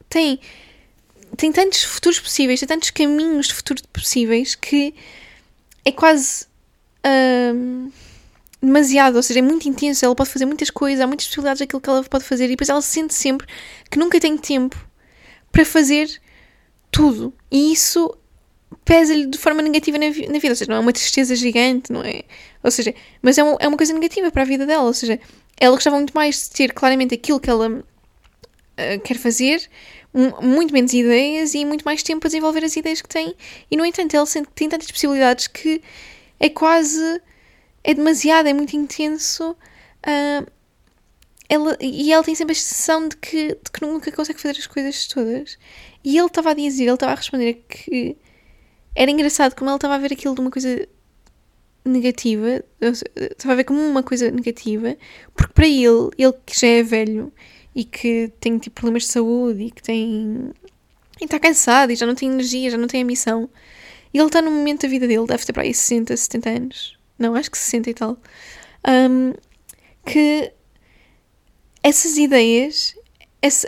tem 0.08 0.40
tem 1.36 1.50
tantos 1.50 1.82
futuros 1.84 2.20
possíveis, 2.20 2.60
tem 2.60 2.68
tantos 2.68 2.90
caminhos 2.90 3.46
de 3.46 3.54
futuro 3.54 3.82
possíveis 3.92 4.54
que 4.54 4.94
é 5.84 5.90
quase 5.90 6.46
um, 7.54 7.90
demasiado, 8.60 9.16
ou 9.16 9.22
seja, 9.22 9.40
é 9.40 9.42
muito 9.42 9.68
intenso. 9.68 10.04
Ela 10.04 10.14
pode 10.14 10.30
fazer 10.30 10.46
muitas 10.46 10.70
coisas, 10.70 11.00
há 11.00 11.06
muitas 11.06 11.26
possibilidades 11.26 11.60
daquilo 11.60 11.80
que 11.80 11.88
ela 11.88 12.04
pode 12.04 12.24
fazer 12.24 12.44
e 12.44 12.48
depois 12.48 12.68
ela 12.68 12.82
sente 12.82 13.14
sempre 13.14 13.46
que 13.90 13.98
nunca 13.98 14.20
tem 14.20 14.36
tempo 14.36 14.76
para 15.50 15.64
fazer 15.64 16.20
tudo. 16.90 17.32
E 17.50 17.72
isso 17.72 18.14
pesa-lhe 18.84 19.26
de 19.26 19.38
forma 19.38 19.62
negativa 19.62 19.98
na, 19.98 20.06
na, 20.06 20.12
vida. 20.12 20.48
Ou 20.50 20.56
seja, 20.56 20.70
não 20.70 20.76
é 20.76 20.80
uma 20.80 20.92
tristeza 20.92 21.34
gigante, 21.36 21.92
não 21.92 22.02
é? 22.02 22.22
Ou 22.62 22.70
seja, 22.70 22.94
mas 23.20 23.38
é 23.38 23.42
uma, 23.42 23.56
é 23.60 23.68
uma 23.68 23.76
coisa 23.76 23.92
negativa 23.92 24.30
para 24.30 24.42
a 24.42 24.44
vida 24.44 24.66
dela. 24.66 24.84
Ou 24.84 24.94
seja, 24.94 25.18
ela 25.58 25.74
gostava 25.74 25.96
muito 25.96 26.12
mais 26.12 26.48
de 26.48 26.50
ter 26.50 26.72
claramente 26.72 27.14
aquilo 27.14 27.40
que 27.40 27.50
ela 27.50 27.68
uh, 27.68 29.00
quer 29.04 29.16
fazer, 29.16 29.68
muito 30.42 30.72
menos 30.74 30.92
ideias 30.92 31.54
e 31.54 31.64
muito 31.64 31.84
mais 31.84 32.02
tempo 32.02 32.26
a 32.26 32.28
desenvolver 32.28 32.64
as 32.64 32.76
ideias 32.76 33.00
que 33.00 33.08
tem. 33.08 33.34
E, 33.70 33.76
no 33.76 33.84
entanto, 33.86 34.14
ele 34.14 34.46
tem 34.54 34.68
tantas 34.68 34.90
possibilidades 34.90 35.46
que 35.46 35.80
é 36.38 36.48
quase. 36.48 37.20
é 37.84 37.94
demasiado, 37.94 38.48
é 38.48 38.52
muito 38.52 38.76
intenso. 38.76 39.56
Uh, 40.04 40.50
ela, 41.48 41.76
e 41.80 42.10
ela 42.10 42.24
tem 42.24 42.34
sempre 42.34 42.52
a 42.52 42.56
sensação 42.56 43.08
de 43.08 43.16
que, 43.16 43.48
de 43.48 43.70
que 43.70 43.82
nunca 43.82 44.10
consegue 44.10 44.40
fazer 44.40 44.58
as 44.58 44.66
coisas 44.66 45.06
todas. 45.06 45.58
E 46.02 46.16
ele 46.16 46.26
estava 46.26 46.50
a 46.50 46.54
dizer, 46.54 46.84
ele 46.84 46.94
estava 46.94 47.12
a 47.12 47.14
responder 47.14 47.62
que 47.68 48.16
era 48.94 49.10
engraçado 49.10 49.54
como 49.54 49.70
ele 49.70 49.76
estava 49.76 49.94
a 49.94 49.98
ver 49.98 50.12
aquilo 50.12 50.34
de 50.34 50.40
uma 50.40 50.50
coisa 50.50 50.88
negativa, 51.84 52.62
estava 52.80 53.52
a 53.52 53.56
ver 53.56 53.64
como 53.64 53.80
uma 53.80 54.02
coisa 54.02 54.30
negativa, 54.30 54.96
porque 55.34 55.52
para 55.52 55.66
ele, 55.66 56.10
ele 56.16 56.32
que 56.46 56.58
já 56.58 56.66
é 56.68 56.82
velho 56.82 57.32
e 57.74 57.84
que 57.84 58.30
tem 58.38 58.58
tipo 58.58 58.74
problemas 58.76 59.04
de 59.04 59.08
saúde 59.08 59.64
e 59.64 59.70
que 59.70 59.82
tem. 59.82 60.52
e 61.20 61.24
está 61.24 61.38
cansado 61.38 61.90
e 61.90 61.96
já 61.96 62.06
não 62.06 62.14
tem 62.14 62.30
energia, 62.30 62.70
já 62.70 62.76
não 62.76 62.86
tem 62.86 63.02
ambição. 63.02 63.48
E 64.12 64.18
ele 64.18 64.26
está 64.26 64.42
num 64.42 64.52
momento 64.52 64.82
da 64.82 64.88
vida 64.88 65.08
dele, 65.08 65.26
deve 65.26 65.44
ter 65.44 65.52
para 65.52 65.62
aí 65.62 65.72
60, 65.72 66.16
70 66.16 66.50
anos. 66.50 66.98
Não, 67.18 67.34
acho 67.34 67.50
que 67.50 67.58
60 67.58 67.90
e 67.90 67.94
tal. 67.94 68.18
Um, 68.86 69.32
que 70.04 70.52
essas 71.82 72.18
ideias, 72.18 72.94
esse, 73.40 73.66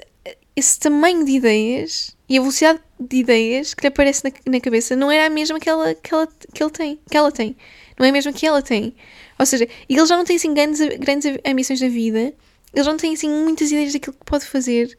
esse 0.55 0.79
tamanho 0.79 1.25
de 1.25 1.33
ideias 1.33 2.14
e 2.29 2.39
a 2.39 2.41
velocidade 2.41 2.81
de 2.99 3.17
ideias 3.19 3.75
que 3.75 3.83
lhe 3.83 3.89
aparece 3.89 4.25
na, 4.25 4.31
na 4.47 4.61
cabeça 4.61 4.97
não 4.97 5.11
era 5.11 5.27
a 5.27 5.31
mesma 5.31 5.61
que, 5.61 5.69
ela, 5.69 5.95
que, 5.95 6.15
ela, 6.15 6.27
que 6.53 6.63
ele 6.63 6.71
tem, 6.71 7.01
que 7.11 7.17
ela 7.17 7.31
tem. 7.31 7.57
Não 7.99 8.07
é 8.07 8.09
a 8.09 8.13
mesma 8.13 8.33
que 8.33 8.47
ela 8.47 8.63
tem. 8.63 8.95
Ou 9.39 9.47
seja, 9.47 9.69
ele 9.89 10.07
já 10.07 10.17
não 10.17 10.25
tem 10.25 10.37
assim 10.37 10.55
grandes, 10.55 10.81
grandes 10.99 11.39
ambições 11.45 11.81
na 11.81 11.89
vida 11.89 12.35
ele 12.75 12.85
não 12.85 12.97
tem 12.97 13.15
assim 13.15 13.31
muitas 13.31 13.71
ideias 13.71 13.93
daquilo 13.93 14.17
que 14.17 14.25
pode 14.25 14.45
fazer. 14.45 14.97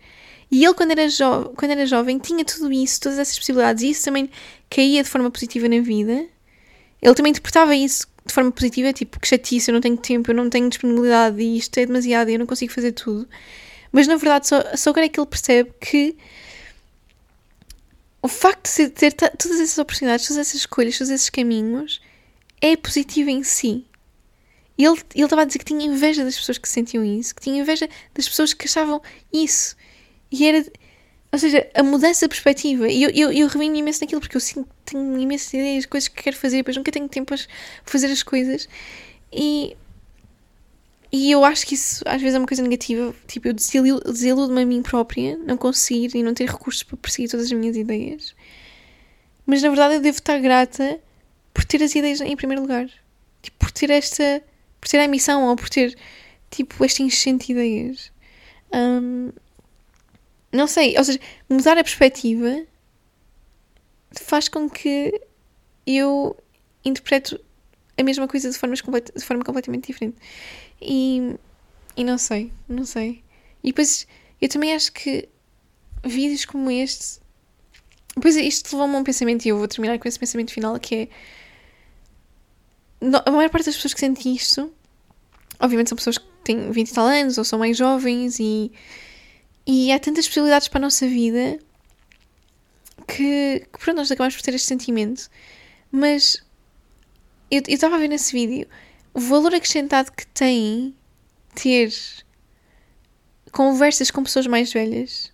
E 0.49 0.63
ele, 0.63 0.73
quando 0.73 0.91
era, 0.91 1.09
jo 1.09 1.51
quando 1.55 1.71
era 1.71 1.85
jovem, 1.85 2.17
tinha 2.17 2.45
tudo 2.45 2.71
isso, 2.71 3.01
todas 3.01 3.19
essas 3.19 3.37
possibilidades, 3.37 3.83
e 3.83 3.89
isso 3.89 4.05
também 4.05 4.29
caía 4.69 5.03
de 5.03 5.09
forma 5.09 5.29
positiva 5.29 5.67
na 5.67 5.81
vida. 5.81 6.25
Ele 7.01 7.13
também 7.13 7.31
interpretava 7.31 7.75
isso 7.75 8.07
de 8.25 8.33
forma 8.33 8.51
positiva, 8.51 8.91
tipo, 8.93 9.19
que 9.19 9.27
chatice, 9.27 9.69
eu 9.69 9.73
não 9.73 9.81
tenho 9.81 9.97
tempo, 9.97 10.31
eu 10.31 10.35
não 10.35 10.49
tenho 10.49 10.67
disponibilidade, 10.69 11.43
isto 11.43 11.77
é 11.77 11.85
demasiado, 11.85 12.29
eu 12.29 12.39
não 12.39 12.45
consigo 12.45 12.71
fazer 12.71 12.91
tudo. 12.93 13.27
Mas 13.91 14.07
na 14.07 14.15
verdade, 14.15 14.47
só, 14.47 14.63
só 14.75 14.89
agora 14.89 15.05
é 15.05 15.09
que 15.09 15.19
ele 15.19 15.27
percebe 15.27 15.71
que 15.79 16.17
o 18.25 18.27
facto 18.27 18.75
de 18.75 18.89
ter 18.89 19.13
todas 19.13 19.59
essas 19.59 19.77
oportunidades, 19.77 20.27
todas 20.27 20.39
essas 20.39 20.61
escolhas, 20.61 20.97
todos 20.97 21.11
esses 21.11 21.29
caminhos, 21.29 22.01
é 22.59 22.75
positivo 22.75 23.29
em 23.29 23.43
si. 23.43 23.85
Ele, 24.75 24.99
ele 25.13 25.23
estava 25.23 25.43
a 25.43 25.45
dizer 25.45 25.59
que 25.59 25.65
tinha 25.65 25.85
inveja 25.85 26.25
das 26.25 26.35
pessoas 26.35 26.57
que 26.57 26.67
sentiam 26.67 27.05
isso, 27.05 27.35
que 27.35 27.41
tinha 27.43 27.61
inveja 27.61 27.87
das 28.15 28.27
pessoas 28.27 28.51
que 28.51 28.65
achavam 28.65 28.99
isso. 29.31 29.75
E 30.31 30.43
era. 30.47 30.65
Ou 31.31 31.37
seja, 31.37 31.69
a 31.75 31.83
mudança 31.83 32.25
de 32.25 32.29
perspectiva. 32.29 32.89
E 32.89 33.03
eu, 33.03 33.11
eu, 33.11 33.31
eu 33.31 33.47
revi-me 33.47 33.77
imenso 33.77 34.01
naquilo 34.01 34.19
porque 34.19 34.37
eu 34.37 34.41
sinto 34.41 34.67
tenho 34.83 35.19
imensas 35.19 35.53
ideias, 35.53 35.85
coisas 35.85 36.07
que 36.07 36.23
quero 36.23 36.35
fazer, 36.35 36.63
mas 36.65 36.75
nunca 36.75 36.91
tenho 36.91 37.07
tempo 37.07 37.27
para 37.27 37.37
fazer 37.83 38.07
as 38.07 38.23
coisas. 38.23 38.67
E. 39.31 39.77
E 41.15 41.31
eu 41.31 41.45
acho 41.45 41.65
que 41.65 41.75
isso 41.75 42.03
às 42.05 42.21
vezes 42.21 42.35
é 42.35 42.37
uma 42.37 42.45
coisa 42.45 42.61
negativa. 42.61 43.15
Tipo, 43.25 43.47
eu 43.47 43.53
desiludo-me 43.53 44.63
a 44.63 44.65
mim 44.65 44.81
própria, 44.81 45.37
não 45.37 45.55
conseguir 45.55 46.13
e 46.13 46.21
não 46.21 46.33
ter 46.33 46.49
recursos 46.49 46.83
para 46.83 46.97
perseguir 46.97 47.31
todas 47.31 47.45
as 47.45 47.51
minhas 47.53 47.77
ideias. 47.77 48.35
Mas 49.45 49.61
na 49.61 49.69
verdade 49.69 49.95
eu 49.95 50.01
devo 50.01 50.17
estar 50.17 50.37
grata 50.39 50.99
por 51.53 51.63
ter 51.63 51.81
as 51.81 51.95
ideias 51.95 52.19
em 52.19 52.35
primeiro 52.35 52.61
lugar. 52.61 52.89
Tipo, 53.41 53.57
por 53.57 53.71
ter 53.71 53.91
esta 53.91 54.43
por 54.81 54.89
ter 54.89 54.99
a 54.99 55.07
missão 55.07 55.45
ou 55.45 55.55
por 55.55 55.69
ter, 55.69 55.97
tipo, 56.51 56.83
este 56.83 57.01
enchente 57.01 57.47
de 57.47 57.53
ideias. 57.53 58.11
Um, 58.73 59.31
não 60.51 60.67
sei, 60.67 60.97
ou 60.97 61.03
seja, 61.05 61.19
mudar 61.49 61.77
a 61.77 61.83
perspectiva 61.83 62.61
faz 64.11 64.49
com 64.49 64.69
que 64.69 65.17
eu 65.87 66.35
interpreto 66.83 67.39
a 67.97 68.03
mesma 68.03 68.27
coisa 68.27 68.49
de, 68.49 68.57
de 68.57 69.25
forma 69.25 69.45
completamente 69.45 69.87
diferente. 69.87 70.17
E, 70.81 71.35
e 71.95 72.03
não 72.03 72.17
sei, 72.17 72.51
não 72.67 72.85
sei. 72.85 73.23
E 73.63 73.67
depois 73.67 74.07
eu 74.41 74.49
também 74.49 74.73
acho 74.73 74.91
que 74.91 75.27
vídeos 76.03 76.45
como 76.45 76.69
este. 76.69 77.19
Depois 78.15 78.35
isto 78.35 78.73
levou-me 78.73 78.95
a 78.95 78.99
um 78.99 79.03
pensamento 79.03 79.45
e 79.45 79.49
eu 79.49 79.57
vou 79.57 79.67
terminar 79.67 79.99
com 79.99 80.07
esse 80.07 80.19
pensamento 80.19 80.53
final 80.53 80.79
que 80.79 80.95
é 80.95 81.09
a 83.25 83.31
maior 83.31 83.49
parte 83.49 83.65
das 83.65 83.75
pessoas 83.75 83.93
que 83.93 83.99
sentem 83.99 84.33
isto, 84.33 84.71
obviamente 85.59 85.89
são 85.89 85.95
pessoas 85.95 86.17
que 86.17 86.25
têm 86.43 86.71
20 86.71 86.89
e 86.89 86.93
tal 86.93 87.05
anos 87.05 87.37
ou 87.37 87.43
são 87.43 87.59
mais 87.59 87.77
jovens 87.77 88.39
e, 88.39 88.71
e 89.65 89.91
há 89.91 89.99
tantas 89.99 90.27
possibilidades 90.27 90.67
para 90.67 90.79
a 90.79 90.81
nossa 90.81 91.07
vida 91.07 91.59
que, 93.07 93.67
que 93.71 93.79
pronto, 93.79 93.97
nós 93.97 94.11
acabamos 94.11 94.35
por 94.35 94.41
ter 94.41 94.53
este 94.53 94.67
sentimento. 94.67 95.29
Mas 95.91 96.43
eu 97.51 97.61
estava 97.67 97.95
a 97.95 97.99
ver 97.99 98.07
nesse 98.07 98.31
vídeo 98.33 98.67
o 99.15 99.19
valor 99.19 99.55
acrescentado 99.55 100.11
que 100.11 100.27
tem 100.27 100.93
ter 101.55 101.91
conversas 103.51 104.11
com 104.11 104.21
pessoas 104.21 104.45
mais 104.45 104.71
velhas 104.71 105.33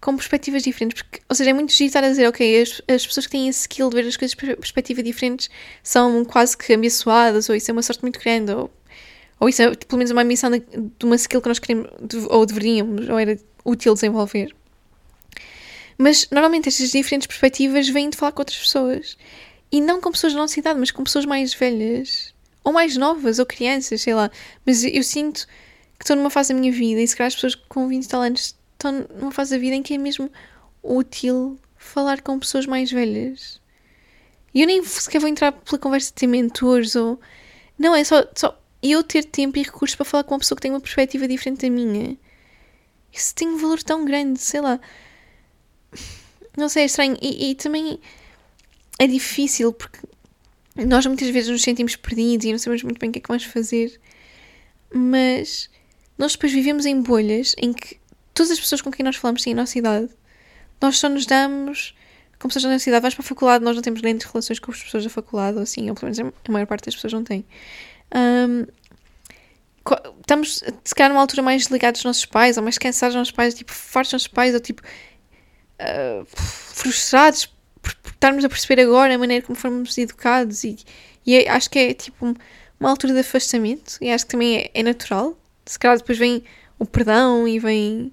com 0.00 0.16
perspectivas 0.16 0.62
diferentes. 0.62 1.02
Porque, 1.02 1.20
ou 1.28 1.34
seja, 1.34 1.50
é 1.50 1.52
muito 1.52 1.72
giro 1.72 1.88
estar 1.88 2.04
a 2.04 2.08
dizer, 2.08 2.28
ok, 2.28 2.62
as, 2.62 2.80
as 2.88 3.06
pessoas 3.06 3.26
que 3.26 3.32
têm 3.32 3.48
esse 3.48 3.62
skill 3.62 3.90
de 3.90 3.96
ver 3.96 4.08
as 4.08 4.16
coisas 4.16 4.36
de 4.36 4.56
perspectiva 4.56 5.02
diferentes 5.02 5.50
são 5.82 6.24
quase 6.24 6.56
que 6.56 6.72
abençoadas, 6.72 7.48
ou 7.48 7.56
isso 7.56 7.70
é 7.70 7.72
uma 7.72 7.82
sorte 7.82 8.02
muito 8.02 8.20
grande, 8.20 8.52
ou, 8.52 8.70
ou 9.40 9.48
isso 9.48 9.60
é 9.60 9.74
pelo 9.74 9.98
menos 9.98 10.10
uma 10.10 10.22
missão 10.22 10.50
de, 10.50 10.60
de 10.60 11.04
uma 11.04 11.16
skill 11.16 11.42
que 11.42 11.48
nós 11.48 11.58
queremos, 11.58 11.90
ou 12.28 12.46
deveríamos, 12.46 13.08
ou 13.08 13.18
era 13.18 13.38
útil 13.64 13.94
desenvolver. 13.94 14.54
Mas 15.98 16.28
normalmente 16.30 16.68
estas 16.68 16.90
diferentes 16.90 17.26
perspectivas 17.26 17.88
vêm 17.88 18.08
de 18.08 18.16
falar 18.16 18.30
com 18.30 18.40
outras 18.40 18.58
pessoas. 18.58 19.18
E 19.70 19.80
não 19.80 20.00
com 20.00 20.12
pessoas 20.12 20.32
da 20.32 20.38
nossa 20.38 20.58
idade, 20.58 20.78
mas 20.78 20.90
com 20.92 21.02
pessoas 21.02 21.26
mais 21.26 21.52
velhas. 21.52 22.32
Ou 22.68 22.74
mais 22.74 22.98
novas, 22.98 23.38
ou 23.38 23.46
crianças, 23.46 24.02
sei 24.02 24.12
lá. 24.12 24.30
Mas 24.66 24.84
eu 24.84 25.02
sinto 25.02 25.46
que 25.98 26.04
estou 26.04 26.14
numa 26.14 26.28
fase 26.28 26.52
da 26.52 26.60
minha 26.60 26.70
vida, 26.70 27.00
e 27.00 27.08
se 27.08 27.16
calhar 27.16 27.28
as 27.28 27.34
pessoas 27.34 27.54
com 27.54 27.88
20 27.88 28.06
tal 28.06 28.20
anos 28.20 28.54
estão 28.72 29.06
numa 29.18 29.32
fase 29.32 29.52
da 29.52 29.58
vida 29.58 29.74
em 29.74 29.82
que 29.82 29.94
é 29.94 29.98
mesmo 29.98 30.30
útil 30.82 31.58
falar 31.78 32.20
com 32.20 32.38
pessoas 32.38 32.66
mais 32.66 32.92
velhas. 32.92 33.58
E 34.52 34.60
eu 34.60 34.66
nem 34.66 34.84
sequer 34.84 35.18
vou 35.18 35.30
entrar 35.30 35.52
pela 35.52 35.78
conversa 35.78 36.08
de 36.08 36.12
ter 36.12 36.26
mentores 36.26 36.94
ou. 36.94 37.18
Não, 37.78 37.96
é 37.96 38.04
só, 38.04 38.22
só 38.36 38.60
eu 38.82 39.02
ter 39.02 39.24
tempo 39.24 39.56
e 39.56 39.62
recursos 39.62 39.96
para 39.96 40.04
falar 40.04 40.24
com 40.24 40.34
uma 40.34 40.40
pessoa 40.40 40.56
que 40.56 40.62
tem 40.62 40.70
uma 40.70 40.78
perspectiva 40.78 41.26
diferente 41.26 41.62
da 41.62 41.70
minha. 41.70 42.18
Isso 43.10 43.34
tem 43.34 43.48
um 43.48 43.56
valor 43.56 43.82
tão 43.82 44.04
grande, 44.04 44.38
sei 44.40 44.60
lá. 44.60 44.78
Não 46.54 46.68
sei, 46.68 46.82
é 46.82 46.86
estranho. 46.86 47.16
E, 47.22 47.52
e 47.52 47.54
também 47.54 47.98
é 48.98 49.06
difícil 49.06 49.72
porque 49.72 50.00
nós 50.86 51.06
muitas 51.06 51.28
vezes 51.28 51.50
nos 51.50 51.62
sentimos 51.62 51.96
perdidos 51.96 52.46
e 52.46 52.52
não 52.52 52.58
sabemos 52.58 52.82
muito 52.82 52.98
bem 52.98 53.10
o 53.10 53.12
que 53.12 53.18
é 53.18 53.22
que 53.22 53.28
vamos 53.28 53.44
fazer. 53.44 54.00
Mas 54.92 55.68
nós 56.16 56.32
depois 56.32 56.52
vivemos 56.52 56.86
em 56.86 57.00
bolhas 57.00 57.54
em 57.58 57.72
que 57.72 57.98
todas 58.32 58.50
as 58.52 58.60
pessoas 58.60 58.80
com 58.80 58.90
quem 58.90 59.04
nós 59.04 59.16
falamos 59.16 59.42
têm 59.42 59.52
a 59.52 59.56
nossa 59.56 59.78
idade. 59.78 60.08
Nós 60.80 60.98
só 60.98 61.08
nos 61.08 61.26
damos 61.26 61.94
com 62.38 62.48
pessoas 62.48 62.62
da 62.62 62.70
nossa 62.70 62.88
idade. 62.88 63.02
Vais 63.02 63.14
para 63.14 63.24
a 63.24 63.26
faculdade, 63.26 63.64
nós 63.64 63.74
não 63.74 63.82
temos 63.82 64.00
grandes 64.00 64.26
relações 64.26 64.58
com 64.58 64.70
as 64.70 64.82
pessoas 64.82 65.04
da 65.04 65.10
faculdade, 65.10 65.56
ou 65.56 65.62
assim, 65.62 65.88
ou 65.88 65.94
pelo 65.94 66.12
menos 66.12 66.34
a 66.48 66.52
maior 66.52 66.66
parte 66.66 66.86
das 66.86 66.94
pessoas 66.94 67.12
não 67.12 67.24
tem. 67.24 67.44
Um, 68.14 68.66
estamos, 70.20 70.62
se 70.84 70.94
calhar, 70.94 71.10
numa 71.10 71.20
altura 71.20 71.42
mais 71.42 71.66
ligados 71.66 72.00
aos 72.00 72.04
nossos 72.04 72.24
pais, 72.24 72.56
ou 72.56 72.62
mais 72.62 72.78
cansados 72.78 73.14
dos 73.14 73.20
nossos 73.20 73.32
pais, 73.32 73.54
tipo, 73.54 73.72
fartos 73.72 74.10
dos 74.10 74.22
nossos 74.22 74.28
pais, 74.28 74.54
ou 74.54 74.60
tipo, 74.60 74.82
uh, 75.80 76.26
frustrados 76.26 77.52
por, 77.82 77.96
estarmos 78.06 78.44
a 78.44 78.48
perceber 78.48 78.82
agora 78.82 79.14
a 79.14 79.18
maneira 79.18 79.44
como 79.44 79.56
fomos 79.56 79.96
educados. 79.98 80.64
E, 80.64 80.76
e 81.26 81.36
é, 81.36 81.48
acho 81.48 81.70
que 81.70 81.78
é 81.78 81.94
tipo 81.94 82.34
uma 82.78 82.90
altura 82.90 83.12
de 83.12 83.20
afastamento, 83.20 83.98
e 84.00 84.10
acho 84.10 84.24
que 84.24 84.32
também 84.32 84.58
é, 84.58 84.70
é 84.74 84.82
natural. 84.82 85.36
Se 85.66 85.78
calhar 85.78 85.98
depois 85.98 86.18
vem 86.18 86.42
o 86.78 86.86
perdão 86.86 87.46
e 87.46 87.58
vem 87.58 88.12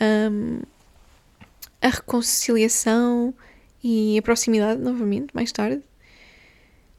um, 0.00 0.60
a 1.80 1.88
reconciliação 1.88 3.34
e 3.82 4.18
a 4.18 4.22
proximidade 4.22 4.80
novamente, 4.80 5.34
mais 5.34 5.52
tarde. 5.52 5.82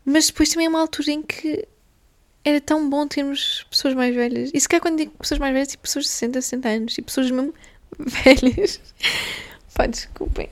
Mas 0.05 0.27
depois 0.27 0.49
também 0.49 0.67
é 0.67 0.69
uma 0.69 0.81
altura 0.81 1.11
em 1.11 1.21
que 1.21 1.67
era 2.43 2.59
tão 2.59 2.89
bom 2.89 3.07
termos 3.07 3.65
pessoas 3.69 3.93
mais 3.93 4.13
velhas. 4.13 4.51
E 4.53 4.59
se 4.59 4.67
calhar 4.67 4.81
quando 4.81 4.97
digo 4.97 5.11
pessoas 5.17 5.39
mais 5.39 5.53
velhas, 5.53 5.69
tipo 5.69 5.83
pessoas 5.83 6.05
de 6.05 6.11
60, 6.11 6.41
60 6.41 6.69
anos, 6.69 6.93
tipo 6.93 7.07
pessoas 7.07 7.31
mesmo 7.31 7.53
velhas. 7.97 8.81
Pá, 9.73 9.87
desculpem. 9.87 10.49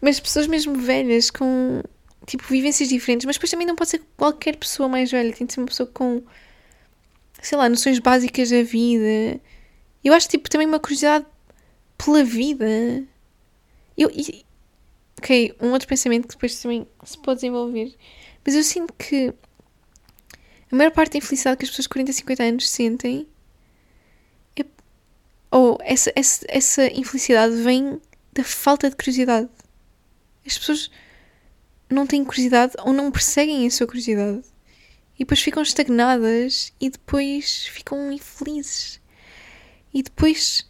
Mas 0.00 0.20
pessoas 0.20 0.46
mesmo 0.46 0.74
velhas 0.74 1.30
com 1.30 1.82
tipo 2.26 2.44
vivências 2.44 2.88
diferentes, 2.88 3.24
mas 3.24 3.36
depois 3.36 3.50
também 3.50 3.66
não 3.66 3.74
pode 3.74 3.90
ser 3.90 4.02
qualquer 4.16 4.56
pessoa 4.56 4.88
mais 4.88 5.10
velha, 5.10 5.32
tem 5.32 5.46
de 5.46 5.54
ser 5.54 5.60
uma 5.60 5.66
pessoa 5.66 5.88
com 5.92 6.22
sei 7.40 7.56
lá, 7.56 7.68
noções 7.68 7.98
básicas 7.98 8.50
da 8.50 8.62
vida. 8.62 9.40
Eu 10.04 10.12
acho 10.12 10.28
tipo 10.28 10.48
também 10.48 10.66
uma 10.66 10.80
curiosidade 10.80 11.26
pela 11.96 12.24
vida. 12.24 13.04
Eu, 13.96 14.10
e, 14.10 14.44
ok, 15.18 15.54
um 15.60 15.70
outro 15.72 15.88
pensamento 15.88 16.28
que 16.28 16.34
depois 16.34 16.60
também 16.60 16.86
se 17.04 17.18
pode 17.18 17.40
desenvolver, 17.40 17.94
mas 18.44 18.54
eu 18.54 18.62
sinto 18.62 18.92
que 18.94 19.34
a 20.70 20.76
maior 20.76 20.90
parte 20.90 21.12
da 21.12 21.18
infelicidade 21.18 21.56
que 21.56 21.64
as 21.64 21.70
pessoas 21.70 21.84
de 21.84 21.88
40, 21.88 22.12
50 22.12 22.42
anos 22.42 22.70
sentem 22.70 23.26
é, 24.56 24.64
ou 25.50 25.78
essa, 25.80 26.12
essa, 26.14 26.46
essa 26.48 26.86
infelicidade 26.86 27.56
vem 27.56 28.00
da 28.32 28.44
falta 28.44 28.90
de 28.90 28.96
curiosidade. 28.96 29.48
As 30.48 30.56
pessoas 30.56 30.90
não 31.90 32.06
têm 32.06 32.24
curiosidade 32.24 32.72
ou 32.78 32.92
não 32.92 33.10
perseguem 33.10 33.66
a 33.66 33.70
sua 33.70 33.86
curiosidade 33.86 34.42
e 35.14 35.18
depois 35.20 35.40
ficam 35.40 35.62
estagnadas 35.62 36.72
e 36.80 36.88
depois 36.88 37.66
ficam 37.66 38.10
infelizes. 38.10 39.00
E 39.92 40.02
depois 40.02 40.66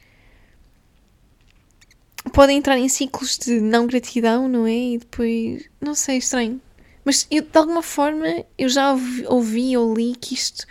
podem 2.33 2.59
entrar 2.59 2.77
em 2.77 2.89
ciclos 2.89 3.39
de 3.39 3.61
não 3.61 3.87
gratidão, 3.87 4.49
não 4.49 4.67
é? 4.67 4.95
E 4.95 4.99
depois, 4.99 5.69
não 5.81 5.95
sei, 5.95 6.19
estranho. 6.19 6.61
Mas 7.05 7.27
eu, 7.31 7.43
de 7.43 7.57
alguma 7.59 7.83
forma 7.83 8.45
eu 8.57 8.69
já 8.69 8.93
ouvi, 8.93 9.27
ouvi 9.27 9.77
ou 9.77 9.95
li 9.95 10.15
que 10.17 10.35
isto, 10.35 10.67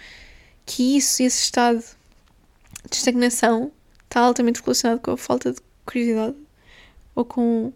que 0.65 0.97
isso, 0.97 1.23
esse 1.23 1.43
estado 1.43 1.83
de 2.89 2.95
estagnação 2.95 3.71
está 4.03 4.21
altamente 4.21 4.61
relacionado 4.61 4.99
com 4.99 5.11
a 5.11 5.17
falta 5.17 5.53
de 5.53 5.61
curiosidade 5.85 6.35
ou 7.15 7.25
com 7.25 7.73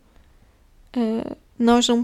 uh, 0.96 1.38
nós 1.58 1.88
não, 1.88 2.04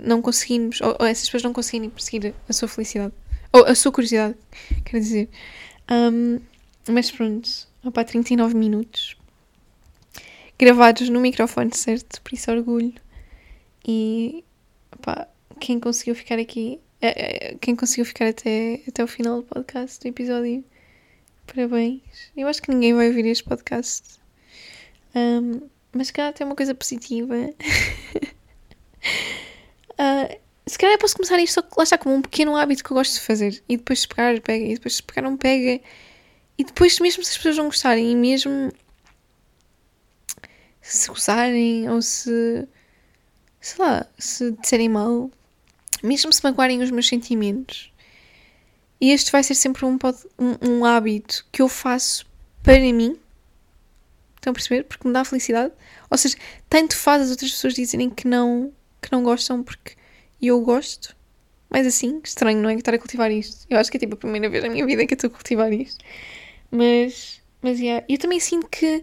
não 0.00 0.22
conseguimos, 0.22 0.80
ou, 0.80 0.96
ou, 1.00 1.06
essas 1.06 1.24
pessoas 1.24 1.42
não 1.42 1.52
conseguirem 1.52 1.90
perseguir 1.90 2.34
a 2.48 2.52
sua 2.52 2.68
felicidade 2.68 3.12
ou 3.52 3.64
a 3.64 3.74
sua 3.74 3.92
curiosidade, 3.92 4.36
quer 4.84 4.98
dizer. 4.98 5.28
Um, 5.90 6.40
mas 6.88 7.10
pronto, 7.10 7.48
opa, 7.84 8.04
39 8.04 8.54
minutos 8.54 9.16
gravados 10.58 11.08
no 11.08 11.20
microfone 11.20 11.74
certo, 11.74 12.20
por 12.22 12.34
isso 12.34 12.50
orgulho. 12.50 12.94
E 13.86 14.44
quem 15.60 15.78
conseguiu 15.78 16.14
ficar 16.14 16.38
aqui, 16.38 16.80
é, 17.00 17.52
é, 17.52 17.54
quem 17.60 17.76
conseguiu 17.76 18.04
ficar 18.04 18.28
até, 18.28 18.80
até 18.88 19.04
o 19.04 19.06
final 19.06 19.42
do 19.42 19.42
podcast, 19.42 20.00
do 20.00 20.08
episódio, 20.08 20.64
parabéns. 21.46 22.02
Eu 22.36 22.48
acho 22.48 22.62
que 22.62 22.70
ninguém 22.70 22.94
vai 22.94 23.08
ouvir 23.08 23.26
este 23.26 23.44
podcast. 23.44 24.18
Um, 25.14 25.68
mas 25.94 26.08
se 26.08 26.12
calhar 26.12 26.32
tem 26.32 26.46
uma 26.46 26.56
coisa 26.56 26.74
positiva. 26.74 27.34
uh, 29.92 30.38
se 30.66 30.78
calhar 30.78 30.98
posso 30.98 31.16
começar 31.16 31.38
isto 31.38 31.54
só 31.54 31.68
lá 31.76 31.84
está 31.84 31.98
como 31.98 32.14
um 32.14 32.22
pequeno 32.22 32.56
hábito 32.56 32.82
que 32.82 32.90
eu 32.90 32.96
gosto 32.96 33.14
de 33.14 33.20
fazer. 33.20 33.62
E 33.68 33.76
depois 33.76 34.00
se 34.00 34.08
pegar, 34.08 34.40
pega. 34.40 34.64
E 34.64 34.74
depois 34.74 34.96
se 34.96 35.02
pegar, 35.02 35.22
não 35.22 35.36
pega. 35.36 35.80
E 36.56 36.64
depois, 36.64 36.98
mesmo 37.00 37.24
se 37.24 37.30
as 37.30 37.36
pessoas 37.36 37.56
não 37.56 37.66
gostarem, 37.66 38.12
e 38.12 38.16
mesmo 38.16 38.72
se 40.80 41.08
gozarem 41.08 41.88
ou 41.88 42.00
se. 42.02 42.68
sei 43.60 43.84
lá, 43.84 44.06
se 44.18 44.52
disserem 44.52 44.88
mal, 44.88 45.30
mesmo 46.02 46.32
se 46.32 46.44
magoarem 46.44 46.82
os 46.82 46.90
meus 46.90 47.08
sentimentos, 47.08 47.92
este 49.00 49.32
vai 49.32 49.42
ser 49.42 49.54
sempre 49.54 49.84
um, 49.84 49.98
um, 50.38 50.70
um 50.70 50.84
hábito 50.84 51.46
que 51.50 51.62
eu 51.62 51.68
faço 51.68 52.26
para 52.62 52.78
mim. 52.80 53.18
Estão 54.44 54.50
a 54.50 54.54
perceber? 54.54 54.84
Porque 54.84 55.08
me 55.08 55.14
dá 55.14 55.24
felicidade. 55.24 55.72
Ou 56.10 56.18
seja, 56.18 56.36
tanto 56.68 56.94
faz 56.94 57.22
as 57.22 57.30
outras 57.30 57.50
pessoas 57.50 57.72
dizerem 57.72 58.10
que 58.10 58.28
não, 58.28 58.70
que 59.00 59.10
não 59.10 59.22
gostam 59.22 59.62
porque 59.62 59.94
eu 60.40 60.60
gosto. 60.60 61.16
Mas 61.70 61.86
assim, 61.86 62.20
estranho, 62.22 62.60
não 62.60 62.68
é? 62.68 62.74
Estar 62.74 62.92
a 62.92 62.98
cultivar 62.98 63.30
isto. 63.32 63.66
Eu 63.70 63.78
acho 63.78 63.90
que 63.90 63.96
é 63.96 64.00
tipo 64.00 64.14
a 64.14 64.18
primeira 64.18 64.50
vez 64.50 64.62
na 64.62 64.68
minha 64.68 64.84
vida 64.84 65.06
que 65.06 65.14
eu 65.14 65.16
estou 65.16 65.28
a 65.28 65.30
cultivar 65.30 65.72
isto. 65.72 66.04
Mas, 66.70 67.40
mas 67.62 67.80
yeah. 67.80 68.04
eu 68.06 68.18
também 68.18 68.38
sinto 68.38 68.68
que. 68.68 69.02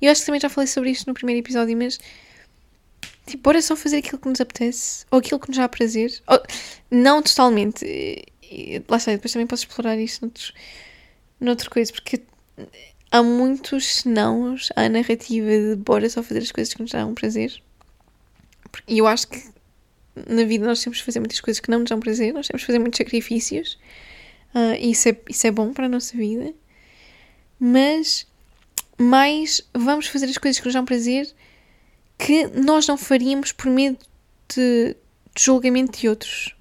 Eu 0.00 0.10
acho 0.10 0.22
que 0.22 0.26
também 0.26 0.40
já 0.40 0.48
falei 0.48 0.66
sobre 0.66 0.90
isto 0.90 1.06
no 1.06 1.14
primeiro 1.14 1.38
episódio, 1.38 1.76
mas. 1.76 2.00
Tipo, 3.24 3.44
bora 3.44 3.62
só 3.62 3.76
fazer 3.76 3.98
aquilo 3.98 4.18
que 4.18 4.28
nos 4.28 4.40
apetece. 4.40 5.06
Ou 5.12 5.20
aquilo 5.20 5.38
que 5.38 5.46
nos 5.46 5.58
dá 5.58 5.68
prazer. 5.68 6.20
Ou, 6.26 6.42
não 6.90 7.22
totalmente. 7.22 7.84
Lá 8.88 8.96
está, 8.96 9.12
depois 9.12 9.32
também 9.32 9.46
posso 9.46 9.62
explorar 9.62 9.96
isto 9.96 10.22
noutros, 10.22 10.52
noutra 11.40 11.70
coisa, 11.70 11.92
porque 11.92 12.20
há 13.12 13.22
muitos 13.22 14.04
nãos 14.04 14.70
à 14.74 14.88
narrativa 14.88 15.46
de 15.46 15.76
bora 15.76 16.08
só 16.08 16.22
fazer 16.22 16.40
as 16.40 16.50
coisas 16.50 16.72
que 16.72 16.80
nos 16.80 16.90
dão 16.90 17.14
prazer. 17.14 17.62
E 18.88 18.98
eu 18.98 19.06
acho 19.06 19.28
que 19.28 19.44
na 20.28 20.44
vida 20.44 20.66
nós 20.66 20.82
temos 20.82 20.98
que 20.98 21.04
fazer 21.04 21.20
muitas 21.20 21.40
coisas 21.40 21.60
que 21.60 21.70
não 21.70 21.80
nos 21.80 21.90
dão 21.90 22.00
prazer, 22.00 22.32
nós 22.32 22.48
temos 22.48 22.62
que 22.62 22.66
fazer 22.66 22.78
muitos 22.78 22.96
sacrifícios. 22.96 23.78
Uh, 24.54 24.74
e 24.80 24.90
isso 24.92 25.10
é, 25.10 25.16
isso 25.28 25.46
é 25.46 25.50
bom 25.50 25.72
para 25.72 25.86
a 25.86 25.88
nossa 25.88 26.16
vida. 26.16 26.54
Mas 27.60 28.26
mais 28.98 29.60
vamos 29.74 30.06
fazer 30.06 30.26
as 30.26 30.38
coisas 30.38 30.58
que 30.58 30.66
nos 30.66 30.74
dão 30.74 30.84
prazer 30.84 31.28
que 32.18 32.46
nós 32.48 32.86
não 32.86 32.96
faríamos 32.96 33.52
por 33.52 33.66
medo 33.66 33.98
de, 34.48 34.96
de 35.34 35.42
julgamento 35.42 35.98
de 35.98 36.08
outros. 36.08 36.54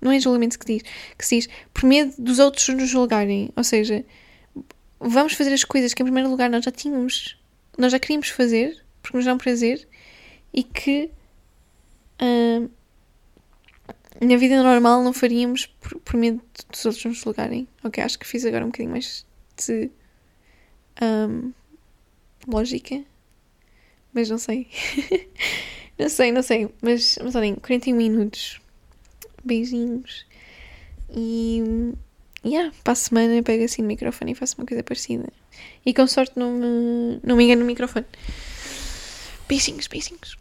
Não 0.00 0.10
é 0.10 0.18
julgamento 0.18 0.58
que, 0.58 0.64
diz, 0.64 0.82
que 1.18 1.26
se 1.26 1.36
diz, 1.40 1.48
por 1.74 1.84
medo 1.84 2.14
dos 2.16 2.38
outros 2.38 2.66
nos 2.68 2.88
julgarem. 2.88 3.50
Ou 3.54 3.64
seja, 3.64 4.04
vamos 5.00 5.32
fazer 5.32 5.52
as 5.52 5.64
coisas 5.64 5.94
que 5.94 6.02
em 6.02 6.04
primeiro 6.04 6.28
lugar 6.28 6.50
nós 6.50 6.64
já 6.64 6.70
tínhamos, 6.70 7.38
nós 7.76 7.90
já 7.90 7.98
queríamos 7.98 8.28
fazer, 8.28 8.84
porque 9.02 9.16
nos 9.16 9.24
dão 9.24 9.38
prazer, 9.38 9.88
e 10.52 10.62
que 10.62 11.10
uh, 12.20 12.70
na 14.20 14.36
vida 14.36 14.62
normal 14.62 15.02
não 15.02 15.12
faríamos 15.12 15.66
por, 15.66 15.98
por, 16.00 16.16
medo 16.16 16.42
dos 16.70 16.84
outros 16.84 17.04
nos 17.06 17.18
julgarem. 17.18 17.66
Ok, 17.82 18.02
acho 18.02 18.18
que 18.18 18.26
fiz 18.26 18.44
agora 18.44 18.64
um 18.64 18.68
bocadinho 18.68 18.90
mais 18.90 19.26
de 19.56 19.90
um, 21.00 21.52
lógica, 22.46 23.02
mas 24.12 24.28
não 24.28 24.38
sei. 24.38 24.68
não 25.98 26.08
sei, 26.08 26.32
não 26.32 26.42
sei. 26.42 26.68
Mas, 26.82 27.18
mas 27.22 27.34
olhem, 27.34 27.54
41 27.54 27.96
minutos. 27.96 28.60
Beijinhos. 29.42 30.26
E 31.08 31.94
yeah, 32.44 32.72
para 32.82 32.92
a 32.92 32.96
semana 32.96 33.42
pego 33.42 33.64
assim 33.64 33.82
no 33.82 33.88
microfone 33.88 34.32
e 34.32 34.34
faço 34.34 34.56
uma 34.58 34.66
coisa 34.66 34.82
parecida. 34.82 35.28
E 35.84 35.92
com 35.92 36.06
sorte 36.06 36.32
não 36.36 36.52
me, 36.52 37.20
não 37.22 37.36
me 37.36 37.44
engano 37.44 37.60
no 37.60 37.66
microfone. 37.66 38.06
Beijinhos, 39.48 39.86
beijinhos. 39.86 40.39